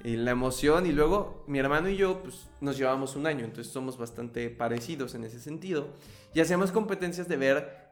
La 0.02 0.32
emoción 0.32 0.86
y 0.86 0.92
luego 0.92 1.44
mi 1.46 1.58
hermano 1.58 1.88
y 1.88 1.96
yo 1.96 2.22
pues 2.22 2.48
nos 2.60 2.76
llevamos 2.76 3.16
un 3.16 3.26
año, 3.26 3.44
entonces 3.44 3.72
somos 3.72 3.96
bastante 3.96 4.50
parecidos 4.50 5.14
en 5.14 5.24
ese 5.24 5.40
sentido. 5.40 5.88
Y 6.34 6.40
hacíamos 6.40 6.72
competencias 6.72 7.28
de 7.28 7.36
ver 7.36 7.83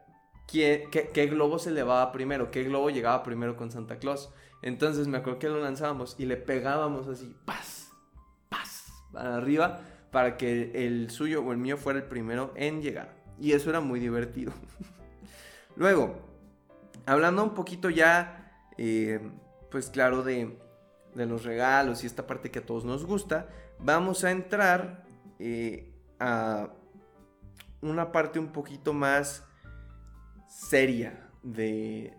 qué, 0.47 1.29
globo 1.31 1.59
se 1.59 1.71
elevaba 1.71 2.13
primero, 2.13 2.51
qué 2.51 2.65
globo 2.65 2.91
llegaba 2.91 3.23
primero 3.23 3.57
con 3.57 3.71
Santa 3.71 3.99
Claus. 3.99 4.31
Entonces 4.63 5.09
me 5.09 5.19
acuerdo 5.19 5.39
que 5.39 5.49
lo 5.49 5.61
lanzábamos 5.61 6.15
y 6.19 6.27
le 6.27 6.37
pegábamos 6.37 7.09
así, 7.09 7.35
paz, 7.45 7.91
paz, 8.49 8.93
para 9.13 9.37
arriba, 9.37 9.81
para 10.11 10.37
que 10.37 10.71
el 10.87 11.11
suyo 11.11 11.43
o 11.43 11.53
el 11.53 11.59
mío 11.59 11.77
fuera 11.77 11.99
el 11.99 12.07
primero 12.07 12.53
en 12.55 12.81
llegar. 12.81 13.15
Y 13.41 13.53
eso 13.53 13.71
era 13.71 13.81
muy 13.81 13.99
divertido. 13.99 14.53
Luego, 15.77 16.17
hablando 17.07 17.43
un 17.43 17.55
poquito 17.55 17.91
ya, 17.91 18.53
eh, 18.79 19.21
pues 19.71 19.91
claro, 19.91 20.23
de, 20.23 20.59
de, 21.15 21.27
los 21.27 21.45
regalos 21.45 22.05
y 22.05 22.07
esta 22.07 22.27
parte 22.27 22.51
que 22.51 22.61
a 22.61 22.67
todos 22.67 22.85
nos 22.85 23.05
gusta, 23.05 23.49
vamos 23.79 24.23
a 24.23 24.31
entrar 24.31 25.05
eh, 25.39 25.93
a 26.21 26.69
una 27.81 28.13
parte 28.13 28.39
un 28.39 28.53
poquito 28.53 28.93
más 28.93 29.45
seria 30.53 31.31
de, 31.43 32.13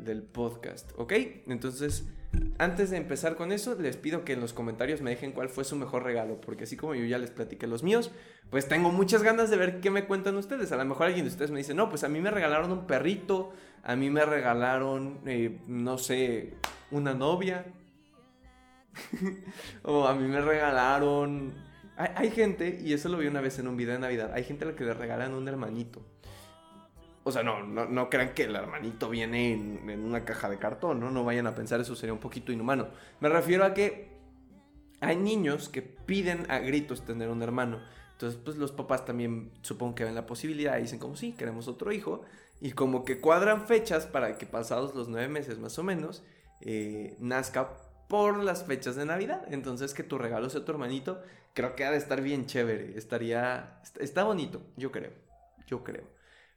del 0.00 0.22
podcast, 0.22 0.90
¿ok? 0.96 1.12
Entonces, 1.46 2.08
antes 2.58 2.90
de 2.90 2.96
empezar 2.96 3.36
con 3.36 3.52
eso, 3.52 3.76
les 3.80 3.96
pido 3.96 4.24
que 4.24 4.32
en 4.32 4.40
los 4.40 4.52
comentarios 4.52 5.00
me 5.00 5.10
dejen 5.10 5.32
cuál 5.32 5.48
fue 5.48 5.64
su 5.64 5.76
mejor 5.76 6.02
regalo, 6.02 6.40
porque 6.40 6.64
así 6.64 6.76
como 6.76 6.94
yo 6.94 7.04
ya 7.04 7.18
les 7.18 7.30
platiqué 7.30 7.66
los 7.66 7.82
míos, 7.82 8.10
pues 8.50 8.66
tengo 8.66 8.90
muchas 8.90 9.22
ganas 9.22 9.50
de 9.50 9.56
ver 9.56 9.80
qué 9.80 9.90
me 9.90 10.06
cuentan 10.06 10.36
ustedes. 10.36 10.72
A 10.72 10.76
lo 10.76 10.84
mejor 10.84 11.06
alguien 11.06 11.24
de 11.24 11.30
ustedes 11.30 11.50
me 11.50 11.58
dice, 11.58 11.74
no, 11.74 11.88
pues 11.88 12.04
a 12.04 12.08
mí 12.08 12.20
me 12.20 12.30
regalaron 12.30 12.72
un 12.72 12.86
perrito, 12.86 13.52
a 13.82 13.94
mí 13.96 14.10
me 14.10 14.24
regalaron, 14.24 15.20
eh, 15.26 15.60
no 15.68 15.98
sé, 15.98 16.54
una 16.90 17.14
novia, 17.14 17.66
o 19.82 20.06
a 20.06 20.14
mí 20.14 20.26
me 20.26 20.40
regalaron 20.40 21.52
hay, 21.96 22.30
gente, 22.32 22.80
y 22.82 22.92
eso 22.92 23.08
lo 23.08 23.18
vi 23.18 23.28
una 23.28 23.40
vez 23.40 23.58
en 23.60 23.68
un 23.68 23.76
video 23.76 23.94
de 23.94 24.00
Navidad, 24.00 24.32
hay 24.34 24.42
gente 24.42 24.64
a 24.64 24.68
la 24.68 24.74
que 24.74 24.84
le 24.84 24.94
regalan 24.94 25.32
un 25.32 25.46
hermanito. 25.46 26.04
O 27.26 27.32
sea, 27.32 27.42
no, 27.42 27.64
no, 27.64 28.10
crean 28.10 28.34
que 28.34 28.44
el 28.44 28.54
hermanito 28.54 29.08
viene 29.08 29.54
en, 29.54 30.04
una 30.04 30.26
caja 30.26 30.50
de 30.50 30.58
cartón, 30.58 31.00
¿no? 31.00 31.10
No 31.10 31.24
vayan 31.24 31.46
a 31.46 31.54
pensar 31.54 31.80
eso 31.80 31.96
sería 31.96 32.12
un 32.12 32.20
poquito 32.20 32.52
inhumano. 32.52 32.88
Me 33.20 33.30
refiero 33.30 33.64
a 33.64 33.72
que 33.72 34.12
hay 35.00 35.16
niños 35.16 35.70
que 35.70 35.80
piden 35.80 36.50
a 36.50 36.58
gritos 36.58 37.06
tener 37.06 37.30
un 37.30 37.42
hermano. 37.42 37.80
Entonces, 38.12 38.38
pues 38.44 38.58
los 38.58 38.72
papás 38.72 39.06
también 39.06 39.52
supongo 39.62 39.94
que 39.94 40.04
ven 40.04 40.14
la 40.14 40.26
posibilidad 40.26 40.76
y 40.78 40.82
dicen 40.82 40.98
como 40.98 41.16
sí, 41.16 41.32
queremos 41.32 41.66
otro 41.66 41.92
hijo. 41.92 42.22
Y 42.60 42.72
como 42.72 43.06
que 43.06 43.20
cuadran 43.20 43.66
fechas 43.66 44.04
para 44.04 44.36
que 44.36 44.44
pasados 44.44 44.94
los 44.94 45.08
nueve 45.08 45.28
meses 45.28 45.58
más 45.58 45.78
o 45.78 45.82
menos, 45.82 46.22
eh, 46.60 47.16
nazca 47.20 47.78
por 48.06 48.36
las 48.36 48.64
fechas 48.64 48.96
de 48.96 49.06
Navidad. 49.06 49.46
Entonces, 49.50 49.94
que 49.94 50.02
tu 50.02 50.18
regalo 50.18 50.50
sea 50.50 50.62
tu 50.62 50.72
hermanito, 50.72 51.22
creo 51.54 51.74
que 51.74 51.86
ha 51.86 51.90
de 51.90 51.96
estar 51.96 52.20
bien 52.20 52.44
chévere. 52.44 52.98
Estaría. 52.98 53.80
Está 53.98 54.24
bonito, 54.24 54.60
yo 54.76 54.92
creo. 54.92 55.12
Yo 55.66 55.82
creo. 55.82 56.04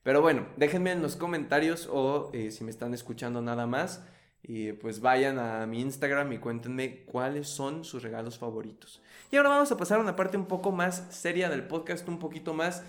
Pero 0.08 0.22
bueno, 0.22 0.48
déjenme 0.56 0.94
en 0.94 1.02
los 1.02 1.18
comentarios 1.18 1.90
o 1.92 2.30
eh, 2.32 2.50
si 2.52 2.64
me 2.64 2.72
están 2.72 2.94
escuchando 2.94 3.42
nada 3.42 3.68
más. 3.68 4.06
Y 4.42 4.72
pues 4.72 5.02
vayan 5.02 5.38
a 5.38 5.68
mi 5.68 5.82
Instagram 5.82 6.32
y 6.32 6.38
cuéntenme 6.38 7.04
cuáles 7.04 7.50
son 7.50 7.84
sus 7.84 8.04
regalos 8.04 8.38
favoritos. 8.38 9.02
Y 9.32 9.36
ahora 9.36 9.50
vamos 9.50 9.70
a 9.74 9.76
pasar 9.76 9.98
a 9.98 10.02
una 10.02 10.16
parte 10.16 10.38
un 10.38 10.46
poco 10.46 10.72
más 10.72 11.08
seria 11.10 11.50
del 11.50 11.68
podcast, 11.68 12.08
un 12.08 12.20
poquito 12.20 12.54
más 12.54 12.86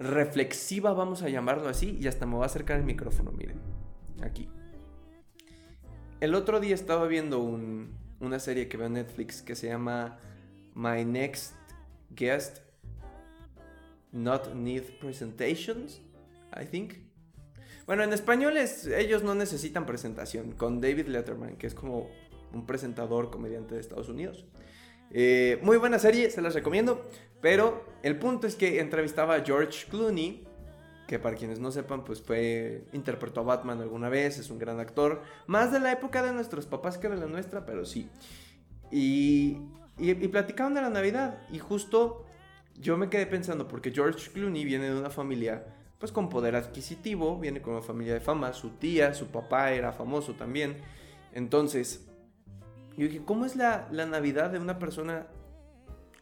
reflexiva, 0.00 0.94
vamos 0.94 1.20
a 1.20 1.28
llamarlo 1.28 1.68
así. 1.68 1.98
Y 2.00 2.06
hasta 2.06 2.24
me 2.24 2.36
voy 2.36 2.44
a 2.44 2.46
acercar 2.46 2.78
el 2.78 2.84
micrófono, 2.84 3.30
miren. 3.30 3.60
Aquí. 4.22 4.48
El 6.20 6.34
otro 6.34 6.60
día 6.60 6.74
estaba 6.74 7.06
viendo 7.08 7.40
una 7.40 8.38
serie 8.38 8.68
que 8.68 8.78
veo 8.78 8.86
en 8.86 8.94
Netflix 8.94 9.42
que 9.42 9.54
se 9.54 9.66
llama 9.66 10.18
My 10.74 11.04
Next 11.04 11.52
Guest 12.08 12.60
Not 14.12 14.54
Need 14.54 14.98
Presentations, 14.98 16.00
I 16.54 16.66
think. 16.66 16.94
Bueno, 17.86 18.02
en 18.02 18.12
español 18.12 18.56
es, 18.56 18.86
ellos 18.86 19.22
no 19.22 19.34
necesitan 19.34 19.86
presentación, 19.86 20.52
con 20.52 20.80
David 20.80 21.06
Letterman, 21.06 21.56
que 21.56 21.66
es 21.66 21.74
como 21.74 22.10
un 22.52 22.66
presentador 22.66 23.30
comediante 23.30 23.74
de 23.74 23.80
Estados 23.80 24.08
Unidos. 24.08 24.46
Eh, 25.10 25.58
muy 25.62 25.78
buena 25.78 25.98
serie, 25.98 26.30
se 26.30 26.42
las 26.42 26.54
recomiendo, 26.54 27.08
pero 27.40 27.84
el 28.02 28.18
punto 28.18 28.46
es 28.46 28.56
que 28.56 28.80
entrevistaba 28.80 29.36
a 29.36 29.44
George 29.44 29.86
Clooney 29.88 30.48
que 31.08 31.18
para 31.18 31.36
quienes 31.36 31.58
no 31.58 31.72
sepan, 31.72 32.04
pues 32.04 32.20
fue, 32.20 32.84
interpretó 32.92 33.40
a 33.40 33.44
Batman 33.44 33.80
alguna 33.80 34.10
vez, 34.10 34.38
es 34.38 34.50
un 34.50 34.58
gran 34.58 34.78
actor, 34.78 35.22
más 35.46 35.72
de 35.72 35.80
la 35.80 35.90
época 35.90 36.22
de 36.22 36.34
nuestros 36.34 36.66
papás 36.66 36.98
que 36.98 37.08
de 37.08 37.16
la 37.16 37.26
nuestra, 37.26 37.64
pero 37.64 37.86
sí. 37.86 38.10
Y, 38.92 39.56
y, 39.98 40.10
y 40.10 40.28
platicaban 40.28 40.74
de 40.74 40.82
la 40.82 40.90
Navidad, 40.90 41.40
y 41.50 41.58
justo 41.60 42.26
yo 42.74 42.98
me 42.98 43.08
quedé 43.08 43.26
pensando, 43.26 43.66
porque 43.66 43.90
George 43.90 44.30
Clooney 44.30 44.66
viene 44.66 44.90
de 44.90 45.00
una 45.00 45.08
familia, 45.08 45.64
pues 45.98 46.12
con 46.12 46.28
poder 46.28 46.56
adquisitivo, 46.56 47.38
viene 47.38 47.60
con 47.60 47.74
una 47.74 47.82
familia 47.82 48.14
de 48.14 48.20
fama, 48.20 48.52
su 48.52 48.70
tía, 48.70 49.14
su 49.14 49.26
papá 49.28 49.72
era 49.72 49.92
famoso 49.92 50.34
también, 50.34 50.76
entonces, 51.32 52.06
yo 52.96 53.06
dije, 53.06 53.22
¿cómo 53.24 53.44
es 53.44 53.56
la, 53.56 53.88
la 53.90 54.06
Navidad 54.06 54.50
de 54.50 54.58
una 54.58 54.78
persona 54.78 55.26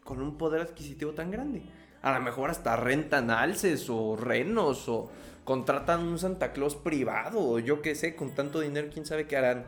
con 0.03 0.21
un 0.21 0.37
poder 0.37 0.61
adquisitivo 0.61 1.13
tan 1.13 1.31
grande? 1.31 1.63
A 2.01 2.13
lo 2.13 2.21
mejor 2.23 2.49
hasta 2.49 2.75
rentan 2.75 3.31
alces 3.31 3.89
o 3.89 4.15
renos 4.15 4.87
o 4.87 5.09
contratan 5.43 6.05
un 6.05 6.19
Santa 6.19 6.51
Claus 6.51 6.75
privado 6.75 7.39
o 7.39 7.59
yo 7.59 7.81
qué 7.81 7.95
sé, 7.95 8.15
con 8.15 8.31
tanto 8.31 8.59
dinero, 8.59 8.89
quién 8.91 9.05
sabe 9.05 9.27
qué 9.27 9.37
harán. 9.37 9.65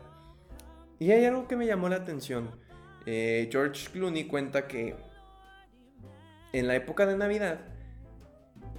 Y 0.99 1.11
hay 1.11 1.25
algo 1.25 1.47
que 1.47 1.55
me 1.55 1.65
llamó 1.65 1.89
la 1.89 1.95
atención. 1.95 2.51
Eh, 3.05 3.47
George 3.51 3.89
Clooney 3.91 4.25
cuenta 4.25 4.67
que 4.67 4.95
en 6.51 6.67
la 6.67 6.75
época 6.75 7.05
de 7.05 7.17
Navidad, 7.17 7.61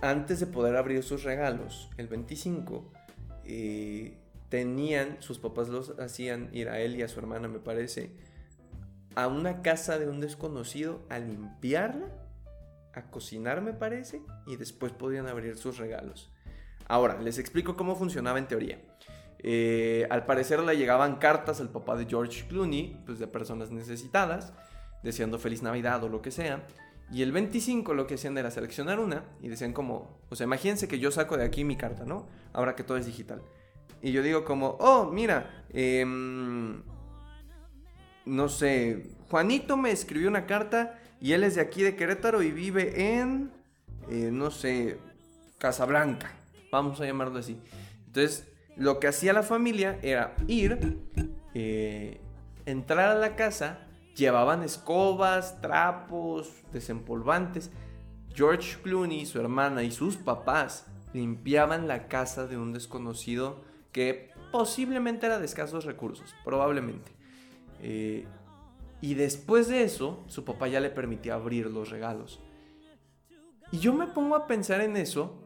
antes 0.03 0.41
de 0.41 0.47
poder 0.47 0.77
abrir 0.77 1.03
sus 1.03 1.25
regalos, 1.25 1.91
el 1.97 2.09
25, 2.09 2.91
eh, 3.45 4.19
tenían, 4.49 5.17
sus 5.21 5.39
papás 5.39 5.69
los 5.69 5.99
hacían 5.99 6.49
ir 6.53 6.69
a 6.69 6.81
él 6.81 6.97
y 6.97 7.03
a 7.03 7.09
su 7.09 7.19
hermana, 7.21 7.49
me 7.49 7.59
parece, 7.59 8.13
a 9.15 9.29
una 9.29 9.63
casa 9.63 9.99
de 9.99 10.09
un 10.09 10.21
desconocido 10.21 11.03
a 11.09 11.19
limpiarla, 11.19 12.07
a 12.93 13.03
cocinar, 13.11 13.61
me 13.61 13.73
parece, 13.73 14.23
y 14.47 14.57
después 14.57 14.93
podían 14.93 15.29
abrir 15.29 15.57
sus 15.57 15.79
regalos. 15.79 16.31
Ahora, 16.89 17.21
les 17.21 17.39
explico 17.39 17.77
cómo 17.77 17.95
funcionaba 17.95 18.39
en 18.39 18.49
teoría. 18.49 18.81
Eh, 19.39 20.07
al 20.11 20.27
parecer 20.27 20.61
le 20.61 20.77
llegaban 20.77 21.17
cartas 21.17 21.61
al 21.61 21.71
papá 21.71 21.97
de 21.97 22.07
George 22.07 22.47
Clooney, 22.49 23.01
pues 23.07 23.19
de 23.19 23.27
personas 23.27 23.71
necesitadas, 23.71 24.53
deseando 25.03 25.39
feliz 25.39 25.63
Navidad 25.63 26.03
o 26.05 26.09
lo 26.09 26.21
que 26.21 26.31
sea. 26.31 26.67
Y 27.13 27.23
el 27.23 27.33
25 27.33 27.95
lo 27.95 28.07
que 28.07 28.15
hacían 28.15 28.39
era 28.39 28.51
seleccionar 28.51 29.01
una 29.01 29.25
y 29.43 29.49
decían 29.49 29.73
como, 29.73 30.21
o 30.29 30.37
sea, 30.37 30.45
imagínense 30.45 30.87
que 30.87 30.99
yo 30.99 31.11
saco 31.11 31.37
de 31.37 31.45
aquí 31.45 31.65
mi 31.65 31.77
carta, 31.77 32.05
¿no? 32.05 32.27
Ahora 32.53 32.77
que 32.77 32.85
todo 32.85 32.97
es 32.97 33.07
digital. 33.07 33.43
Y 34.03 34.13
yo 34.13 34.23
digo 34.23 34.45
como, 34.45 34.77
oh, 34.81 35.11
mira, 35.11 35.65
em, 35.71 36.83
no 38.25 38.49
sé, 38.49 39.11
Juanito 39.29 39.77
me 39.77 39.91
escribió 39.91 40.29
una 40.29 40.47
carta 40.47 40.99
y 41.21 41.33
él 41.33 41.45
es 41.45 41.57
de 41.57 41.61
aquí 41.61 41.83
de 41.83 41.97
Querétaro 41.97 42.43
y 42.43 42.53
vive 42.53 43.19
en, 43.19 43.51
eh, 44.09 44.31
no 44.33 44.51
sé, 44.51 44.99
Casablanca, 45.59 46.33
vamos 46.71 47.01
a 47.01 47.07
llamarlo 47.07 47.39
así. 47.39 47.61
Entonces, 48.07 48.47
lo 48.77 48.99
que 49.01 49.09
hacía 49.09 49.33
la 49.33 49.43
familia 49.43 49.99
era 50.03 50.35
ir, 50.47 50.99
eh, 51.55 52.21
entrar 52.65 53.11
a 53.11 53.19
la 53.19 53.37
casa, 53.37 53.87
llevaban 54.17 54.63
escobas, 54.63 55.61
trapos, 55.61 56.51
desempolvantes. 56.73 57.71
George 58.35 58.79
Clooney, 58.83 59.27
su 59.27 59.41
hermana 59.41 59.83
y 59.83 59.91
sus 59.91 60.17
papás 60.17 60.87
limpiaban 61.13 61.89
la 61.89 62.09
casa 62.09 62.47
de 62.47 62.57
un 62.57 62.73
desconocido 62.73 63.65
que 63.93 64.31
posiblemente 64.53 65.27
era 65.27 65.39
de 65.39 65.47
escasos 65.47 65.85
recursos, 65.85 66.35
probablemente. 66.45 67.13
Eh, 67.83 68.27
y 69.01 69.15
después 69.15 69.69
de 69.69 69.83
eso, 69.83 70.23
su 70.27 70.45
papá 70.45 70.69
ya 70.69 70.81
le 70.81 70.91
permitía 70.91 71.35
abrir 71.35 71.67
los 71.67 71.91
regalos. 71.91 72.41
Y 73.73 73.79
yo 73.79 73.93
me 73.93 74.07
pongo 74.07 74.37
a 74.37 74.47
pensar 74.47 74.81
en 74.81 74.97
eso 74.97 75.41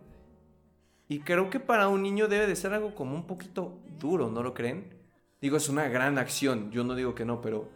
y 1.09 1.21
creo 1.21 1.51
que 1.51 1.61
para 1.61 1.89
un 1.89 2.03
niño 2.03 2.29
debe 2.29 2.47
de 2.47 2.57
ser 2.57 2.73
algo 2.73 2.95
como 2.95 3.15
un 3.15 3.27
poquito 3.27 3.79
duro, 3.99 4.31
¿no 4.31 4.43
lo 4.43 4.55
creen? 4.55 4.95
Digo, 5.41 5.59
es 5.59 5.69
una 5.69 5.89
gran 5.89 6.19
acción, 6.19 6.71
yo 6.71 6.85
no 6.85 6.95
digo 6.95 7.15
que 7.15 7.27
no, 7.27 7.43
pero 7.43 7.69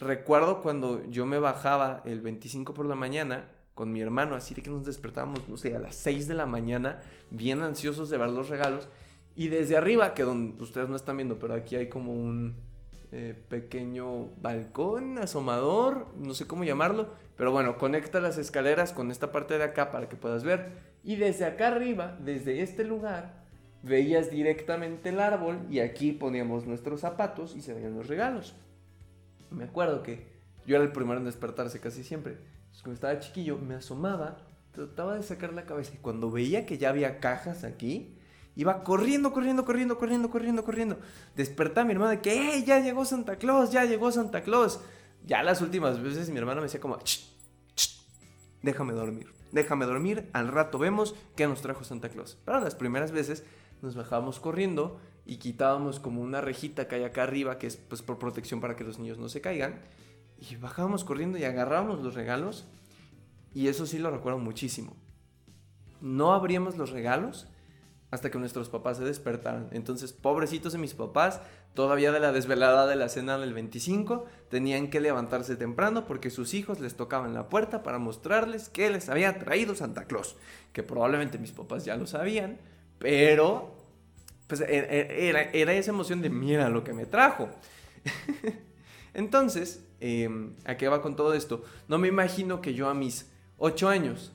recuerdo 0.00 0.62
cuando 0.62 1.04
yo 1.08 1.26
me 1.26 1.38
bajaba 1.38 2.02
el 2.04 2.20
25 2.20 2.74
por 2.74 2.86
la 2.86 2.96
mañana 2.96 3.50
con 3.74 3.92
mi 3.92 4.00
hermano, 4.00 4.34
así 4.34 4.54
de 4.54 4.62
que 4.62 4.70
nos 4.70 4.84
despertábamos, 4.84 5.48
no 5.48 5.56
sé, 5.56 5.76
a 5.76 5.78
las 5.78 5.94
6 5.96 6.26
de 6.26 6.34
la 6.34 6.46
mañana, 6.46 7.00
bien 7.30 7.62
ansiosos 7.62 8.10
de 8.10 8.18
ver 8.18 8.30
los 8.30 8.48
regalos. 8.48 8.88
Y 9.36 9.48
desde 9.48 9.76
arriba, 9.76 10.12
que 10.12 10.22
donde 10.22 10.62
ustedes 10.62 10.88
no 10.88 10.96
están 10.96 11.16
viendo, 11.16 11.38
pero 11.38 11.54
aquí 11.54 11.76
hay 11.76 11.88
como 11.88 12.12
un 12.12 12.56
eh, 13.12 13.34
pequeño 13.48 14.26
balcón, 14.40 15.18
asomador, 15.18 16.08
no 16.18 16.34
sé 16.34 16.46
cómo 16.46 16.64
llamarlo, 16.64 17.08
pero 17.36 17.52
bueno, 17.52 17.78
conecta 17.78 18.20
las 18.20 18.38
escaleras 18.38 18.92
con 18.92 19.10
esta 19.10 19.32
parte 19.32 19.56
de 19.56 19.64
acá 19.64 19.90
para 19.90 20.08
que 20.08 20.16
puedas 20.16 20.44
ver. 20.44 20.72
Y 21.02 21.16
desde 21.16 21.46
acá 21.46 21.68
arriba, 21.68 22.18
desde 22.20 22.60
este 22.60 22.84
lugar, 22.84 23.44
veías 23.82 24.30
directamente 24.30 25.08
el 25.08 25.20
árbol 25.20 25.60
y 25.70 25.80
aquí 25.80 26.12
poníamos 26.12 26.66
nuestros 26.66 27.00
zapatos 27.00 27.56
y 27.56 27.62
se 27.62 27.72
veían 27.72 27.96
los 27.96 28.08
regalos. 28.08 28.54
Me 29.50 29.64
acuerdo 29.64 30.02
que 30.02 30.28
yo 30.66 30.76
era 30.76 30.84
el 30.84 30.92
primero 30.92 31.18
en 31.18 31.24
despertarse 31.24 31.80
casi 31.80 32.04
siempre. 32.04 32.32
Entonces, 32.32 32.82
cuando 32.82 32.94
estaba 32.94 33.18
chiquillo, 33.18 33.58
me 33.58 33.74
asomaba, 33.74 34.38
trataba 34.72 35.16
de 35.16 35.22
sacar 35.22 35.52
la 35.52 35.66
cabeza 35.66 35.92
y 35.94 35.98
cuando 35.98 36.30
veía 36.30 36.66
que 36.66 36.78
ya 36.78 36.90
había 36.90 37.20
cajas 37.20 37.64
aquí, 37.64 38.16
Iba 38.56 38.82
corriendo, 38.82 39.32
corriendo, 39.32 39.64
corriendo, 39.64 39.96
corriendo, 39.98 40.30
corriendo, 40.30 40.64
corriendo. 40.64 40.98
Despertaba 41.36 41.82
a 41.82 41.84
mi 41.86 41.92
hermana 41.92 42.10
de 42.10 42.20
que, 42.20 42.32
¡hey! 42.32 42.64
Ya 42.66 42.80
llegó 42.80 43.04
Santa 43.04 43.36
Claus, 43.36 43.70
ya 43.70 43.84
llegó 43.84 44.10
Santa 44.10 44.42
Claus. 44.42 44.80
Ya 45.24 45.42
las 45.42 45.60
últimas 45.60 46.02
veces 46.02 46.30
mi 46.30 46.38
hermana 46.38 46.60
me 46.60 46.66
decía 46.66 46.80
como, 46.80 46.98
déjame 48.62 48.92
dormir, 48.92 49.32
déjame 49.52 49.86
dormir, 49.86 50.28
al 50.32 50.48
rato 50.48 50.78
vemos 50.78 51.14
qué 51.36 51.46
nos 51.46 51.62
trajo 51.62 51.84
Santa 51.84 52.08
Claus. 52.08 52.38
Pero 52.44 52.60
las 52.60 52.74
primeras 52.74 53.12
veces 53.12 53.44
nos 53.82 53.94
bajábamos 53.94 54.40
corriendo 54.40 55.00
y 55.30 55.36
quitábamos 55.36 56.00
como 56.00 56.22
una 56.22 56.40
rejita 56.40 56.88
que 56.88 56.96
hay 56.96 57.04
acá 57.04 57.22
arriba, 57.22 57.56
que 57.56 57.68
es 57.68 57.76
pues 57.76 58.02
por 58.02 58.18
protección 58.18 58.60
para 58.60 58.74
que 58.74 58.82
los 58.82 58.98
niños 58.98 59.16
no 59.16 59.28
se 59.28 59.40
caigan. 59.40 59.80
Y 60.40 60.56
bajábamos 60.56 61.04
corriendo 61.04 61.38
y 61.38 61.44
agarrábamos 61.44 62.00
los 62.00 62.14
regalos. 62.14 62.66
Y 63.54 63.68
eso 63.68 63.86
sí 63.86 64.00
lo 64.00 64.10
recuerdo 64.10 64.40
muchísimo. 64.40 64.96
No 66.00 66.32
abríamos 66.32 66.76
los 66.76 66.90
regalos 66.90 67.46
hasta 68.10 68.32
que 68.32 68.40
nuestros 68.40 68.70
papás 68.70 68.96
se 68.96 69.04
despertaran. 69.04 69.68
Entonces, 69.70 70.12
pobrecitos 70.12 70.72
de 70.72 70.80
mis 70.80 70.94
papás, 70.94 71.40
todavía 71.74 72.10
de 72.10 72.18
la 72.18 72.32
desvelada 72.32 72.88
de 72.88 72.96
la 72.96 73.08
cena 73.08 73.38
del 73.38 73.54
25, 73.54 74.24
tenían 74.48 74.90
que 74.90 74.98
levantarse 74.98 75.54
temprano 75.54 76.06
porque 76.06 76.30
sus 76.30 76.54
hijos 76.54 76.80
les 76.80 76.96
tocaban 76.96 77.34
la 77.34 77.48
puerta 77.48 77.84
para 77.84 78.00
mostrarles 78.00 78.68
que 78.68 78.90
les 78.90 79.08
había 79.08 79.38
traído 79.38 79.76
Santa 79.76 80.06
Claus, 80.06 80.34
que 80.72 80.82
probablemente 80.82 81.38
mis 81.38 81.52
papás 81.52 81.84
ya 81.84 81.94
lo 81.94 82.08
sabían, 82.08 82.58
pero 82.98 83.79
pues 84.50 84.60
e, 84.62 84.66
e, 84.66 85.28
era, 85.28 85.72
esa 85.72 85.92
emoción 85.92 86.20
de 86.20 86.28
mira 86.28 86.68
lo 86.68 86.82
que 86.82 86.92
me 86.92 87.06
trajo. 87.06 87.48
Entonces, 89.14 89.86
em, 90.00 90.56
¿a 90.64 90.76
qué 90.76 90.88
va 90.88 91.00
con 91.00 91.14
todo 91.14 91.34
esto? 91.34 91.64
No 91.86 91.98
me 91.98 92.08
imagino 92.08 92.60
que 92.60 92.74
yo 92.74 92.88
a 92.88 92.94
mis 92.94 93.30
8 93.58 93.88
años 93.88 94.32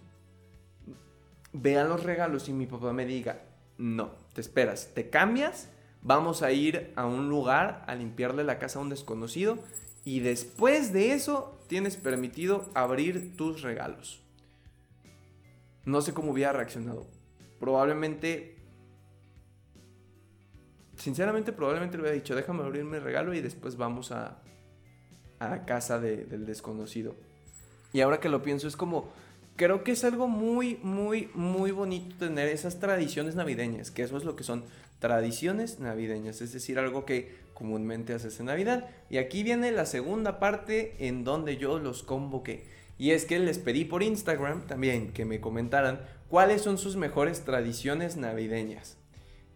vea 1.51 1.83
los 1.83 2.03
regalos 2.03 2.47
y 2.47 2.53
mi 2.53 2.65
papá 2.65 2.93
me 2.93 3.05
diga, 3.05 3.43
no, 3.77 4.11
te 4.33 4.39
esperas, 4.39 4.91
te 4.93 5.09
cambias, 5.09 5.69
vamos 6.01 6.41
a 6.41 6.51
ir 6.53 6.93
a 6.95 7.05
un 7.05 7.27
lugar 7.27 7.83
a 7.87 7.95
limpiarle 7.95 8.45
la 8.45 8.57
casa 8.57 8.79
a 8.79 8.81
un 8.81 8.89
desconocido 8.89 9.59
y 10.05 10.21
después 10.21 10.93
de 10.93 11.11
eso 11.13 11.59
tienes 11.67 11.97
permitido 11.97 12.69
abrir 12.73 13.35
tus 13.35 13.61
regalos. 13.61 14.21
No 15.83 16.01
sé 16.01 16.13
cómo 16.13 16.31
hubiera 16.31 16.53
reaccionado. 16.53 17.05
Probablemente, 17.59 18.54
sinceramente 21.05 21.53
probablemente 21.53 21.97
le 21.97 22.01
hubiera 22.01 22.15
dicho, 22.15 22.33
déjame 22.33 22.63
abrir 22.63 22.83
mi 22.83 22.97
regalo 22.97 23.35
y 23.35 23.39
después 23.39 23.77
vamos 23.77 24.11
a, 24.11 24.39
a 25.37 25.63
casa 25.65 25.99
del 25.99 26.47
desconocido. 26.47 27.15
Y 27.93 28.01
ahora 28.01 28.19
que 28.19 28.27
lo 28.27 28.41
pienso 28.41 28.67
es 28.67 28.75
como 28.75 29.11
creo 29.55 29.83
que 29.83 29.91
es 29.91 30.03
algo 30.03 30.27
muy, 30.27 30.79
muy, 30.81 31.29
muy 31.35 31.69
bonito 31.69 32.15
tener 32.17 32.49
esas 32.49 32.79
tradiciones 32.79 33.35
navideñas, 33.35 33.91
que 33.91 34.01
eso 34.01 34.17
es 34.17 34.23
lo 34.23 34.35
que 34.35 34.43
son 34.43 34.63
tradiciones 34.97 35.79
navideñas, 35.79 36.41
es 36.41 36.51
decir, 36.53 36.79
algo 36.79 37.05
que 37.05 37.35
comúnmente 37.53 38.15
haces 38.15 38.39
en 38.39 38.47
Navidad. 38.47 38.89
Y 39.11 39.19
aquí 39.19 39.43
viene 39.43 39.71
la 39.71 39.85
segunda 39.85 40.39
parte 40.39 40.95
en 41.07 41.23
donde 41.23 41.57
yo 41.57 41.77
los 41.77 42.01
convoqué. 42.01 42.65
Y 42.97 43.11
es 43.11 43.25
que 43.25 43.37
les 43.37 43.59
pedí 43.59 43.85
por 43.85 44.01
Instagram 44.01 44.65
también 44.65 45.13
que 45.13 45.23
me 45.23 45.39
comentaran 45.39 45.99
cuáles 46.29 46.63
son 46.63 46.79
sus 46.79 46.95
mejores 46.95 47.45
tradiciones 47.45 48.17
navideñas. 48.17 48.97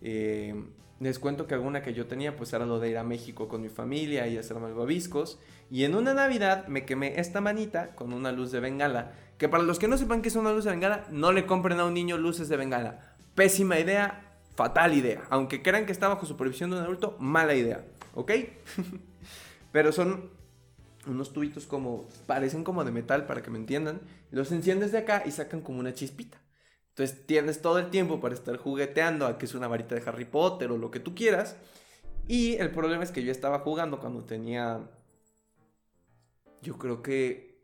Eh, 0.03 0.53
les 0.99 1.19
cuento 1.19 1.47
que 1.47 1.53
alguna 1.53 1.81
que 1.81 1.93
yo 1.93 2.07
tenía 2.07 2.35
pues 2.35 2.51
era 2.53 2.65
lo 2.65 2.79
de 2.79 2.89
ir 2.89 2.97
a 2.97 3.03
México 3.03 3.47
con 3.47 3.61
mi 3.61 3.69
familia 3.69 4.27
y 4.27 4.37
hacer 4.37 4.57
malvaviscos. 4.57 5.39
Y 5.71 5.83
en 5.83 5.95
una 5.95 6.13
Navidad 6.13 6.67
me 6.67 6.85
quemé 6.85 7.19
esta 7.19 7.41
manita 7.41 7.95
con 7.95 8.13
una 8.13 8.31
luz 8.31 8.51
de 8.51 8.59
bengala 8.59 9.13
que 9.39 9.47
para 9.47 9.63
los 9.63 9.79
que 9.79 9.87
no 9.87 9.97
sepan 9.97 10.21
qué 10.21 10.27
es 10.27 10.35
una 10.35 10.51
luz 10.51 10.65
de 10.65 10.71
bengala, 10.71 11.07
no 11.11 11.31
le 11.31 11.45
compren 11.45 11.79
a 11.79 11.85
un 11.85 11.93
niño 11.93 12.17
luces 12.17 12.49
de 12.49 12.57
bengala. 12.57 13.15
Pésima 13.35 13.79
idea, 13.79 14.35
fatal 14.55 14.93
idea. 14.93 15.23
Aunque 15.29 15.63
crean 15.63 15.85
que 15.85 15.93
está 15.93 16.09
bajo 16.09 16.25
supervisión 16.25 16.69
de 16.69 16.75
un 16.75 16.83
adulto, 16.83 17.15
mala 17.19 17.55
idea. 17.55 17.85
¿Ok? 18.15 18.31
Pero 19.71 19.93
son 19.93 20.29
unos 21.07 21.31
tubitos 21.31 21.65
como, 21.65 22.05
parecen 22.27 22.65
como 22.65 22.83
de 22.83 22.91
metal 22.91 23.25
para 23.27 23.41
que 23.41 23.49
me 23.49 23.57
entiendan. 23.57 24.01
Los 24.29 24.51
enciendes 24.51 24.91
de 24.91 24.97
acá 24.97 25.23
y 25.25 25.31
sacan 25.31 25.61
como 25.61 25.79
una 25.79 25.93
chispita. 25.93 26.37
Entonces 26.89 27.25
tienes 27.25 27.61
todo 27.61 27.79
el 27.79 27.89
tiempo 27.89 28.19
para 28.19 28.35
estar 28.35 28.57
jugueteando 28.57 29.25
a 29.25 29.37
que 29.37 29.45
es 29.45 29.55
una 29.55 29.67
varita 29.67 29.95
de 29.95 30.03
Harry 30.05 30.25
Potter 30.25 30.71
o 30.71 30.77
lo 30.77 30.91
que 30.91 30.99
tú 30.99 31.15
quieras. 31.15 31.55
Y 32.27 32.55
el 32.55 32.71
problema 32.71 33.03
es 33.03 33.11
que 33.11 33.23
yo 33.23 33.31
estaba 33.31 33.59
jugando 33.59 33.99
cuando 33.99 34.23
tenía, 34.23 34.81
yo 36.61 36.77
creo 36.77 37.01
que 37.01 37.59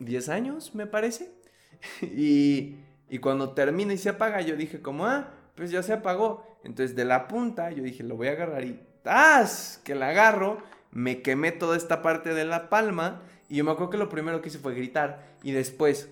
10 0.00 0.28
años, 0.28 0.74
me 0.74 0.86
parece. 0.86 1.32
y, 2.02 2.76
y 3.08 3.18
cuando 3.18 3.52
termina 3.52 3.94
y 3.94 3.98
se 3.98 4.10
apaga, 4.10 4.40
yo 4.40 4.56
dije 4.56 4.82
como, 4.82 5.06
ah, 5.06 5.32
pues 5.54 5.70
ya 5.70 5.82
se 5.82 5.92
apagó. 5.92 6.58
Entonces 6.64 6.96
de 6.96 7.04
la 7.04 7.28
punta 7.28 7.70
yo 7.70 7.82
dije, 7.82 8.02
lo 8.02 8.16
voy 8.16 8.28
a 8.28 8.32
agarrar 8.32 8.64
y 8.64 8.80
¡tas! 9.02 9.80
Que 9.84 9.94
la 9.94 10.08
agarro, 10.08 10.58
me 10.90 11.22
quemé 11.22 11.52
toda 11.52 11.76
esta 11.76 12.02
parte 12.02 12.34
de 12.34 12.44
la 12.44 12.68
palma 12.68 13.22
y 13.48 13.56
yo 13.56 13.64
me 13.64 13.70
acuerdo 13.70 13.90
que 13.90 13.98
lo 13.98 14.08
primero 14.08 14.42
que 14.42 14.48
hice 14.48 14.58
fue 14.58 14.74
gritar 14.74 15.36
y 15.42 15.52
después 15.52 16.10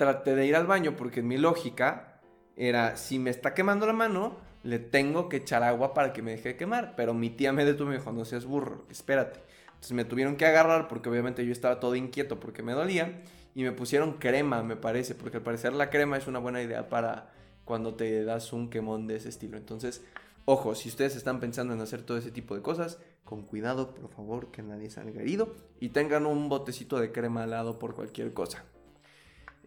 traté 0.00 0.34
de 0.34 0.46
ir 0.46 0.56
al 0.56 0.66
baño 0.66 0.96
porque 0.96 1.20
mi 1.20 1.36
lógica 1.36 2.22
era, 2.56 2.96
si 2.96 3.18
me 3.18 3.28
está 3.28 3.52
quemando 3.52 3.86
la 3.86 3.92
mano, 3.92 4.38
le 4.62 4.78
tengo 4.78 5.28
que 5.28 5.36
echar 5.36 5.62
agua 5.62 5.92
para 5.92 6.14
que 6.14 6.22
me 6.22 6.30
deje 6.30 6.50
de 6.50 6.56
quemar. 6.56 6.94
Pero 6.96 7.12
mi 7.12 7.28
tía 7.28 7.52
me 7.52 7.66
detuvo 7.66 7.88
y 7.88 7.90
me 7.90 7.98
dijo, 7.98 8.10
no 8.10 8.24
seas 8.24 8.46
burro, 8.46 8.86
espérate. 8.88 9.40
Entonces 9.66 9.92
me 9.92 10.06
tuvieron 10.06 10.36
que 10.36 10.46
agarrar 10.46 10.88
porque 10.88 11.10
obviamente 11.10 11.44
yo 11.44 11.52
estaba 11.52 11.80
todo 11.80 11.96
inquieto 11.96 12.40
porque 12.40 12.62
me 12.62 12.72
dolía. 12.72 13.20
Y 13.54 13.62
me 13.62 13.72
pusieron 13.72 14.14
crema, 14.14 14.62
me 14.62 14.74
parece, 14.76 15.14
porque 15.14 15.36
al 15.36 15.42
parecer 15.42 15.74
la 15.74 15.90
crema 15.90 16.16
es 16.16 16.26
una 16.26 16.38
buena 16.38 16.62
idea 16.62 16.88
para 16.88 17.30
cuando 17.66 17.94
te 17.94 18.24
das 18.24 18.54
un 18.54 18.70
quemón 18.70 19.06
de 19.06 19.16
ese 19.16 19.28
estilo. 19.28 19.58
Entonces, 19.58 20.02
ojo, 20.46 20.74
si 20.74 20.88
ustedes 20.88 21.14
están 21.14 21.40
pensando 21.40 21.74
en 21.74 21.80
hacer 21.82 22.04
todo 22.04 22.16
ese 22.16 22.30
tipo 22.30 22.54
de 22.54 22.62
cosas, 22.62 22.98
con 23.24 23.42
cuidado, 23.42 23.94
por 23.94 24.08
favor, 24.08 24.50
que 24.50 24.62
nadie 24.62 24.88
salga 24.88 25.20
herido 25.20 25.54
y 25.78 25.90
tengan 25.90 26.24
un 26.24 26.48
botecito 26.48 26.98
de 26.98 27.12
crema 27.12 27.42
al 27.42 27.50
lado 27.50 27.78
por 27.78 27.94
cualquier 27.94 28.32
cosa. 28.32 28.64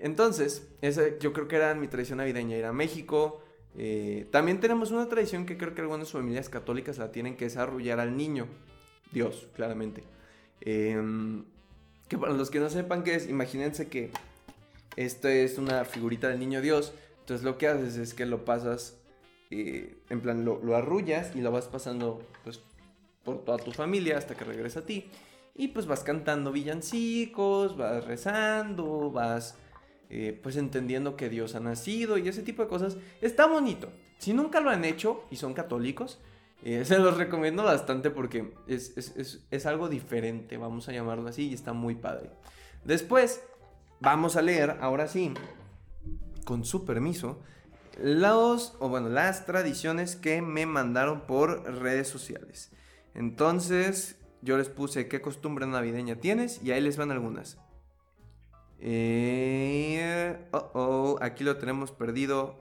Entonces, 0.03 0.67
yo 1.21 1.31
creo 1.31 1.47
que 1.47 1.55
era 1.55 1.73
mi 1.75 1.87
tradición 1.87 2.17
navideña, 2.17 2.57
ir 2.57 2.65
a 2.65 2.73
México. 2.73 3.41
Eh, 3.77 4.27
también 4.31 4.59
tenemos 4.59 4.91
una 4.91 5.07
tradición 5.07 5.45
que 5.45 5.57
creo 5.57 5.73
que 5.73 5.79
algunas 5.79 6.11
familias 6.11 6.49
católicas 6.49 6.97
la 6.97 7.13
tienen, 7.13 7.37
que 7.37 7.45
es 7.45 7.55
arrullar 7.55 8.01
al 8.01 8.17
niño. 8.17 8.47
Dios, 9.13 9.47
claramente. 9.55 10.03
Em, 10.59 11.45
que 12.09 12.17
para 12.17 12.33
los 12.33 12.51
que 12.51 12.59
no 12.59 12.69
sepan 12.69 13.05
qué 13.05 13.15
es, 13.15 13.29
imagínense 13.29 13.87
que 13.87 14.11
esto 14.97 15.29
es 15.29 15.57
una 15.57 15.85
figurita 15.85 16.27
del 16.27 16.39
niño 16.39 16.59
Dios. 16.59 16.93
Entonces 17.21 17.45
lo 17.45 17.57
que 17.57 17.69
haces 17.69 17.95
es 17.95 18.13
que 18.13 18.25
lo 18.25 18.43
pasas, 18.43 18.97
eh, 19.51 19.95
en 20.09 20.19
plan, 20.19 20.43
lo, 20.43 20.61
lo, 20.61 20.75
arrullas 20.75 21.33
y 21.33 21.39
lo 21.39 21.49
vas 21.49 21.69
pasando 21.69 22.27
pues, 22.43 22.59
por 23.23 23.45
toda 23.45 23.57
tu 23.57 23.71
familia 23.71 24.17
hasta 24.17 24.35
que 24.35 24.43
regresa 24.43 24.81
a 24.81 24.85
ti. 24.85 25.09
Y 25.55 25.69
pues 25.69 25.85
vas 25.85 26.03
cantando 26.03 26.51
villancicos, 26.51 27.77
vas 27.77 28.03
rezando, 28.03 29.09
vas 29.09 29.57
eh, 30.16 30.39
pues 30.43 30.57
entendiendo 30.57 31.18
que 31.18 31.28
Dios 31.28 31.55
ha 31.55 31.59
nacido 31.59 32.20
y 32.20 32.28
ese 32.28 32.43
tipo 32.43 32.61
de 32.61 32.68
cosas. 32.68 32.97
Está 33.20 33.47
bonito. 33.47 33.89
Si 34.20 34.32
nunca 34.32 34.59
lo 34.59 34.70
han 34.70 34.86
hecho 34.86 35.24
y 35.32 35.38
son 35.38 35.55
católicos, 35.55 36.20
eh, 36.64 36.86
se 36.86 36.99
los 36.99 37.18
recomiendo 37.18 37.64
bastante 37.64 38.11
porque 38.11 38.53
es, 38.68 38.95
es, 38.95 39.43
es, 39.49 39.66
algo 39.66 39.89
diferente, 39.89 40.57
vamos 40.57 40.88
a 40.88 40.91
llamarlo 40.91 41.28
así, 41.28 41.49
y 41.49 41.55
está 41.55 41.74
muy 41.74 41.95
padre. 41.95 42.30
Después, 42.86 43.41
vamos 44.01 44.36
a 44.36 44.43
leer, 44.43 44.78
ahora 44.82 45.07
sí, 45.07 45.34
con 46.45 46.64
su 46.64 46.86
permiso, 46.86 47.41
los, 47.99 48.76
o 48.80 48.89
bueno, 48.89 49.09
las 49.09 49.47
tradiciones 49.47 50.16
que 50.16 50.43
me 50.43 50.68
mandaron 50.68 51.22
por 51.22 51.64
redes 51.82 52.07
sociales. 52.07 52.72
Entonces, 53.16 54.18
yo 54.43 54.59
les 54.59 54.70
puse 54.70 55.07
qué 55.07 55.22
costumbre 55.22 55.66
navideña 55.66 56.18
tienes 56.18 56.61
y 56.61 56.70
ahí 56.70 56.82
les 56.82 56.97
van 56.97 57.09
algunas. 57.09 57.57
Eh, 58.86 60.49
oh, 60.51 60.71
oh, 60.73 61.17
aquí 61.21 61.45
lo 61.45 61.55
tenemos 61.55 61.91
perdido. 61.91 62.55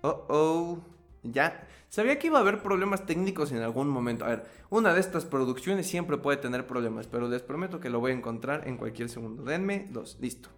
Oh, 0.00 0.24
oh, 0.30 0.78
ya. 1.22 1.68
Sabía 1.90 2.18
que 2.18 2.28
iba 2.28 2.38
a 2.38 2.40
haber 2.40 2.62
problemas 2.62 3.04
técnicos 3.04 3.52
en 3.52 3.58
algún 3.58 3.88
momento. 3.90 4.24
A 4.24 4.28
ver, 4.28 4.46
una 4.70 4.94
de 4.94 5.00
estas 5.00 5.26
producciones 5.26 5.86
siempre 5.86 6.16
puede 6.16 6.38
tener 6.38 6.66
problemas, 6.66 7.06
pero 7.06 7.28
les 7.28 7.42
prometo 7.42 7.80
que 7.80 7.90
lo 7.90 8.00
voy 8.00 8.12
a 8.12 8.14
encontrar 8.14 8.66
en 8.66 8.78
cualquier 8.78 9.10
segundo. 9.10 9.42
Denme 9.42 9.88
dos, 9.90 10.16
listo. 10.20 10.48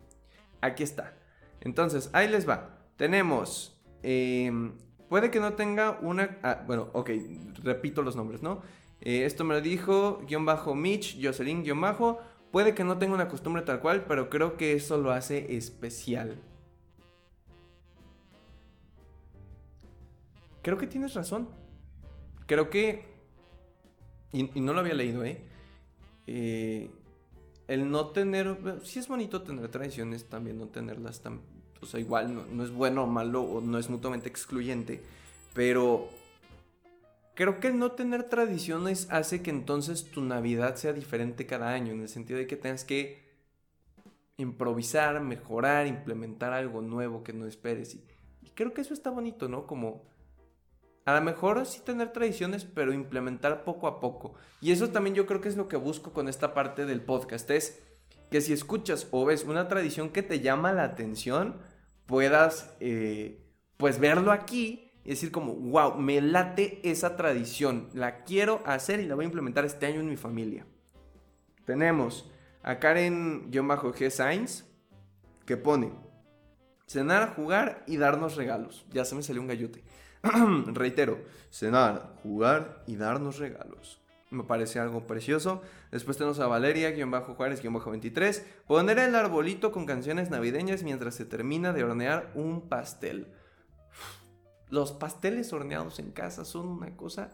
Aquí 0.61 0.85
está. 0.85 1.17
Entonces, 1.61 2.11
ahí 2.13 2.29
les 2.29 2.49
va. 2.49 2.79
Tenemos... 2.97 3.81
Em, 4.05 4.75
puede 5.09 5.33
que 5.33 5.41
no 5.41 5.55
tenga 5.55 5.99
una... 6.03 6.39
Ah, 6.45 6.63
bueno, 6.67 6.89
ok, 6.93 7.11
repito 7.65 8.03
los 8.03 8.15
nombres, 8.15 8.43
¿no? 8.43 8.63
Eh, 9.01 9.25
esto 9.25 9.43
me 9.43 9.55
lo 9.55 9.61
dijo 9.61 10.21
guion 10.29 10.45
bajo 10.45 10.77
Mitch, 10.77 11.19
Jocelyn 11.21 11.65
guion 11.65 11.81
bajo. 11.81 12.21
Puede 12.53 12.75
que 12.75 12.85
no 12.85 12.99
tenga 12.99 13.15
una 13.15 13.29
costumbre 13.29 13.63
tal 13.63 13.81
cual, 13.81 14.05
pero 14.07 14.29
creo 14.29 14.59
que 14.59 14.75
eso 14.75 14.99
lo 14.99 15.11
hace 15.11 15.57
especial. 15.57 16.37
Creo 20.61 20.77
que 20.77 20.87
tienes 20.87 21.15
razón. 21.15 21.49
Creo 22.47 22.69
que... 22.69 23.07
Y, 24.33 24.61
no 24.61 24.75
lo 24.75 24.81
había 24.81 24.93
leído, 24.93 25.25
¿eh? 25.25 25.43
¿eh? 26.27 26.91
El 27.69 27.91
no 27.91 28.09
tener... 28.09 28.59
Sí 28.85 28.99
es 28.99 29.09
bonito 29.09 29.43
tener 29.43 29.69
tradiciones, 29.69 30.27
también 30.27 30.59
no 30.59 30.67
tenerlas 30.67 31.23
tan... 31.23 31.41
O 31.81 31.87
sea, 31.87 32.01
igual 32.01 32.35
no, 32.35 32.45
no 32.45 32.65
es 32.65 32.71
bueno 32.71 33.05
o 33.05 33.07
malo 33.07 33.43
o 33.43 33.61
no 33.63 33.79
es 33.79 33.89
mutuamente 33.89 34.29
excluyente. 34.29 35.03
Pero 35.55 36.11
Creo 37.35 37.61
que 37.61 37.73
no 37.73 37.93
tener 37.93 38.25
tradiciones 38.25 39.09
hace 39.11 39.43
que 39.43 39.51
entonces 39.51 40.11
tu 40.11 40.21
Navidad 40.21 40.77
sea 40.77 40.93
diferente 40.93 41.47
cada 41.47 41.71
año, 41.71 41.93
en 41.93 42.03
el 42.03 42.09
sentido 42.09 42.39
de 42.39 42.47
que 42.47 42.57
tengas 42.57 42.85
que 42.85 43.23
improvisar, 44.37 45.21
mejorar, 45.21 45.87
implementar 45.87 46.53
algo 46.53 46.83
nuevo 46.83 47.23
que 47.23 47.33
no 47.33 47.47
esperes. 47.47 47.95
Y, 47.95 48.05
creo 48.55 48.75
que 48.75 48.83
eso 48.83 48.93
está 48.93 49.09
bonito, 49.11 49.49
¿no? 49.49 49.67
Como 49.67 50.05
a 51.07 51.15
lo 51.15 51.23
mejor 51.23 51.65
sí 51.65 51.81
tener 51.81 52.13
tradiciones, 52.13 52.65
pero 52.67 52.93
implementar 52.93 53.65
poco 53.65 53.87
a 53.87 53.99
poco. 53.99 54.35
Y 54.61 54.73
eso 54.73 54.91
también 54.91 55.17
yo 55.17 55.27
creo 55.27 55.41
que 55.41 55.49
es 55.49 55.57
lo 55.57 55.69
que 55.69 55.77
busco 55.77 56.13
con 56.13 56.29
esta 56.29 56.53
parte 56.53 56.85
del 56.85 57.01
podcast, 57.01 57.51
es 57.51 57.83
que 58.31 58.43
si 58.43 58.53
escuchas 58.53 59.09
o 59.11 59.25
ves 59.25 59.45
una 59.45 59.69
tradición 59.69 60.11
que 60.11 60.23
te 60.23 60.41
llama 60.41 60.73
la 60.73 60.85
atención, 60.85 61.61
puedas 62.07 62.77
eh, 62.81 63.43
pues 63.79 63.99
verlo 63.99 64.33
aquí 64.33 64.92
y 65.05 65.11
decir 65.11 65.31
como, 65.33 65.55
wow, 65.55 65.97
me 65.99 66.21
late 66.21 66.81
esa 66.89 67.17
tradición, 67.17 67.89
la 67.93 68.25
quiero 68.25 68.63
hacer 68.67 69.01
y 69.01 69.07
la 69.07 69.15
voy 69.15 69.25
a 69.25 69.27
implementar 69.27 69.65
este 69.65 69.87
año 69.87 70.01
en 70.01 70.09
mi 70.09 70.17
familia. 70.17 70.67
Tenemos 71.65 72.31
a 72.63 72.79
Karen-G 72.79 74.11
Sainz 74.11 74.65
que 75.45 75.57
pone, 75.57 75.93
cenar, 76.87 77.35
jugar 77.35 77.85
y 77.87 77.97
darnos 77.97 78.37
regalos. 78.37 78.87
Ya 78.91 79.05
se 79.05 79.15
me 79.15 79.23
salió 79.23 79.41
un 79.41 79.49
gallote. 79.49 79.83
Reitero, 80.67 81.19
cenar, 81.51 82.15
jugar 82.23 82.85
y 82.87 82.97
darnos 82.97 83.39
regalos. 83.39 84.01
Me 84.31 84.45
parece 84.45 84.79
algo 84.79 85.07
precioso. 85.07 85.63
Después 85.91 86.17
tenemos 86.17 86.39
a 86.41 86.47
Valeria-Juárez-23. 86.47 88.43
Poner 88.67 88.99
el 88.99 89.15
arbolito 89.15 89.73
con 89.73 89.85
canciones 89.85 90.31
navideñas 90.31 90.85
mientras 90.85 91.17
se 91.17 91.27
termina 91.27 91.75
de 91.75 91.85
hornear 91.85 92.31
un 92.35 92.69
pastel. 92.69 93.27
Los 94.73 94.93
pasteles 94.93 95.53
horneados 95.53 95.99
en 95.99 96.13
casa 96.13 96.47
son 96.47 96.67
una 96.67 96.97
cosa... 96.97 97.29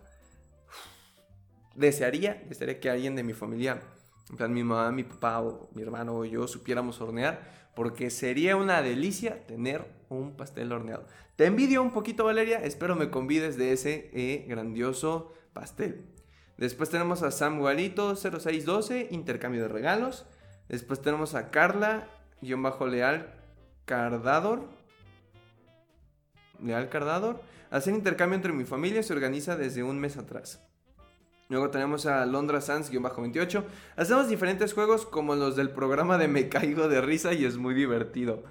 Desearía, 1.77 2.43
desearía 2.49 2.81
que 2.81 2.91
alguien 2.91 3.15
de 3.15 3.23
mi 3.23 3.33
familia, 3.33 3.81
en 4.29 4.37
plan 4.37 4.53
mi 4.53 4.65
mamá, 4.65 4.91
mi 4.91 5.05
papá 5.05 5.41
o 5.41 5.71
mi 5.73 5.83
hermano 5.83 6.17
o 6.17 6.25
yo 6.25 6.49
supiéramos 6.49 7.01
hornear, 7.01 7.71
porque 7.77 8.11
sería 8.11 8.57
una 8.57 8.83
delicia 8.83 9.47
tener 9.47 9.87
un 10.09 10.37
pastel 10.37 10.73
horneado. 10.73 11.07
Te 11.37 11.47
envidio 11.47 11.81
un 11.81 11.93
poquito, 11.93 12.25
Valeria, 12.25 12.59
espero 12.59 12.97
me 12.97 13.09
convides 13.09 13.57
de 13.57 13.71
ese 13.71 14.11
eh, 14.15 14.45
grandioso 14.49 15.33
pastel. 15.53 16.07
Después 16.57 16.91
tenemos 16.91 17.23
a 17.23 17.31
Sam 17.31 17.63
0612, 17.63 19.11
intercambio 19.13 19.63
de 19.63 19.69
regalos. 19.69 20.27
Después 20.69 21.01
tenemos 21.01 21.37
a 21.37 21.53
Carla, 21.53 22.09
guion 22.41 22.65
bajo 22.65 22.89
leal, 22.89 23.33
Cardador, 23.85 24.78
Leal 26.63 26.89
Cardador. 26.89 27.41
Hacer 27.71 27.95
intercambio 27.95 28.37
entre 28.37 28.53
mi 28.53 28.65
familia 28.65 29.03
se 29.03 29.13
organiza 29.13 29.57
desde 29.57 29.83
un 29.83 29.99
mes 29.99 30.17
atrás. 30.17 30.61
Luego 31.49 31.71
tenemos 31.71 32.05
a 32.07 32.27
Londra 32.27 32.61
Sans-28. 32.61 33.65
Hacemos 33.97 34.29
diferentes 34.29 34.75
juegos 34.75 35.07
como 35.07 35.35
los 35.35 35.57
del 35.57 35.71
programa 35.71 36.19
de 36.19 36.29
Me 36.29 36.49
Caigo 36.49 36.89
de 36.89 37.01
Risa 37.01 37.33
y 37.33 37.47
es 37.47 37.57
muy 37.57 37.75
divertido. 37.75 38.43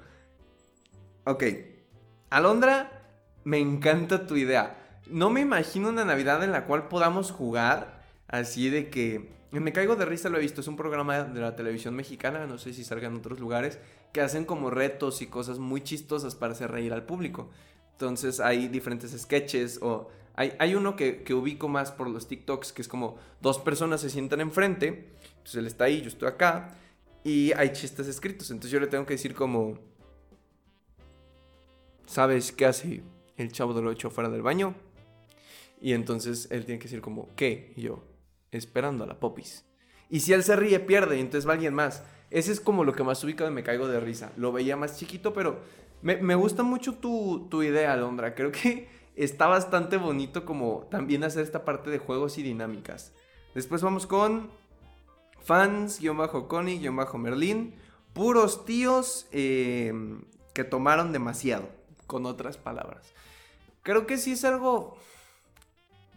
Ok. 1.25 1.43
Alondra, 2.29 3.03
me 3.43 3.59
encanta 3.59 4.25
tu 4.25 4.35
idea. 4.35 4.99
No 5.09 5.29
me 5.29 5.41
imagino 5.41 5.89
una 5.89 6.05
Navidad 6.05 6.43
en 6.43 6.51
la 6.51 6.65
cual 6.65 6.87
podamos 6.87 7.31
jugar 7.31 8.01
así 8.27 8.69
de 8.69 8.89
que... 8.89 9.37
Me 9.51 9.71
Caigo 9.71 9.95
de 9.95 10.05
Risa 10.05 10.27
lo 10.27 10.37
he 10.37 10.41
visto, 10.41 10.59
es 10.59 10.67
un 10.67 10.75
programa 10.75 11.23
de 11.23 11.39
la 11.39 11.55
televisión 11.55 11.95
mexicana, 11.95 12.45
no 12.45 12.57
sé 12.57 12.73
si 12.73 12.83
salga 12.83 13.07
en 13.07 13.15
otros 13.15 13.39
lugares, 13.39 13.79
que 14.11 14.19
hacen 14.19 14.43
como 14.43 14.69
retos 14.69 15.21
y 15.21 15.27
cosas 15.27 15.57
muy 15.57 15.81
chistosas 15.81 16.35
para 16.35 16.51
hacer 16.51 16.69
reír 16.69 16.91
al 16.91 17.05
público. 17.05 17.49
Entonces 17.97 18.39
hay 18.39 18.67
diferentes 18.67 19.11
sketches 19.19 19.79
o 19.81 20.07
hay, 20.35 20.53
hay 20.59 20.75
uno 20.75 20.95
que, 20.95 21.23
que, 21.23 21.33
ubico 21.33 21.67
más 21.67 21.91
por 21.91 22.07
los 22.07 22.27
TikToks 22.27 22.71
que 22.71 22.83
es 22.83 22.87
como 22.87 23.17
dos 23.41 23.57
personas 23.57 24.01
se 24.01 24.11
sientan 24.11 24.39
enfrente, 24.39 25.09
entonces 25.29 25.55
él 25.55 25.65
está 25.65 25.85
ahí, 25.85 26.01
yo 26.03 26.09
estoy 26.09 26.29
acá 26.29 26.77
y 27.23 27.51
hay 27.53 27.71
chistes 27.73 28.07
escritos. 28.07 28.51
Entonces 28.51 28.69
yo 28.69 28.79
le 28.79 28.85
tengo 28.85 29.05
que 29.07 29.15
decir 29.15 29.33
como, 29.33 29.79
¿sabes 32.05 32.51
qué 32.51 32.67
hace 32.67 33.01
el 33.35 33.51
chavo 33.51 33.73
de 33.73 33.81
lo 33.81 33.91
hecho 33.91 34.11
fuera 34.11 34.29
del 34.29 34.43
baño? 34.43 34.75
Y 35.81 35.93
entonces 35.93 36.47
él 36.51 36.65
tiene 36.65 36.77
que 36.77 36.83
decir 36.83 37.01
como, 37.01 37.29
¿qué? 37.35 37.73
Y 37.75 37.81
yo, 37.81 38.03
esperando 38.51 39.03
a 39.03 39.07
la 39.07 39.19
popis. 39.19 39.65
Y 40.09 40.19
si 40.19 40.33
él 40.33 40.43
se 40.43 40.55
ríe, 40.55 40.79
pierde 40.79 41.17
y 41.17 41.21
entonces 41.21 41.49
va 41.49 41.53
alguien 41.53 41.73
más. 41.73 42.03
Ese 42.29 42.51
es 42.51 42.59
como 42.59 42.83
lo 42.83 42.93
que 42.93 43.03
más 43.03 43.23
ubica 43.23 43.43
de 43.43 43.51
me 43.51 43.63
caigo 43.63 43.87
de 43.87 43.99
risa. 43.99 44.31
Lo 44.37 44.51
veía 44.51 44.77
más 44.77 44.97
chiquito, 44.97 45.33
pero 45.33 45.61
me, 46.01 46.35
gusta 46.35 46.63
mucho 46.63 46.93
tu, 46.95 47.63
idea, 47.63 47.93
Alondra. 47.93 48.35
Creo 48.35 48.51
que 48.51 48.89
está 49.15 49.47
bastante 49.47 49.97
bonito 49.97 50.45
como 50.45 50.87
también 50.89 51.23
hacer 51.23 51.43
esta 51.43 51.65
parte 51.65 51.89
de 51.89 51.99
juegos 51.99 52.37
y 52.37 52.43
dinámicas. 52.43 53.13
Después 53.55 53.81
vamos 53.81 54.05
con 54.05 54.49
fans, 55.43 55.99
guion 55.99 56.17
bajo 56.17 56.47
Connie, 56.47 56.79
guion 56.79 56.95
bajo 56.95 57.17
Merlin. 57.17 57.73
Puros 58.13 58.65
tíos 58.65 59.27
em, 59.31 60.21
que 60.53 60.63
tomaron 60.63 61.11
demasiado, 61.11 61.69
con 62.07 62.25
otras 62.25 62.57
palabras. 62.57 63.13
Creo 63.83 64.05
que 64.07 64.17
sí 64.17 64.33
es 64.33 64.43
algo 64.43 64.97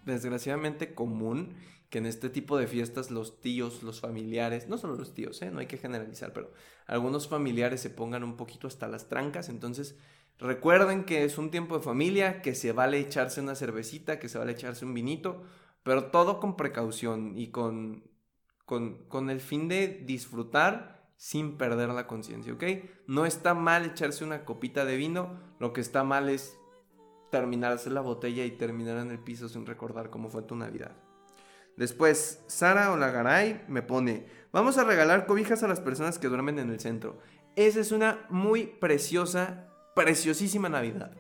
desgraciadamente 0.04 0.94
común 0.94 1.54
que 1.90 1.98
en 1.98 2.06
este 2.06 2.30
tipo 2.30 2.56
de 2.56 2.66
fiestas 2.66 3.10
los 3.10 3.40
tíos, 3.40 3.82
los 3.82 4.00
familiares, 4.00 4.68
no 4.68 4.78
solo 4.78 4.94
los 4.94 5.12
tíos, 5.12 5.42
¿eh? 5.42 5.50
no 5.50 5.60
hay 5.60 5.66
que 5.66 5.76
generalizar, 5.76 6.32
pero 6.32 6.52
algunos 6.86 7.28
familiares 7.28 7.80
se 7.80 7.90
pongan 7.90 8.24
un 8.24 8.36
poquito 8.36 8.66
hasta 8.66 8.88
las 8.88 9.08
trancas, 9.08 9.48
entonces 9.48 9.96
Recuerden 10.40 11.04
que 11.04 11.24
es 11.24 11.36
un 11.36 11.50
tiempo 11.50 11.76
de 11.76 11.84
familia, 11.84 12.40
que 12.40 12.54
se 12.54 12.72
vale 12.72 12.98
echarse 12.98 13.42
una 13.42 13.54
cervecita, 13.54 14.18
que 14.18 14.30
se 14.30 14.38
vale 14.38 14.52
echarse 14.52 14.86
un 14.86 14.94
vinito, 14.94 15.42
pero 15.82 16.04
todo 16.04 16.40
con 16.40 16.56
precaución 16.56 17.36
y 17.36 17.48
con, 17.48 18.04
con, 18.64 19.04
con 19.08 19.28
el 19.28 19.40
fin 19.40 19.68
de 19.68 19.88
disfrutar 19.88 21.12
sin 21.18 21.58
perder 21.58 21.90
la 21.90 22.06
conciencia, 22.06 22.54
¿ok? 22.54 22.64
No 23.06 23.26
está 23.26 23.52
mal 23.52 23.84
echarse 23.84 24.24
una 24.24 24.46
copita 24.46 24.86
de 24.86 24.96
vino, 24.96 25.38
lo 25.58 25.74
que 25.74 25.82
está 25.82 26.04
mal 26.04 26.30
es 26.30 26.56
terminarse 27.30 27.90
la 27.90 28.00
botella 28.00 28.46
y 28.46 28.52
terminar 28.52 28.96
en 28.96 29.10
el 29.10 29.18
piso 29.18 29.46
sin 29.46 29.66
recordar 29.66 30.08
cómo 30.08 30.30
fue 30.30 30.42
tu 30.42 30.56
Navidad. 30.56 30.96
Después, 31.80 32.44
Sara 32.46 32.92
Olagaray 32.92 33.64
me 33.66 33.80
pone, 33.80 34.26
vamos 34.52 34.76
a 34.76 34.84
regalar 34.84 35.24
cobijas 35.24 35.62
a 35.62 35.66
las 35.66 35.80
personas 35.80 36.18
que 36.18 36.28
duermen 36.28 36.58
en 36.58 36.68
el 36.68 36.78
centro. 36.78 37.16
Esa 37.56 37.80
es 37.80 37.90
una 37.90 38.26
muy 38.28 38.66
preciosa 38.66 39.66
preciosísima 39.94 40.68
Navidad. 40.68 41.16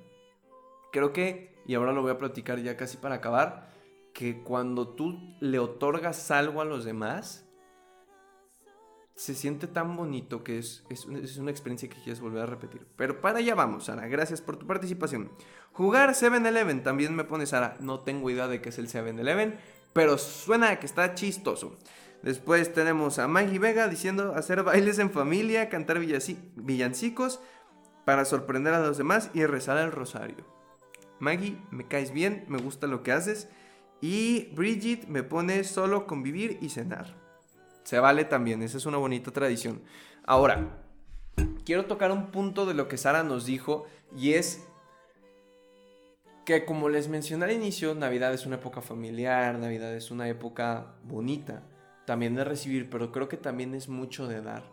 Creo 0.92 1.14
que, 1.14 1.62
y 1.64 1.72
ahora 1.72 1.94
lo 1.94 2.02
voy 2.02 2.10
a 2.10 2.18
platicar 2.18 2.58
ya 2.58 2.76
casi 2.76 2.98
para 2.98 3.14
acabar, 3.14 3.70
que 4.12 4.42
cuando 4.42 4.88
tú 4.88 5.34
le 5.40 5.58
otorgas 5.58 6.30
algo 6.30 6.60
a 6.60 6.66
los 6.66 6.84
demás, 6.84 7.48
se 9.14 9.34
siente 9.34 9.66
tan 9.66 9.96
bonito 9.96 10.44
que 10.44 10.58
es, 10.58 10.84
es, 10.90 11.06
una 11.38 11.50
experiencia 11.50 11.88
que 11.88 11.96
quieres 12.02 12.20
volver 12.20 12.42
a 12.42 12.46
repetir. 12.46 12.86
Pero 12.96 13.22
para 13.22 13.38
allá 13.38 13.54
vamos, 13.54 13.86
Sara. 13.86 14.08
Gracias 14.08 14.42
por 14.42 14.58
tu 14.58 14.66
participación. 14.66 15.30
Jugar 15.72 16.10
7-Eleven 16.10 16.82
también 16.82 17.16
me 17.16 17.24
pone 17.24 17.46
Sara. 17.46 17.78
No 17.80 18.00
tengo 18.00 18.28
idea 18.28 18.46
de 18.46 18.60
qué 18.60 18.68
es 18.68 18.78
el 18.78 18.88
7-Eleven, 18.88 19.58
pero 19.92 20.18
suena 20.18 20.78
que 20.78 20.86
está 20.86 21.14
chistoso. 21.14 21.78
Después 22.22 22.72
tenemos 22.74 23.18
a 23.18 23.28
Maggie 23.28 23.58
Vega 23.58 23.88
diciendo 23.88 24.34
hacer 24.36 24.62
bailes 24.62 24.98
en 24.98 25.10
familia, 25.10 25.68
cantar 25.68 25.98
villancicos, 25.98 27.40
para 28.04 28.24
sorprender 28.24 28.74
a 28.74 28.80
los 28.80 28.98
demás 28.98 29.30
y 29.34 29.44
rezar 29.46 29.78
el 29.78 29.92
rosario. 29.92 30.44
Maggie, 31.18 31.58
me 31.70 31.86
caes 31.86 32.12
bien, 32.12 32.44
me 32.48 32.58
gusta 32.58 32.86
lo 32.86 33.02
que 33.02 33.12
haces. 33.12 33.48
Y 34.00 34.52
Bridget 34.54 35.06
me 35.06 35.22
pone 35.22 35.62
solo 35.64 36.06
convivir 36.06 36.58
y 36.60 36.70
cenar. 36.70 37.14
Se 37.84 37.98
vale 37.98 38.24
también, 38.24 38.62
esa 38.62 38.78
es 38.78 38.86
una 38.86 38.96
bonita 38.96 39.30
tradición. 39.30 39.82
Ahora, 40.24 40.82
quiero 41.64 41.84
tocar 41.86 42.10
un 42.10 42.30
punto 42.30 42.66
de 42.66 42.74
lo 42.74 42.88
que 42.88 42.96
Sara 42.96 43.22
nos 43.22 43.44
dijo 43.46 43.86
y 44.16 44.32
es 44.32 44.66
que 46.50 46.64
como 46.64 46.88
les 46.88 47.08
mencioné 47.08 47.44
al 47.44 47.52
inicio, 47.52 47.94
Navidad 47.94 48.34
es 48.34 48.44
una 48.44 48.56
época 48.56 48.80
familiar, 48.80 49.56
Navidad 49.56 49.94
es 49.94 50.10
una 50.10 50.28
época 50.28 50.94
bonita, 51.04 51.62
también 52.06 52.34
de 52.34 52.42
recibir, 52.42 52.90
pero 52.90 53.12
creo 53.12 53.28
que 53.28 53.36
también 53.36 53.72
es 53.74 53.88
mucho 53.88 54.26
de 54.26 54.42
dar. 54.42 54.64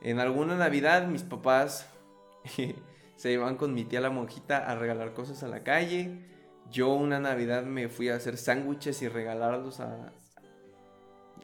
En 0.00 0.20
alguna 0.20 0.56
Navidad 0.56 1.08
mis 1.08 1.24
papás 1.24 1.88
se 3.16 3.32
iban 3.32 3.56
con 3.56 3.74
mi 3.74 3.84
tía 3.84 4.00
la 4.00 4.10
monjita 4.10 4.70
a 4.70 4.76
regalar 4.76 5.14
cosas 5.14 5.42
a 5.42 5.48
la 5.48 5.64
calle. 5.64 6.20
Yo 6.70 6.94
una 6.94 7.18
Navidad 7.18 7.64
me 7.64 7.88
fui 7.88 8.08
a 8.08 8.14
hacer 8.16 8.36
sándwiches 8.36 9.02
y 9.02 9.08
regalarlos 9.08 9.80
a... 9.80 10.12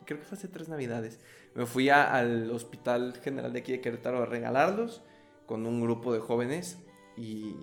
Creo 0.04 0.20
que 0.20 0.24
fue 0.24 0.38
hace 0.38 0.48
tres 0.48 0.68
Navidades. 0.68 1.18
Me 1.54 1.66
fui 1.66 1.88
al 1.88 2.50
Hospital 2.52 3.14
General 3.22 3.52
de 3.52 3.58
aquí 3.58 3.72
de 3.72 3.80
Querétaro 3.80 4.22
a 4.22 4.26
regalarlos 4.26 5.02
con 5.46 5.66
un 5.66 5.80
grupo 5.80 6.12
de 6.12 6.20
jóvenes. 6.20 6.78
Y, 7.16 7.56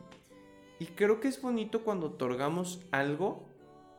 y 0.80 0.86
creo 0.88 1.19
que 1.19 1.27
es 1.27 1.41
bonito 1.41 1.84
cuando 1.84 2.07
otorgamos 2.07 2.82
algo 2.91 3.45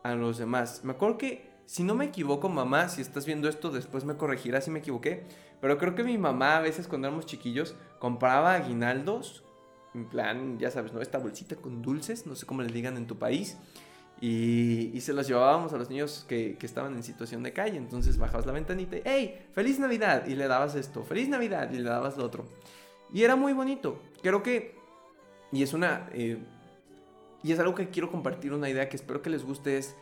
a 0.02 0.14
los 0.14 0.38
demás. 0.38 0.80
Me 0.82 0.92
acuerdo 0.92 1.18
que, 1.18 1.50
si 1.66 1.84
no 1.84 1.94
me 1.94 2.06
equivoco, 2.06 2.48
mamá, 2.48 2.88
si 2.88 3.02
estás 3.02 3.26
viendo 3.26 3.48
esto, 3.48 3.70
después 3.70 4.04
me 4.04 4.16
corregirás 4.16 4.64
si 4.64 4.70
me 4.70 4.78
equivoqué. 4.78 5.24
Pero 5.60 5.76
creo 5.76 5.94
que 5.94 6.04
mi 6.04 6.16
mamá 6.16 6.56
a 6.56 6.60
veces 6.60 6.88
cuando 6.88 7.08
éramos 7.08 7.26
chiquillos 7.26 7.76
compraba 7.98 8.54
aguinaldos, 8.54 9.44
en 9.94 10.08
plan, 10.08 10.58
ya 10.58 10.70
sabes, 10.70 10.92
¿no? 10.92 11.02
Esta 11.02 11.18
bolsita 11.18 11.56
con 11.56 11.82
dulces, 11.82 12.26
no 12.26 12.34
sé 12.34 12.46
cómo 12.46 12.62
les 12.62 12.72
digan 12.72 12.96
en 12.96 13.06
tu 13.06 13.18
país. 13.18 13.58
Y, 14.22 14.90
y 14.94 15.00
se 15.00 15.12
los 15.12 15.26
llevábamos 15.26 15.72
a 15.72 15.78
los 15.78 15.88
niños 15.88 16.24
que, 16.28 16.56
que, 16.58 16.66
estaban 16.66 16.94
en 16.94 17.02
situación 17.02 17.42
de 17.42 17.52
calle. 17.52 17.76
Entonces 17.76 18.16
bajabas 18.18 18.46
la 18.46 18.52
ventanita 18.52 18.96
y, 18.96 19.02
¡Hey! 19.04 19.46
¡Feliz 19.52 19.78
Navidad! 19.78 20.26
Y 20.26 20.34
le 20.34 20.46
dabas 20.46 20.74
esto, 20.74 21.04
¡Feliz 21.04 21.28
Navidad! 21.28 21.70
Y 21.72 21.76
le 21.76 21.84
dabas 21.88 22.16
lo 22.16 22.24
otro. 22.24 22.46
Y 23.12 23.22
era 23.22 23.36
muy 23.36 23.52
bonito. 23.52 24.00
Creo 24.22 24.42
que. 24.42 24.78
Y 25.52 25.62
es 25.62 25.72
una. 25.72 26.08
Eh, 26.12 26.38
y 27.43 27.53
es 27.53 27.59
algo 27.59 27.74
que 27.74 27.91
quiero 27.91 28.11
compartir, 28.11 28.53
una 28.53 28.68
idea 28.68 28.88
que 28.88 28.97
espero 28.97 29.22
que 29.22 29.30
les 29.30 29.45
guste: 29.45 29.78
es 29.78 29.95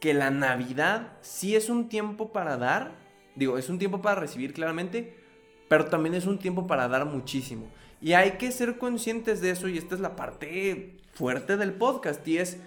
que 0.00 0.14
la 0.14 0.30
Navidad 0.30 1.12
sí 1.20 1.56
es 1.56 1.68
un 1.68 1.88
tiempo 1.88 2.32
para 2.32 2.56
dar, 2.56 3.04
Digo, 3.34 3.58
es 3.58 3.68
un 3.68 3.78
tiempo 3.78 4.00
para 4.00 4.20
recibir 4.20 4.52
claramente, 4.52 5.16
pero 5.68 5.86
también 5.86 6.14
es 6.14 6.26
un 6.26 6.38
tiempo 6.38 6.66
para 6.66 6.88
dar 6.88 7.04
muchísimo. 7.04 7.66
Y 8.00 8.12
hay 8.12 8.32
que 8.32 8.52
ser 8.52 8.78
conscientes 8.78 9.40
de 9.40 9.50
eso 9.50 9.68
y 9.68 9.78
esta 9.78 9.94
es 9.94 10.00
la 10.00 10.14
parte 10.14 10.98
fuerte 11.12 11.56
del 11.56 11.72
podcast 11.72 12.26
y 12.28 12.38
es... 12.38 12.58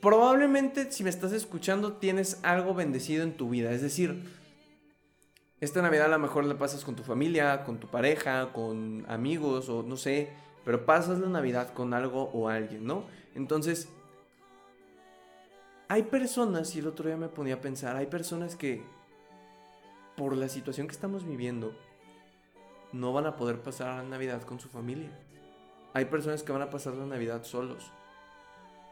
Probablemente 0.00 0.90
si 0.90 1.04
me 1.04 1.10
estás 1.10 1.32
escuchando 1.32 1.92
tienes 1.98 2.40
algo 2.42 2.72
bendecido 2.74 3.22
en 3.22 3.36
tu 3.36 3.50
vida. 3.50 3.70
Es 3.70 3.82
decir, 3.82 4.24
esta 5.60 5.82
Navidad 5.82 6.06
a 6.06 6.16
lo 6.16 6.18
mejor 6.18 6.46
la 6.46 6.56
pasas 6.56 6.84
con 6.84 6.96
tu 6.96 7.02
familia, 7.02 7.64
con 7.64 7.78
tu 7.78 7.86
pareja, 7.86 8.50
con 8.54 9.04
amigos 9.08 9.68
o 9.68 9.82
no 9.82 9.98
sé, 9.98 10.30
pero 10.64 10.86
pasas 10.86 11.18
la 11.18 11.28
Navidad 11.28 11.72
con 11.72 11.94
algo 11.94 12.30
o 12.32 12.48
alguien, 12.48 12.84
¿no? 12.84 13.04
Entonces, 13.34 13.88
hay 15.88 16.04
personas, 16.04 16.74
y 16.76 16.78
el 16.78 16.86
otro 16.86 17.06
día 17.06 17.16
me 17.16 17.28
ponía 17.28 17.54
a 17.54 17.60
pensar, 17.60 17.96
hay 17.96 18.06
personas 18.06 18.56
que 18.56 18.82
por 20.16 20.36
la 20.36 20.48
situación 20.48 20.86
que 20.86 20.92
estamos 20.92 21.24
viviendo 21.24 21.74
no 22.92 23.12
van 23.12 23.26
a 23.26 23.36
poder 23.36 23.62
pasar 23.62 23.96
la 23.96 24.08
Navidad 24.08 24.42
con 24.42 24.60
su 24.60 24.68
familia. 24.68 25.10
Hay 25.94 26.04
personas 26.04 26.42
que 26.42 26.52
van 26.52 26.62
a 26.62 26.70
pasar 26.70 26.94
la 26.94 27.06
Navidad 27.06 27.44
solos. 27.44 27.90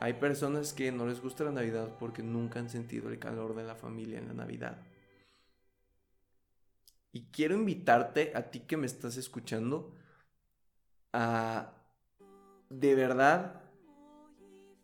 Hay 0.00 0.14
personas 0.14 0.72
que 0.72 0.90
no 0.92 1.06
les 1.06 1.20
gusta 1.20 1.44
la 1.44 1.50
Navidad 1.50 1.96
porque 1.98 2.22
nunca 2.22 2.60
han 2.60 2.70
sentido 2.70 3.08
el 3.08 3.18
calor 3.18 3.54
de 3.54 3.64
la 3.64 3.74
familia 3.74 4.18
en 4.18 4.28
la 4.28 4.34
Navidad. 4.34 4.78
Y 7.12 7.26
quiero 7.26 7.54
invitarte 7.54 8.32
a 8.34 8.50
ti 8.50 8.60
que 8.60 8.76
me 8.76 8.86
estás 8.86 9.16
escuchando 9.16 9.92
a 11.12 11.72
de 12.70 12.94
verdad 12.94 13.62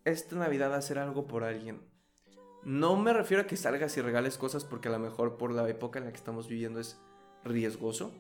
esta 0.04 0.36
Navidad 0.36 0.74
hacer 0.74 0.98
algo 0.98 1.26
por 1.26 1.44
alguien. 1.44 1.80
No 2.64 2.96
me 2.96 3.12
refiero 3.12 3.42
a 3.42 3.46
que 3.46 3.56
salgas 3.56 3.96
y 3.96 4.00
regales 4.00 4.38
cosas 4.38 4.64
porque 4.64 4.88
a 4.88 4.92
lo 4.92 4.98
mejor 4.98 5.36
por 5.36 5.52
la 5.52 5.68
época 5.68 5.98
en 5.98 6.06
la 6.06 6.12
que 6.12 6.18
estamos 6.18 6.48
viviendo 6.48 6.80
es 6.80 6.98
riesgoso. 7.44 8.12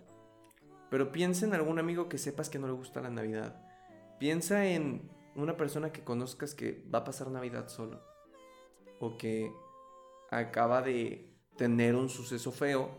Pero 0.90 1.12
piensa 1.12 1.46
en 1.46 1.54
algún 1.54 1.78
amigo 1.78 2.08
que 2.08 2.18
sepas 2.18 2.50
que 2.50 2.58
no 2.58 2.66
le 2.66 2.74
gusta 2.74 3.00
la 3.00 3.10
Navidad. 3.10 3.60
Piensa 4.18 4.66
en 4.66 5.10
una 5.34 5.56
persona 5.56 5.92
que 5.92 6.04
conozcas 6.04 6.54
que 6.54 6.84
va 6.94 7.00
a 7.00 7.04
pasar 7.04 7.30
Navidad 7.30 7.68
solo. 7.68 8.02
O 9.00 9.16
que 9.16 9.52
acaba 10.30 10.82
de 10.82 11.34
tener 11.56 11.94
un 11.94 12.08
suceso 12.08 12.52
feo 12.52 12.90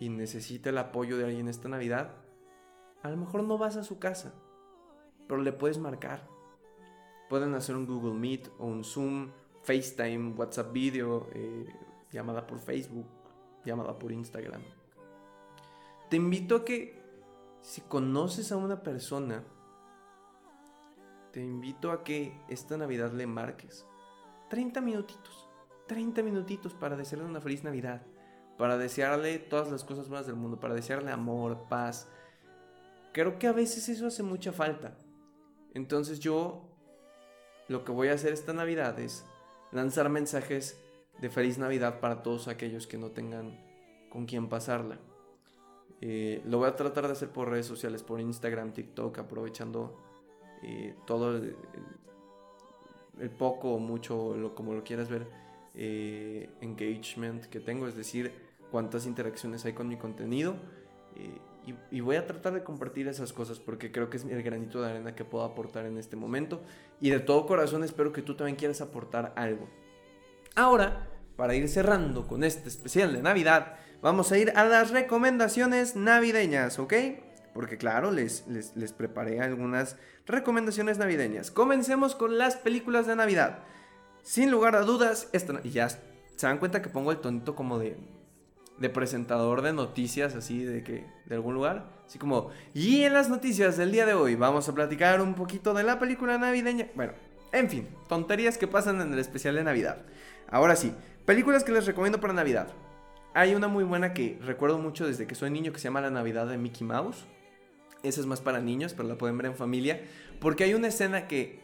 y 0.00 0.08
necesita 0.08 0.70
el 0.70 0.78
apoyo 0.78 1.16
de 1.16 1.24
alguien 1.24 1.48
esta 1.48 1.68
Navidad. 1.68 2.21
A 3.02 3.10
lo 3.10 3.16
mejor 3.16 3.42
no 3.42 3.58
vas 3.58 3.76
a 3.76 3.84
su 3.84 3.98
casa, 3.98 4.32
pero 5.26 5.40
le 5.42 5.52
puedes 5.52 5.78
marcar. 5.78 6.28
Pueden 7.28 7.54
hacer 7.54 7.76
un 7.76 7.86
Google 7.86 8.14
Meet 8.14 8.48
o 8.58 8.66
un 8.66 8.84
Zoom 8.84 9.30
FaceTime, 9.62 10.32
WhatsApp 10.32 10.72
video, 10.72 11.28
eh, 11.32 11.66
llamada 12.10 12.46
por 12.46 12.58
Facebook, 12.58 13.06
llamada 13.64 13.98
por 13.98 14.12
Instagram. 14.12 14.62
Te 16.10 16.16
invito 16.16 16.56
a 16.56 16.64
que 16.64 17.00
si 17.62 17.80
conoces 17.80 18.52
a 18.52 18.56
una 18.56 18.82
persona, 18.82 19.42
te 21.32 21.40
invito 21.40 21.90
a 21.90 22.04
que 22.04 22.38
esta 22.48 22.76
Navidad 22.76 23.12
le 23.12 23.26
marques 23.26 23.86
30 24.50 24.82
minutitos, 24.82 25.48
30 25.86 26.22
minutitos 26.22 26.74
para 26.74 26.96
desearle 26.96 27.24
una 27.24 27.40
feliz 27.40 27.64
Navidad, 27.64 28.02
para 28.58 28.76
desearle 28.76 29.38
todas 29.38 29.70
las 29.70 29.82
cosas 29.82 30.08
buenas 30.08 30.26
del 30.26 30.36
mundo, 30.36 30.60
para 30.60 30.74
desearle 30.74 31.10
amor, 31.10 31.66
paz. 31.70 32.08
Creo 33.12 33.38
que 33.38 33.46
a 33.46 33.52
veces 33.52 33.88
eso 33.88 34.06
hace 34.06 34.22
mucha 34.22 34.52
falta. 34.52 34.96
Entonces 35.74 36.20
yo 36.20 36.68
lo 37.68 37.84
que 37.84 37.92
voy 37.92 38.08
a 38.08 38.14
hacer 38.14 38.32
esta 38.32 38.52
Navidad 38.52 38.98
es 38.98 39.24
lanzar 39.70 40.08
mensajes 40.08 40.78
de 41.20 41.30
feliz 41.30 41.58
Navidad 41.58 42.00
para 42.00 42.22
todos 42.22 42.48
aquellos 42.48 42.86
que 42.86 42.98
no 42.98 43.10
tengan 43.10 43.58
con 44.10 44.26
quién 44.26 44.48
pasarla. 44.48 44.98
Eh, 46.00 46.42
lo 46.46 46.58
voy 46.58 46.68
a 46.68 46.76
tratar 46.76 47.06
de 47.06 47.12
hacer 47.12 47.28
por 47.30 47.48
redes 47.48 47.66
sociales, 47.66 48.02
por 48.02 48.20
Instagram, 48.20 48.72
TikTok, 48.72 49.18
aprovechando 49.18 49.96
eh, 50.62 50.96
todo 51.06 51.36
el, 51.36 51.56
poco 53.38 53.74
o 53.74 53.78
mucho, 53.78 54.34
lo, 54.36 54.54
como 54.54 54.74
lo 54.74 54.82
quieras 54.82 55.08
ver, 55.08 55.28
eh, 55.74 56.50
engagement 56.60 57.44
que 57.46 57.60
tengo, 57.60 57.86
es 57.86 57.94
decir, 57.94 58.32
cuántas 58.70 59.06
interacciones 59.06 59.64
hay 59.64 59.74
con 59.74 59.86
mi 59.86 59.96
contenido. 59.96 60.56
Y, 61.90 62.00
voy 62.00 62.16
a 62.16 62.26
tratar 62.26 62.54
de 62.54 62.64
compartir 62.64 63.08
esas 63.08 63.32
cosas 63.32 63.60
porque 63.60 63.92
creo 63.92 64.10
que 64.10 64.16
es 64.16 64.24
el 64.24 64.42
granito 64.42 64.82
de 64.82 64.90
arena 64.90 65.14
que 65.14 65.24
puedo 65.24 65.44
aportar 65.44 65.86
en 65.86 65.98
este 65.98 66.16
momento. 66.16 66.60
Y 67.00 67.10
de 67.10 67.20
todo 67.20 67.46
corazón 67.46 67.84
espero 67.84 68.12
que 68.12 68.22
tú 68.22 68.34
también 68.34 68.56
quieras 68.56 68.80
aportar 68.80 69.32
algo. 69.36 69.68
Ahora, 70.54 71.08
para 71.36 71.54
ir 71.54 71.68
cerrando 71.68 72.26
con 72.26 72.44
este 72.44 72.68
especial 72.68 73.12
de 73.12 73.22
Navidad, 73.22 73.76
vamos 74.02 74.32
a 74.32 74.38
ir 74.38 74.52
a 74.56 74.64
las 74.64 74.90
recomendaciones 74.90 75.96
navideñas, 75.96 76.78
¿ok? 76.78 76.94
porque 77.52 77.76
claro, 77.76 78.10
les, 78.10 78.46
les, 78.48 78.92
preparé 78.92 79.40
algunas 79.40 79.96
recomendaciones 80.26 80.98
navideñas. 80.98 81.50
Comencemos 81.50 82.14
con 82.14 82.38
las 82.38 82.56
películas 82.56 83.06
de 83.06 83.16
Navidad. 83.16 83.58
Sin 84.22 84.50
lugar 84.50 84.76
a 84.76 84.82
dudas, 84.82 85.28
esta, 85.32 85.60
y 85.62 85.70
ya 85.70 85.88
se 85.88 86.00
dan 86.46 86.58
cuenta 86.58 86.80
que 86.80 86.88
pongo 86.88 87.12
el 87.12 87.18
tonito 87.18 87.54
como 87.54 87.78
de, 87.78 87.96
de 88.82 88.90
presentador 88.90 89.62
de 89.62 89.72
noticias, 89.72 90.34
así 90.34 90.64
de 90.64 90.82
que 90.82 91.06
de 91.26 91.34
algún 91.36 91.54
lugar, 91.54 91.86
así 92.04 92.18
como, 92.18 92.50
y 92.74 93.04
en 93.04 93.14
las 93.14 93.30
noticias 93.30 93.76
del 93.76 93.92
día 93.92 94.04
de 94.04 94.14
hoy 94.14 94.34
vamos 94.34 94.68
a 94.68 94.74
platicar 94.74 95.20
un 95.20 95.34
poquito 95.34 95.72
de 95.72 95.84
la 95.84 96.00
película 96.00 96.36
navideña. 96.36 96.88
Bueno, 96.96 97.12
en 97.52 97.70
fin, 97.70 97.88
tonterías 98.08 98.58
que 98.58 98.66
pasan 98.66 99.00
en 99.00 99.12
el 99.12 99.20
especial 99.20 99.54
de 99.54 99.62
Navidad. 99.62 99.98
Ahora 100.48 100.74
sí, 100.74 100.92
películas 101.24 101.62
que 101.62 101.70
les 101.70 101.86
recomiendo 101.86 102.20
para 102.20 102.32
Navidad. 102.32 102.68
Hay 103.34 103.54
una 103.54 103.68
muy 103.68 103.84
buena 103.84 104.12
que 104.14 104.38
recuerdo 104.42 104.78
mucho 104.78 105.06
desde 105.06 105.28
que 105.28 105.36
soy 105.36 105.50
niño 105.50 105.72
que 105.72 105.78
se 105.78 105.84
llama 105.84 106.00
La 106.00 106.10
Navidad 106.10 106.48
de 106.48 106.58
Mickey 106.58 106.84
Mouse. 106.84 107.24
Esa 108.02 108.20
es 108.20 108.26
más 108.26 108.40
para 108.40 108.60
niños, 108.60 108.94
pero 108.94 109.08
la 109.08 109.16
pueden 109.16 109.38
ver 109.38 109.46
en 109.46 109.54
familia. 109.54 110.02
Porque 110.40 110.64
hay 110.64 110.74
una 110.74 110.88
escena 110.88 111.28
que, 111.28 111.60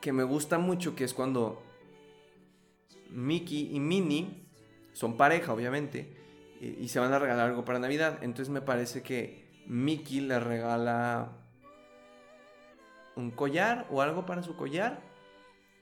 que 0.00 0.12
me 0.12 0.24
gusta 0.24 0.58
mucho, 0.58 0.96
que 0.96 1.04
es 1.04 1.12
cuando 1.12 1.62
Mickey 3.10 3.68
y 3.72 3.78
Minnie 3.78 4.48
son 4.94 5.18
pareja, 5.18 5.52
obviamente, 5.52 6.19
y, 6.60 6.88
se 6.88 7.00
van 7.00 7.12
a 7.12 7.18
regalar 7.18 7.48
algo 7.48 7.64
para 7.64 7.78
Navidad. 7.78 8.18
Entonces 8.22 8.50
me 8.50 8.60
parece 8.60 9.02
que 9.02 9.48
Mickey 9.66 10.20
le 10.20 10.38
regala 10.38 11.32
un 13.16 13.30
collar 13.30 13.86
o 13.90 14.02
algo 14.02 14.26
para 14.26 14.42
su 14.42 14.56
collar. 14.56 15.00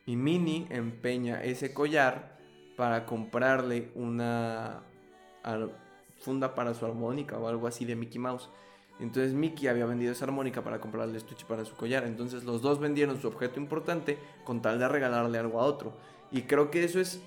Y 0.06 0.16
Minnie 0.16 0.66
empeña 0.70 1.42
ese 1.42 1.74
collar 1.74 2.38
para 2.76 3.04
comprarle 3.04 3.90
una 3.94 4.82
funda 6.20 6.54
para 6.54 6.74
su 6.74 6.86
armónica 6.86 7.38
o 7.38 7.48
algo 7.48 7.66
así 7.66 7.84
de 7.84 7.96
Mickey 7.96 8.18
Mouse. 8.18 8.48
Entonces 9.00 9.32
Mickey 9.32 9.68
había 9.68 9.86
vendido 9.86 10.12
esa 10.12 10.24
armónica 10.24 10.62
para 10.62 10.80
comprarle 10.80 11.18
estuche 11.18 11.44
para 11.46 11.64
su 11.64 11.74
collar. 11.74 12.04
Entonces 12.04 12.44
los 12.44 12.62
dos 12.62 12.78
vendieron 12.78 13.20
su 13.20 13.28
objeto 13.28 13.60
importante 13.60 14.18
con 14.44 14.62
tal 14.62 14.78
de 14.78 14.88
regalarle 14.88 15.38
algo 15.38 15.60
a 15.60 15.64
otro. 15.64 15.92
Y 16.30 16.42
creo 16.42 16.70
que 16.70 16.84
eso 16.84 17.00
es 17.00 17.20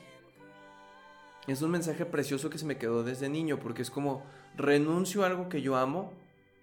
es 1.47 1.61
un 1.61 1.71
mensaje 1.71 2.05
precioso 2.05 2.49
que 2.49 2.57
se 2.57 2.65
me 2.65 2.77
quedó 2.77 3.03
desde 3.03 3.29
niño 3.29 3.59
porque 3.59 3.81
es 3.81 3.89
como 3.89 4.23
renuncio 4.55 5.23
a 5.23 5.27
algo 5.27 5.49
que 5.49 5.61
yo 5.61 5.75
amo 5.75 6.13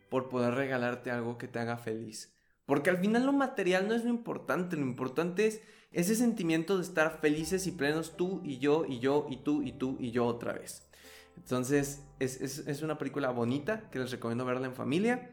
por 0.09 0.29
poder 0.29 0.55
regalarte 0.55 1.11
algo 1.11 1.39
que 1.39 1.49
te 1.49 1.59
haga 1.59 1.77
feliz. 1.77 2.33
Porque 2.67 2.91
al 2.91 2.99
final 2.99 3.27
lo 3.27 3.33
material 3.33 3.89
no 3.89 3.95
es 3.95 4.05
lo 4.05 4.11
importante, 4.11 4.77
lo 4.77 4.83
importante 4.83 5.47
es 5.47 5.63
ese 5.91 6.15
sentimiento 6.15 6.77
de 6.77 6.83
estar 6.83 7.19
felices 7.21 7.67
y 7.67 7.73
plenos 7.73 8.17
tú 8.17 8.43
y 8.45 8.59
yo 8.59 8.85
y 8.87 8.99
yo 8.99 9.27
y 9.31 9.39
tú 9.39 9.63
y 9.63 9.73
tú 9.73 9.97
y 9.99 10.11
yo 10.11 10.27
otra 10.27 10.53
vez. 10.53 10.89
Entonces, 11.37 12.03
es, 12.19 12.83
una 12.83 12.99
película 12.99 13.31
bonita 13.31 13.89
que 13.91 13.99
les 13.99 14.11
recomiendo 14.11 14.45
verla 14.45 14.67
en 14.67 14.75
familia. 14.75 15.31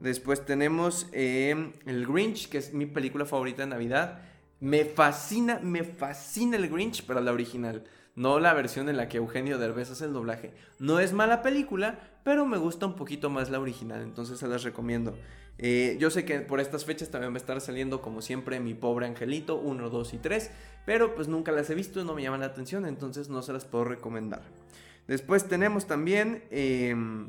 Después 0.00 0.44
tenemos 0.44 1.06
em, 1.12 1.72
El 1.86 2.06
Grinch, 2.06 2.48
que 2.48 2.58
es 2.58 2.74
mi 2.74 2.86
película 2.86 3.24
favorita 3.24 3.62
de 3.62 3.68
Navidad. 3.68 4.20
Me 4.60 4.84
fascina, 4.84 5.60
me 5.62 5.84
fascina 5.84 6.56
el 6.56 6.68
Grinch, 6.68 7.06
pero 7.06 7.20
la 7.20 7.32
original. 7.32 7.84
No 8.16 8.40
la 8.40 8.54
versión 8.54 8.88
en 8.88 8.96
la 8.96 9.08
que 9.08 9.18
Eugenio 9.18 9.58
Derbez 9.58 9.90
hace 9.90 10.06
el 10.06 10.14
doblaje. 10.14 10.54
No 10.78 11.00
es 11.00 11.12
mala 11.12 11.42
película, 11.42 11.98
pero 12.24 12.46
me 12.46 12.56
gusta 12.56 12.86
un 12.86 12.96
poquito 12.96 13.28
más 13.28 13.50
la 13.50 13.60
original, 13.60 14.02
entonces 14.02 14.38
se 14.38 14.48
las 14.48 14.62
recomiendo. 14.62 15.14
Eh, 15.58 15.96
yo 16.00 16.10
sé 16.10 16.24
que 16.24 16.40
por 16.40 16.60
estas 16.60 16.86
fechas 16.86 17.10
también 17.10 17.32
va 17.32 17.36
a 17.36 17.38
estar 17.38 17.60
saliendo, 17.60 18.00
como 18.00 18.22
siempre, 18.22 18.58
mi 18.58 18.74
pobre 18.74 19.06
angelito 19.06 19.56
1, 19.58 19.90
2 19.90 20.14
y 20.14 20.18
3, 20.18 20.50
pero 20.86 21.14
pues 21.14 21.28
nunca 21.28 21.52
las 21.52 21.68
he 21.68 21.74
visto 21.74 22.00
y 22.00 22.04
no 22.04 22.14
me 22.14 22.22
llaman 22.22 22.40
la 22.40 22.46
atención, 22.46 22.86
entonces 22.86 23.28
no 23.28 23.42
se 23.42 23.52
las 23.52 23.66
puedo 23.66 23.84
recomendar. 23.84 24.42
Después 25.06 25.46
tenemos 25.46 25.86
también 25.86 26.42
em, 26.50 27.28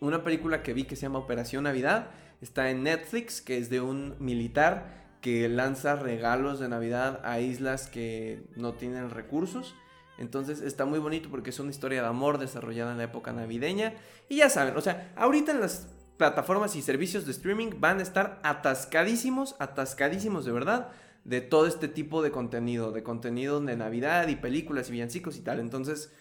una 0.00 0.24
película 0.24 0.62
que 0.62 0.72
vi 0.72 0.84
que 0.84 0.96
se 0.96 1.02
llama 1.02 1.18
Operación 1.18 1.64
Navidad. 1.64 2.10
Está 2.40 2.70
en 2.70 2.82
Netflix, 2.82 3.40
que 3.40 3.58
es 3.58 3.70
de 3.70 3.80
un 3.80 4.16
militar 4.18 5.05
que 5.26 5.48
lanza 5.48 5.96
regalos 5.96 6.60
de 6.60 6.68
Navidad 6.68 7.20
a 7.24 7.40
islas 7.40 7.88
que 7.88 8.44
no 8.54 8.74
tienen 8.74 9.10
recursos. 9.10 9.74
Entonces 10.18 10.60
está 10.60 10.84
muy 10.84 11.00
bonito 11.00 11.28
porque 11.32 11.50
es 11.50 11.58
una 11.58 11.72
historia 11.72 12.00
de 12.00 12.06
amor 12.06 12.38
desarrollada 12.38 12.92
en 12.92 12.98
la 12.98 13.04
época 13.04 13.32
navideña. 13.32 13.94
Y 14.28 14.36
ya 14.36 14.48
saben, 14.48 14.76
o 14.76 14.80
sea, 14.80 15.12
ahorita 15.16 15.50
en 15.50 15.60
las 15.60 15.88
plataformas 16.16 16.76
y 16.76 16.82
servicios 16.82 17.26
de 17.26 17.32
streaming 17.32 17.70
van 17.80 17.98
a 17.98 18.04
estar 18.04 18.38
atascadísimos, 18.44 19.56
atascadísimos 19.58 20.44
de 20.44 20.52
verdad, 20.52 20.92
de 21.24 21.40
todo 21.40 21.66
este 21.66 21.88
tipo 21.88 22.22
de 22.22 22.30
contenido, 22.30 22.92
de 22.92 23.02
contenido 23.02 23.60
de 23.60 23.76
Navidad 23.76 24.28
y 24.28 24.36
películas 24.36 24.90
y 24.90 24.92
villancicos 24.92 25.36
y 25.38 25.40
tal. 25.40 25.58
Entonces, 25.58 26.12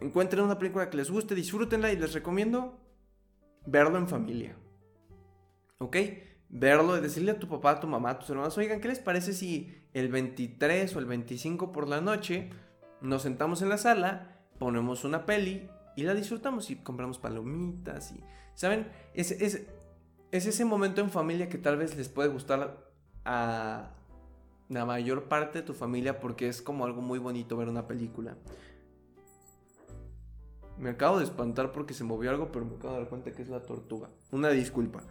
encuentren 0.00 0.42
una 0.42 0.58
película 0.58 0.90
que 0.90 0.96
les 0.96 1.08
guste, 1.08 1.36
disfrútenla 1.36 1.92
y 1.92 1.96
les 1.96 2.14
recomiendo 2.14 2.80
verlo 3.64 3.96
en 3.96 4.08
familia. 4.08 4.56
¿Ok? 5.78 5.96
Verlo 6.50 6.98
y 6.98 7.00
decirle 7.00 7.30
a 7.32 7.38
tu 7.38 7.48
papá, 7.48 7.70
a 7.70 7.80
tu 7.80 7.86
mamá, 7.86 8.10
a 8.10 8.18
tus 8.18 8.28
hermanos, 8.30 8.58
oigan, 8.58 8.80
¿qué 8.80 8.88
les 8.88 8.98
parece 8.98 9.32
si 9.32 9.72
el 9.94 10.08
23 10.08 10.94
o 10.96 10.98
el 10.98 11.06
25 11.06 11.72
por 11.72 11.88
la 11.88 12.00
noche 12.00 12.50
nos 13.00 13.22
sentamos 13.22 13.62
en 13.62 13.68
la 13.68 13.78
sala, 13.78 14.42
ponemos 14.58 15.04
una 15.04 15.26
peli 15.26 15.68
y 15.96 16.02
la 16.02 16.14
disfrutamos 16.14 16.70
y 16.70 16.76
compramos 16.76 17.18
palomitas 17.18 18.12
y, 18.12 18.20
¿saben? 18.54 18.90
Es, 19.14 19.30
es, 19.30 19.62
es 20.32 20.46
ese 20.46 20.64
momento 20.64 21.00
en 21.00 21.10
familia 21.10 21.48
que 21.48 21.58
tal 21.58 21.76
vez 21.76 21.96
les 21.96 22.08
puede 22.08 22.28
gustar 22.28 22.90
a 23.24 23.90
la 24.68 24.86
mayor 24.86 25.24
parte 25.24 25.58
de 25.60 25.64
tu 25.64 25.74
familia 25.74 26.20
porque 26.20 26.48
es 26.48 26.62
como 26.62 26.84
algo 26.84 27.02
muy 27.02 27.18
bonito 27.18 27.56
ver 27.56 27.68
una 27.68 27.86
película. 27.86 28.36
Me 30.78 30.90
acabo 30.90 31.18
de 31.18 31.24
espantar 31.24 31.72
porque 31.72 31.92
se 31.92 32.04
movió 32.04 32.30
algo, 32.30 32.50
pero 32.50 32.64
me 32.64 32.76
acabo 32.76 32.94
de 32.94 33.00
dar 33.00 33.08
cuenta 33.08 33.32
que 33.32 33.42
es 33.42 33.48
la 33.48 33.60
tortuga. 33.60 34.08
Una 34.30 34.48
disculpa. 34.48 35.02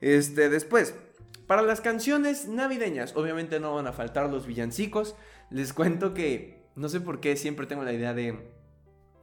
Este, 0.00 0.48
después, 0.48 0.94
para 1.46 1.62
las 1.62 1.80
canciones 1.80 2.48
navideñas, 2.48 3.16
obviamente 3.16 3.60
no 3.60 3.74
van 3.74 3.86
a 3.86 3.92
faltar 3.92 4.30
los 4.30 4.46
villancicos. 4.46 5.14
Les 5.50 5.72
cuento 5.72 6.14
que 6.14 6.62
no 6.74 6.88
sé 6.88 7.00
por 7.00 7.20
qué 7.20 7.36
siempre 7.36 7.66
tengo 7.66 7.84
la 7.84 7.92
idea 7.92 8.14
de 8.14 8.50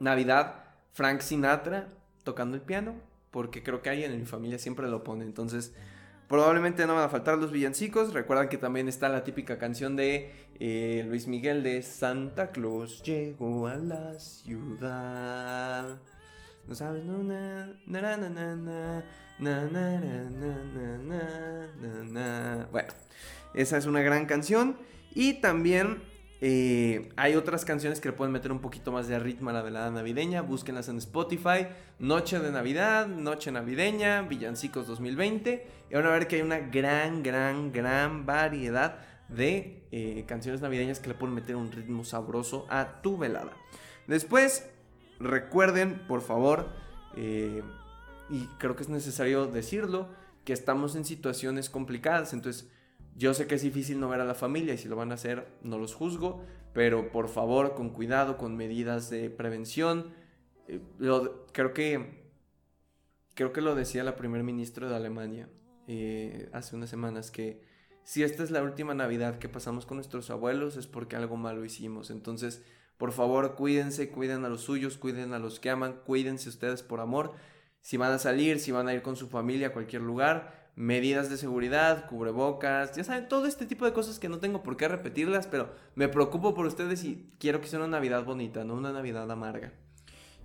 Navidad, 0.00 0.64
Frank 0.92 1.20
Sinatra 1.20 1.88
tocando 2.22 2.56
el 2.56 2.62
piano, 2.62 2.94
porque 3.30 3.62
creo 3.62 3.82
que 3.82 3.90
alguien 3.90 4.12
en 4.12 4.20
mi 4.20 4.26
familia 4.26 4.58
siempre 4.58 4.88
lo 4.88 5.04
pone. 5.04 5.24
Entonces, 5.24 5.74
Probablemente 6.28 6.86
no 6.86 6.94
van 6.94 7.04
a 7.04 7.08
faltar 7.08 7.38
los 7.38 7.52
villancicos. 7.52 8.12
Recuerdan 8.14 8.48
que 8.48 8.56
también 8.56 8.88
está 8.88 9.08
la 9.08 9.24
típica 9.24 9.58
canción 9.58 9.94
de 9.94 10.32
eh, 10.58 11.04
Luis 11.06 11.26
Miguel 11.26 11.62
de 11.62 11.82
Santa 11.82 12.50
Claus 12.50 13.02
llegó 13.02 13.66
a 13.66 13.76
la 13.76 14.18
ciudad. 14.18 15.98
No 16.66 16.74
sabes, 16.74 17.04
no, 17.04 17.22
na, 17.22 17.76
Bueno, 22.72 22.88
esa 23.54 23.76
es 23.76 23.86
una 23.86 24.00
gran 24.00 24.24
canción. 24.26 24.76
Y 25.14 25.34
también 25.34 26.02
eh, 26.40 27.10
hay 27.16 27.36
otras 27.36 27.64
canciones 27.64 28.00
que 28.00 28.08
le 28.08 28.14
pueden 28.14 28.32
meter 28.32 28.50
un 28.50 28.60
poquito 28.60 28.92
más 28.92 29.08
de 29.08 29.18
ritmo 29.18 29.50
a 29.50 29.52
la 29.52 29.62
velada 29.62 29.90
navideña. 29.90 30.40
Búsquenlas 30.40 30.88
en 30.88 30.96
Spotify. 30.98 31.68
Noche 31.98 32.38
de 32.38 32.50
Navidad, 32.50 33.06
Noche 33.08 33.52
Navideña, 33.52 34.22
Villancicos 34.22 34.86
2020. 34.86 35.66
Y 35.90 35.94
van 35.94 36.06
a 36.06 36.10
ver 36.10 36.26
que 36.26 36.36
hay 36.36 36.42
una 36.42 36.60
gran, 36.60 37.22
gran, 37.22 37.72
gran 37.72 38.24
variedad 38.24 38.98
de 39.28 39.86
eh, 39.92 40.24
canciones 40.26 40.62
navideñas 40.62 40.98
que 40.98 41.08
le 41.08 41.14
pueden 41.14 41.34
meter 41.34 41.56
un 41.56 41.70
ritmo 41.70 42.04
sabroso 42.04 42.66
a 42.70 43.02
tu 43.02 43.18
velada. 43.18 43.52
Después, 44.06 44.66
recuerden, 45.20 46.06
por 46.06 46.22
favor, 46.22 46.68
eh, 47.16 47.62
y 48.30 48.46
creo 48.58 48.76
que 48.76 48.82
es 48.82 48.88
necesario 48.88 49.46
decirlo, 49.46 50.08
que 50.44 50.52
estamos 50.52 50.96
en 50.96 51.04
situaciones 51.04 51.70
complicadas. 51.70 52.32
Entonces, 52.32 52.70
yo 53.16 53.34
sé 53.34 53.46
que 53.46 53.54
es 53.54 53.62
difícil 53.62 54.00
no 54.00 54.08
ver 54.08 54.20
a 54.20 54.24
la 54.24 54.34
familia 54.34 54.74
y 54.74 54.78
si 54.78 54.88
lo 54.88 54.96
van 54.96 55.12
a 55.12 55.14
hacer 55.14 55.46
no 55.62 55.78
los 55.78 55.94
juzgo, 55.94 56.44
pero 56.72 57.12
por 57.12 57.28
favor 57.28 57.74
con 57.74 57.90
cuidado, 57.90 58.36
con 58.36 58.56
medidas 58.56 59.08
de 59.10 59.30
prevención. 59.30 60.12
Eh, 60.66 60.80
creo 61.52 61.72
que 61.72 62.24
creo 63.34 63.52
que 63.52 63.60
lo 63.60 63.74
decía 63.74 64.04
la 64.04 64.16
primer 64.16 64.42
ministro 64.42 64.88
de 64.88 64.96
Alemania 64.96 65.48
eh, 65.86 66.48
hace 66.52 66.76
unas 66.76 66.88
semanas 66.88 67.30
que 67.30 67.60
si 68.04 68.22
esta 68.22 68.42
es 68.42 68.50
la 68.50 68.62
última 68.62 68.94
Navidad 68.94 69.38
que 69.38 69.48
pasamos 69.48 69.86
con 69.86 69.96
nuestros 69.96 70.30
abuelos 70.30 70.76
es 70.76 70.86
porque 70.86 71.16
algo 71.16 71.36
malo 71.36 71.64
hicimos. 71.64 72.10
Entonces, 72.10 72.62
por 72.96 73.12
favor, 73.12 73.54
cuídense, 73.54 74.10
cuiden 74.10 74.44
a 74.44 74.48
los 74.48 74.62
suyos, 74.62 74.98
cuiden 74.98 75.32
a 75.32 75.38
los 75.38 75.60
que 75.60 75.70
aman, 75.70 76.00
cuídense 76.06 76.48
ustedes 76.48 76.82
por 76.82 77.00
amor. 77.00 77.32
Si 77.80 77.96
van 77.96 78.12
a 78.12 78.18
salir, 78.18 78.60
si 78.60 78.72
van 78.72 78.88
a 78.88 78.94
ir 78.94 79.02
con 79.02 79.16
su 79.16 79.28
familia 79.28 79.68
a 79.68 79.72
cualquier 79.72 80.02
lugar, 80.02 80.70
medidas 80.76 81.28
de 81.30 81.36
seguridad, 81.36 82.08
cubrebocas, 82.08 82.96
ya 82.96 83.04
saben, 83.04 83.28
todo 83.28 83.46
este 83.46 83.66
tipo 83.66 83.84
de 83.84 83.92
cosas 83.92 84.18
que 84.18 84.28
no 84.28 84.38
tengo 84.38 84.62
por 84.62 84.76
qué 84.76 84.88
repetirlas, 84.88 85.46
pero 85.46 85.70
me 85.94 86.08
preocupo 86.08 86.54
por 86.54 86.66
ustedes 86.66 87.04
y 87.04 87.30
quiero 87.38 87.60
que 87.60 87.68
sea 87.68 87.78
una 87.78 87.88
Navidad 87.88 88.24
bonita, 88.24 88.64
no 88.64 88.74
una 88.74 88.92
Navidad 88.92 89.30
amarga. 89.30 89.72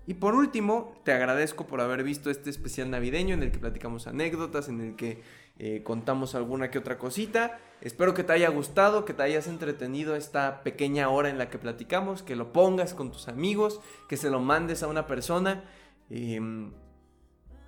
Y 0.09 0.15
por 0.15 0.33
último, 0.33 0.99
te 1.03 1.11
agradezco 1.11 1.67
por 1.67 1.81
haber 1.81 2.01
visto 2.01 2.31
este 2.31 2.49
especial 2.49 2.89
navideño 2.89 3.35
en 3.35 3.43
el 3.43 3.51
que 3.51 3.59
platicamos 3.59 4.07
anécdotas, 4.07 4.67
en 4.67 4.81
el 4.81 4.95
que 4.95 5.21
eh, 5.59 5.83
contamos 5.83 6.33
alguna 6.33 6.71
que 6.71 6.79
otra 6.79 6.97
cosita. 6.97 7.59
Espero 7.81 8.15
que 8.15 8.23
te 8.23 8.33
haya 8.33 8.49
gustado, 8.49 9.05
que 9.05 9.13
te 9.13 9.21
hayas 9.21 9.45
entretenido 9.45 10.15
esta 10.15 10.63
pequeña 10.63 11.09
hora 11.09 11.29
en 11.29 11.37
la 11.37 11.51
que 11.51 11.59
platicamos, 11.59 12.23
que 12.23 12.35
lo 12.35 12.51
pongas 12.51 12.95
con 12.95 13.11
tus 13.11 13.27
amigos, 13.27 13.81
que 14.07 14.17
se 14.17 14.31
lo 14.31 14.39
mandes 14.39 14.81
a 14.81 14.87
una 14.87 15.05
persona. 15.05 15.63
Em, 16.09 16.71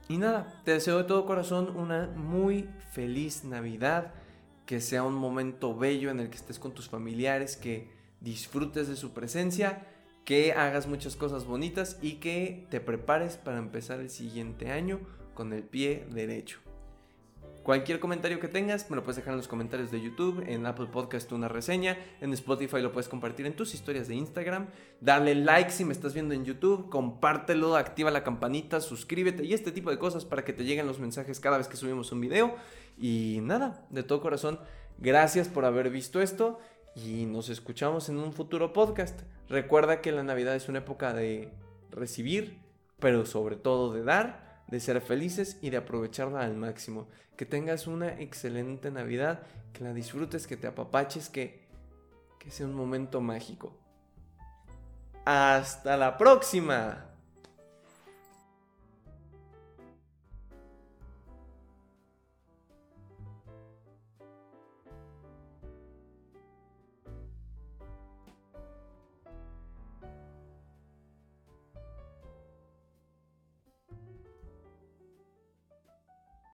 Y 0.09 0.17
nada, 0.17 0.63
te 0.65 0.71
deseo 0.71 0.97
de 0.97 1.03
todo 1.03 1.27
corazón 1.27 1.77
una 1.77 2.07
muy 2.07 2.67
feliz 2.91 3.43
Navidad, 3.43 4.15
que 4.65 4.81
sea 4.81 5.03
un 5.03 5.13
momento 5.13 5.77
bello 5.77 6.09
en 6.09 6.19
el 6.19 6.31
que 6.31 6.37
estés 6.37 6.57
con 6.57 6.73
tus 6.73 6.89
familiares, 6.89 7.55
que 7.55 7.91
disfrutes 8.19 8.87
de 8.87 8.95
su 8.95 9.13
presencia, 9.13 9.90
que 10.25 10.53
hagas 10.53 10.87
muchas 10.87 11.15
cosas 11.15 11.45
bonitas 11.45 11.97
y 12.01 12.13
que 12.15 12.65
te 12.69 12.79
prepares 12.79 13.37
para 13.37 13.57
empezar 13.57 13.99
el 13.99 14.09
siguiente 14.09 14.71
año 14.71 14.99
con 15.33 15.53
el 15.53 15.63
pie 15.63 16.05
derecho. 16.11 16.59
Cualquier 17.63 17.99
comentario 17.99 18.39
que 18.39 18.47
tengas 18.47 18.89
me 18.89 18.95
lo 18.95 19.03
puedes 19.03 19.17
dejar 19.17 19.33
en 19.33 19.37
los 19.37 19.47
comentarios 19.47 19.91
de 19.91 20.01
YouTube, 20.01 20.43
en 20.47 20.65
Apple 20.65 20.87
Podcast 20.91 21.31
una 21.31 21.47
reseña, 21.47 21.95
en 22.19 22.33
Spotify 22.33 22.81
lo 22.81 22.91
puedes 22.91 23.07
compartir 23.07 23.45
en 23.45 23.55
tus 23.55 23.75
historias 23.75 24.07
de 24.07 24.15
Instagram, 24.15 24.65
dale 24.99 25.35
like 25.35 25.69
si 25.69 25.85
me 25.85 25.93
estás 25.93 26.15
viendo 26.15 26.33
en 26.33 26.43
YouTube, 26.43 26.89
compártelo, 26.89 27.75
activa 27.75 28.09
la 28.09 28.23
campanita, 28.23 28.81
suscríbete 28.81 29.45
y 29.45 29.53
este 29.53 29.71
tipo 29.71 29.91
de 29.91 29.99
cosas 29.99 30.25
para 30.25 30.43
que 30.43 30.53
te 30.53 30.63
lleguen 30.63 30.87
los 30.87 30.99
mensajes 30.99 31.39
cada 31.39 31.59
vez 31.59 31.67
que 31.67 31.77
subimos 31.77 32.11
un 32.11 32.21
video. 32.21 32.55
Y 32.97 33.39
nada, 33.43 33.85
de 33.91 34.01
todo 34.01 34.21
corazón, 34.21 34.59
gracias 34.97 35.47
por 35.47 35.63
haber 35.63 35.91
visto 35.91 36.19
esto 36.19 36.57
y 36.95 37.25
nos 37.25 37.49
escuchamos 37.49 38.09
en 38.09 38.17
un 38.17 38.33
futuro 38.33 38.73
podcast. 38.73 39.21
Recuerda 39.49 40.01
que 40.01 40.11
la 40.11 40.23
Navidad 40.23 40.55
es 40.55 40.69
una 40.69 40.79
época 40.79 41.13
de 41.13 41.49
recibir, 41.89 42.59
pero 42.99 43.25
sobre 43.25 43.55
todo 43.55 43.93
de 43.93 44.03
dar 44.03 44.51
de 44.71 44.79
ser 44.79 45.01
felices 45.01 45.59
y 45.61 45.69
de 45.69 45.77
aprovecharla 45.77 46.41
al 46.41 46.55
máximo. 46.55 47.07
Que 47.35 47.45
tengas 47.45 47.87
una 47.87 48.19
excelente 48.19 48.89
Navidad, 48.89 49.43
que 49.73 49.83
la 49.83 49.93
disfrutes, 49.93 50.47
que 50.47 50.57
te 50.57 50.67
apapaches, 50.67 51.29
que, 51.29 51.67
que 52.39 52.49
sea 52.49 52.65
un 52.65 52.73
momento 52.73 53.21
mágico. 53.21 53.77
Hasta 55.25 55.97
la 55.97 56.17
próxima. 56.17 57.10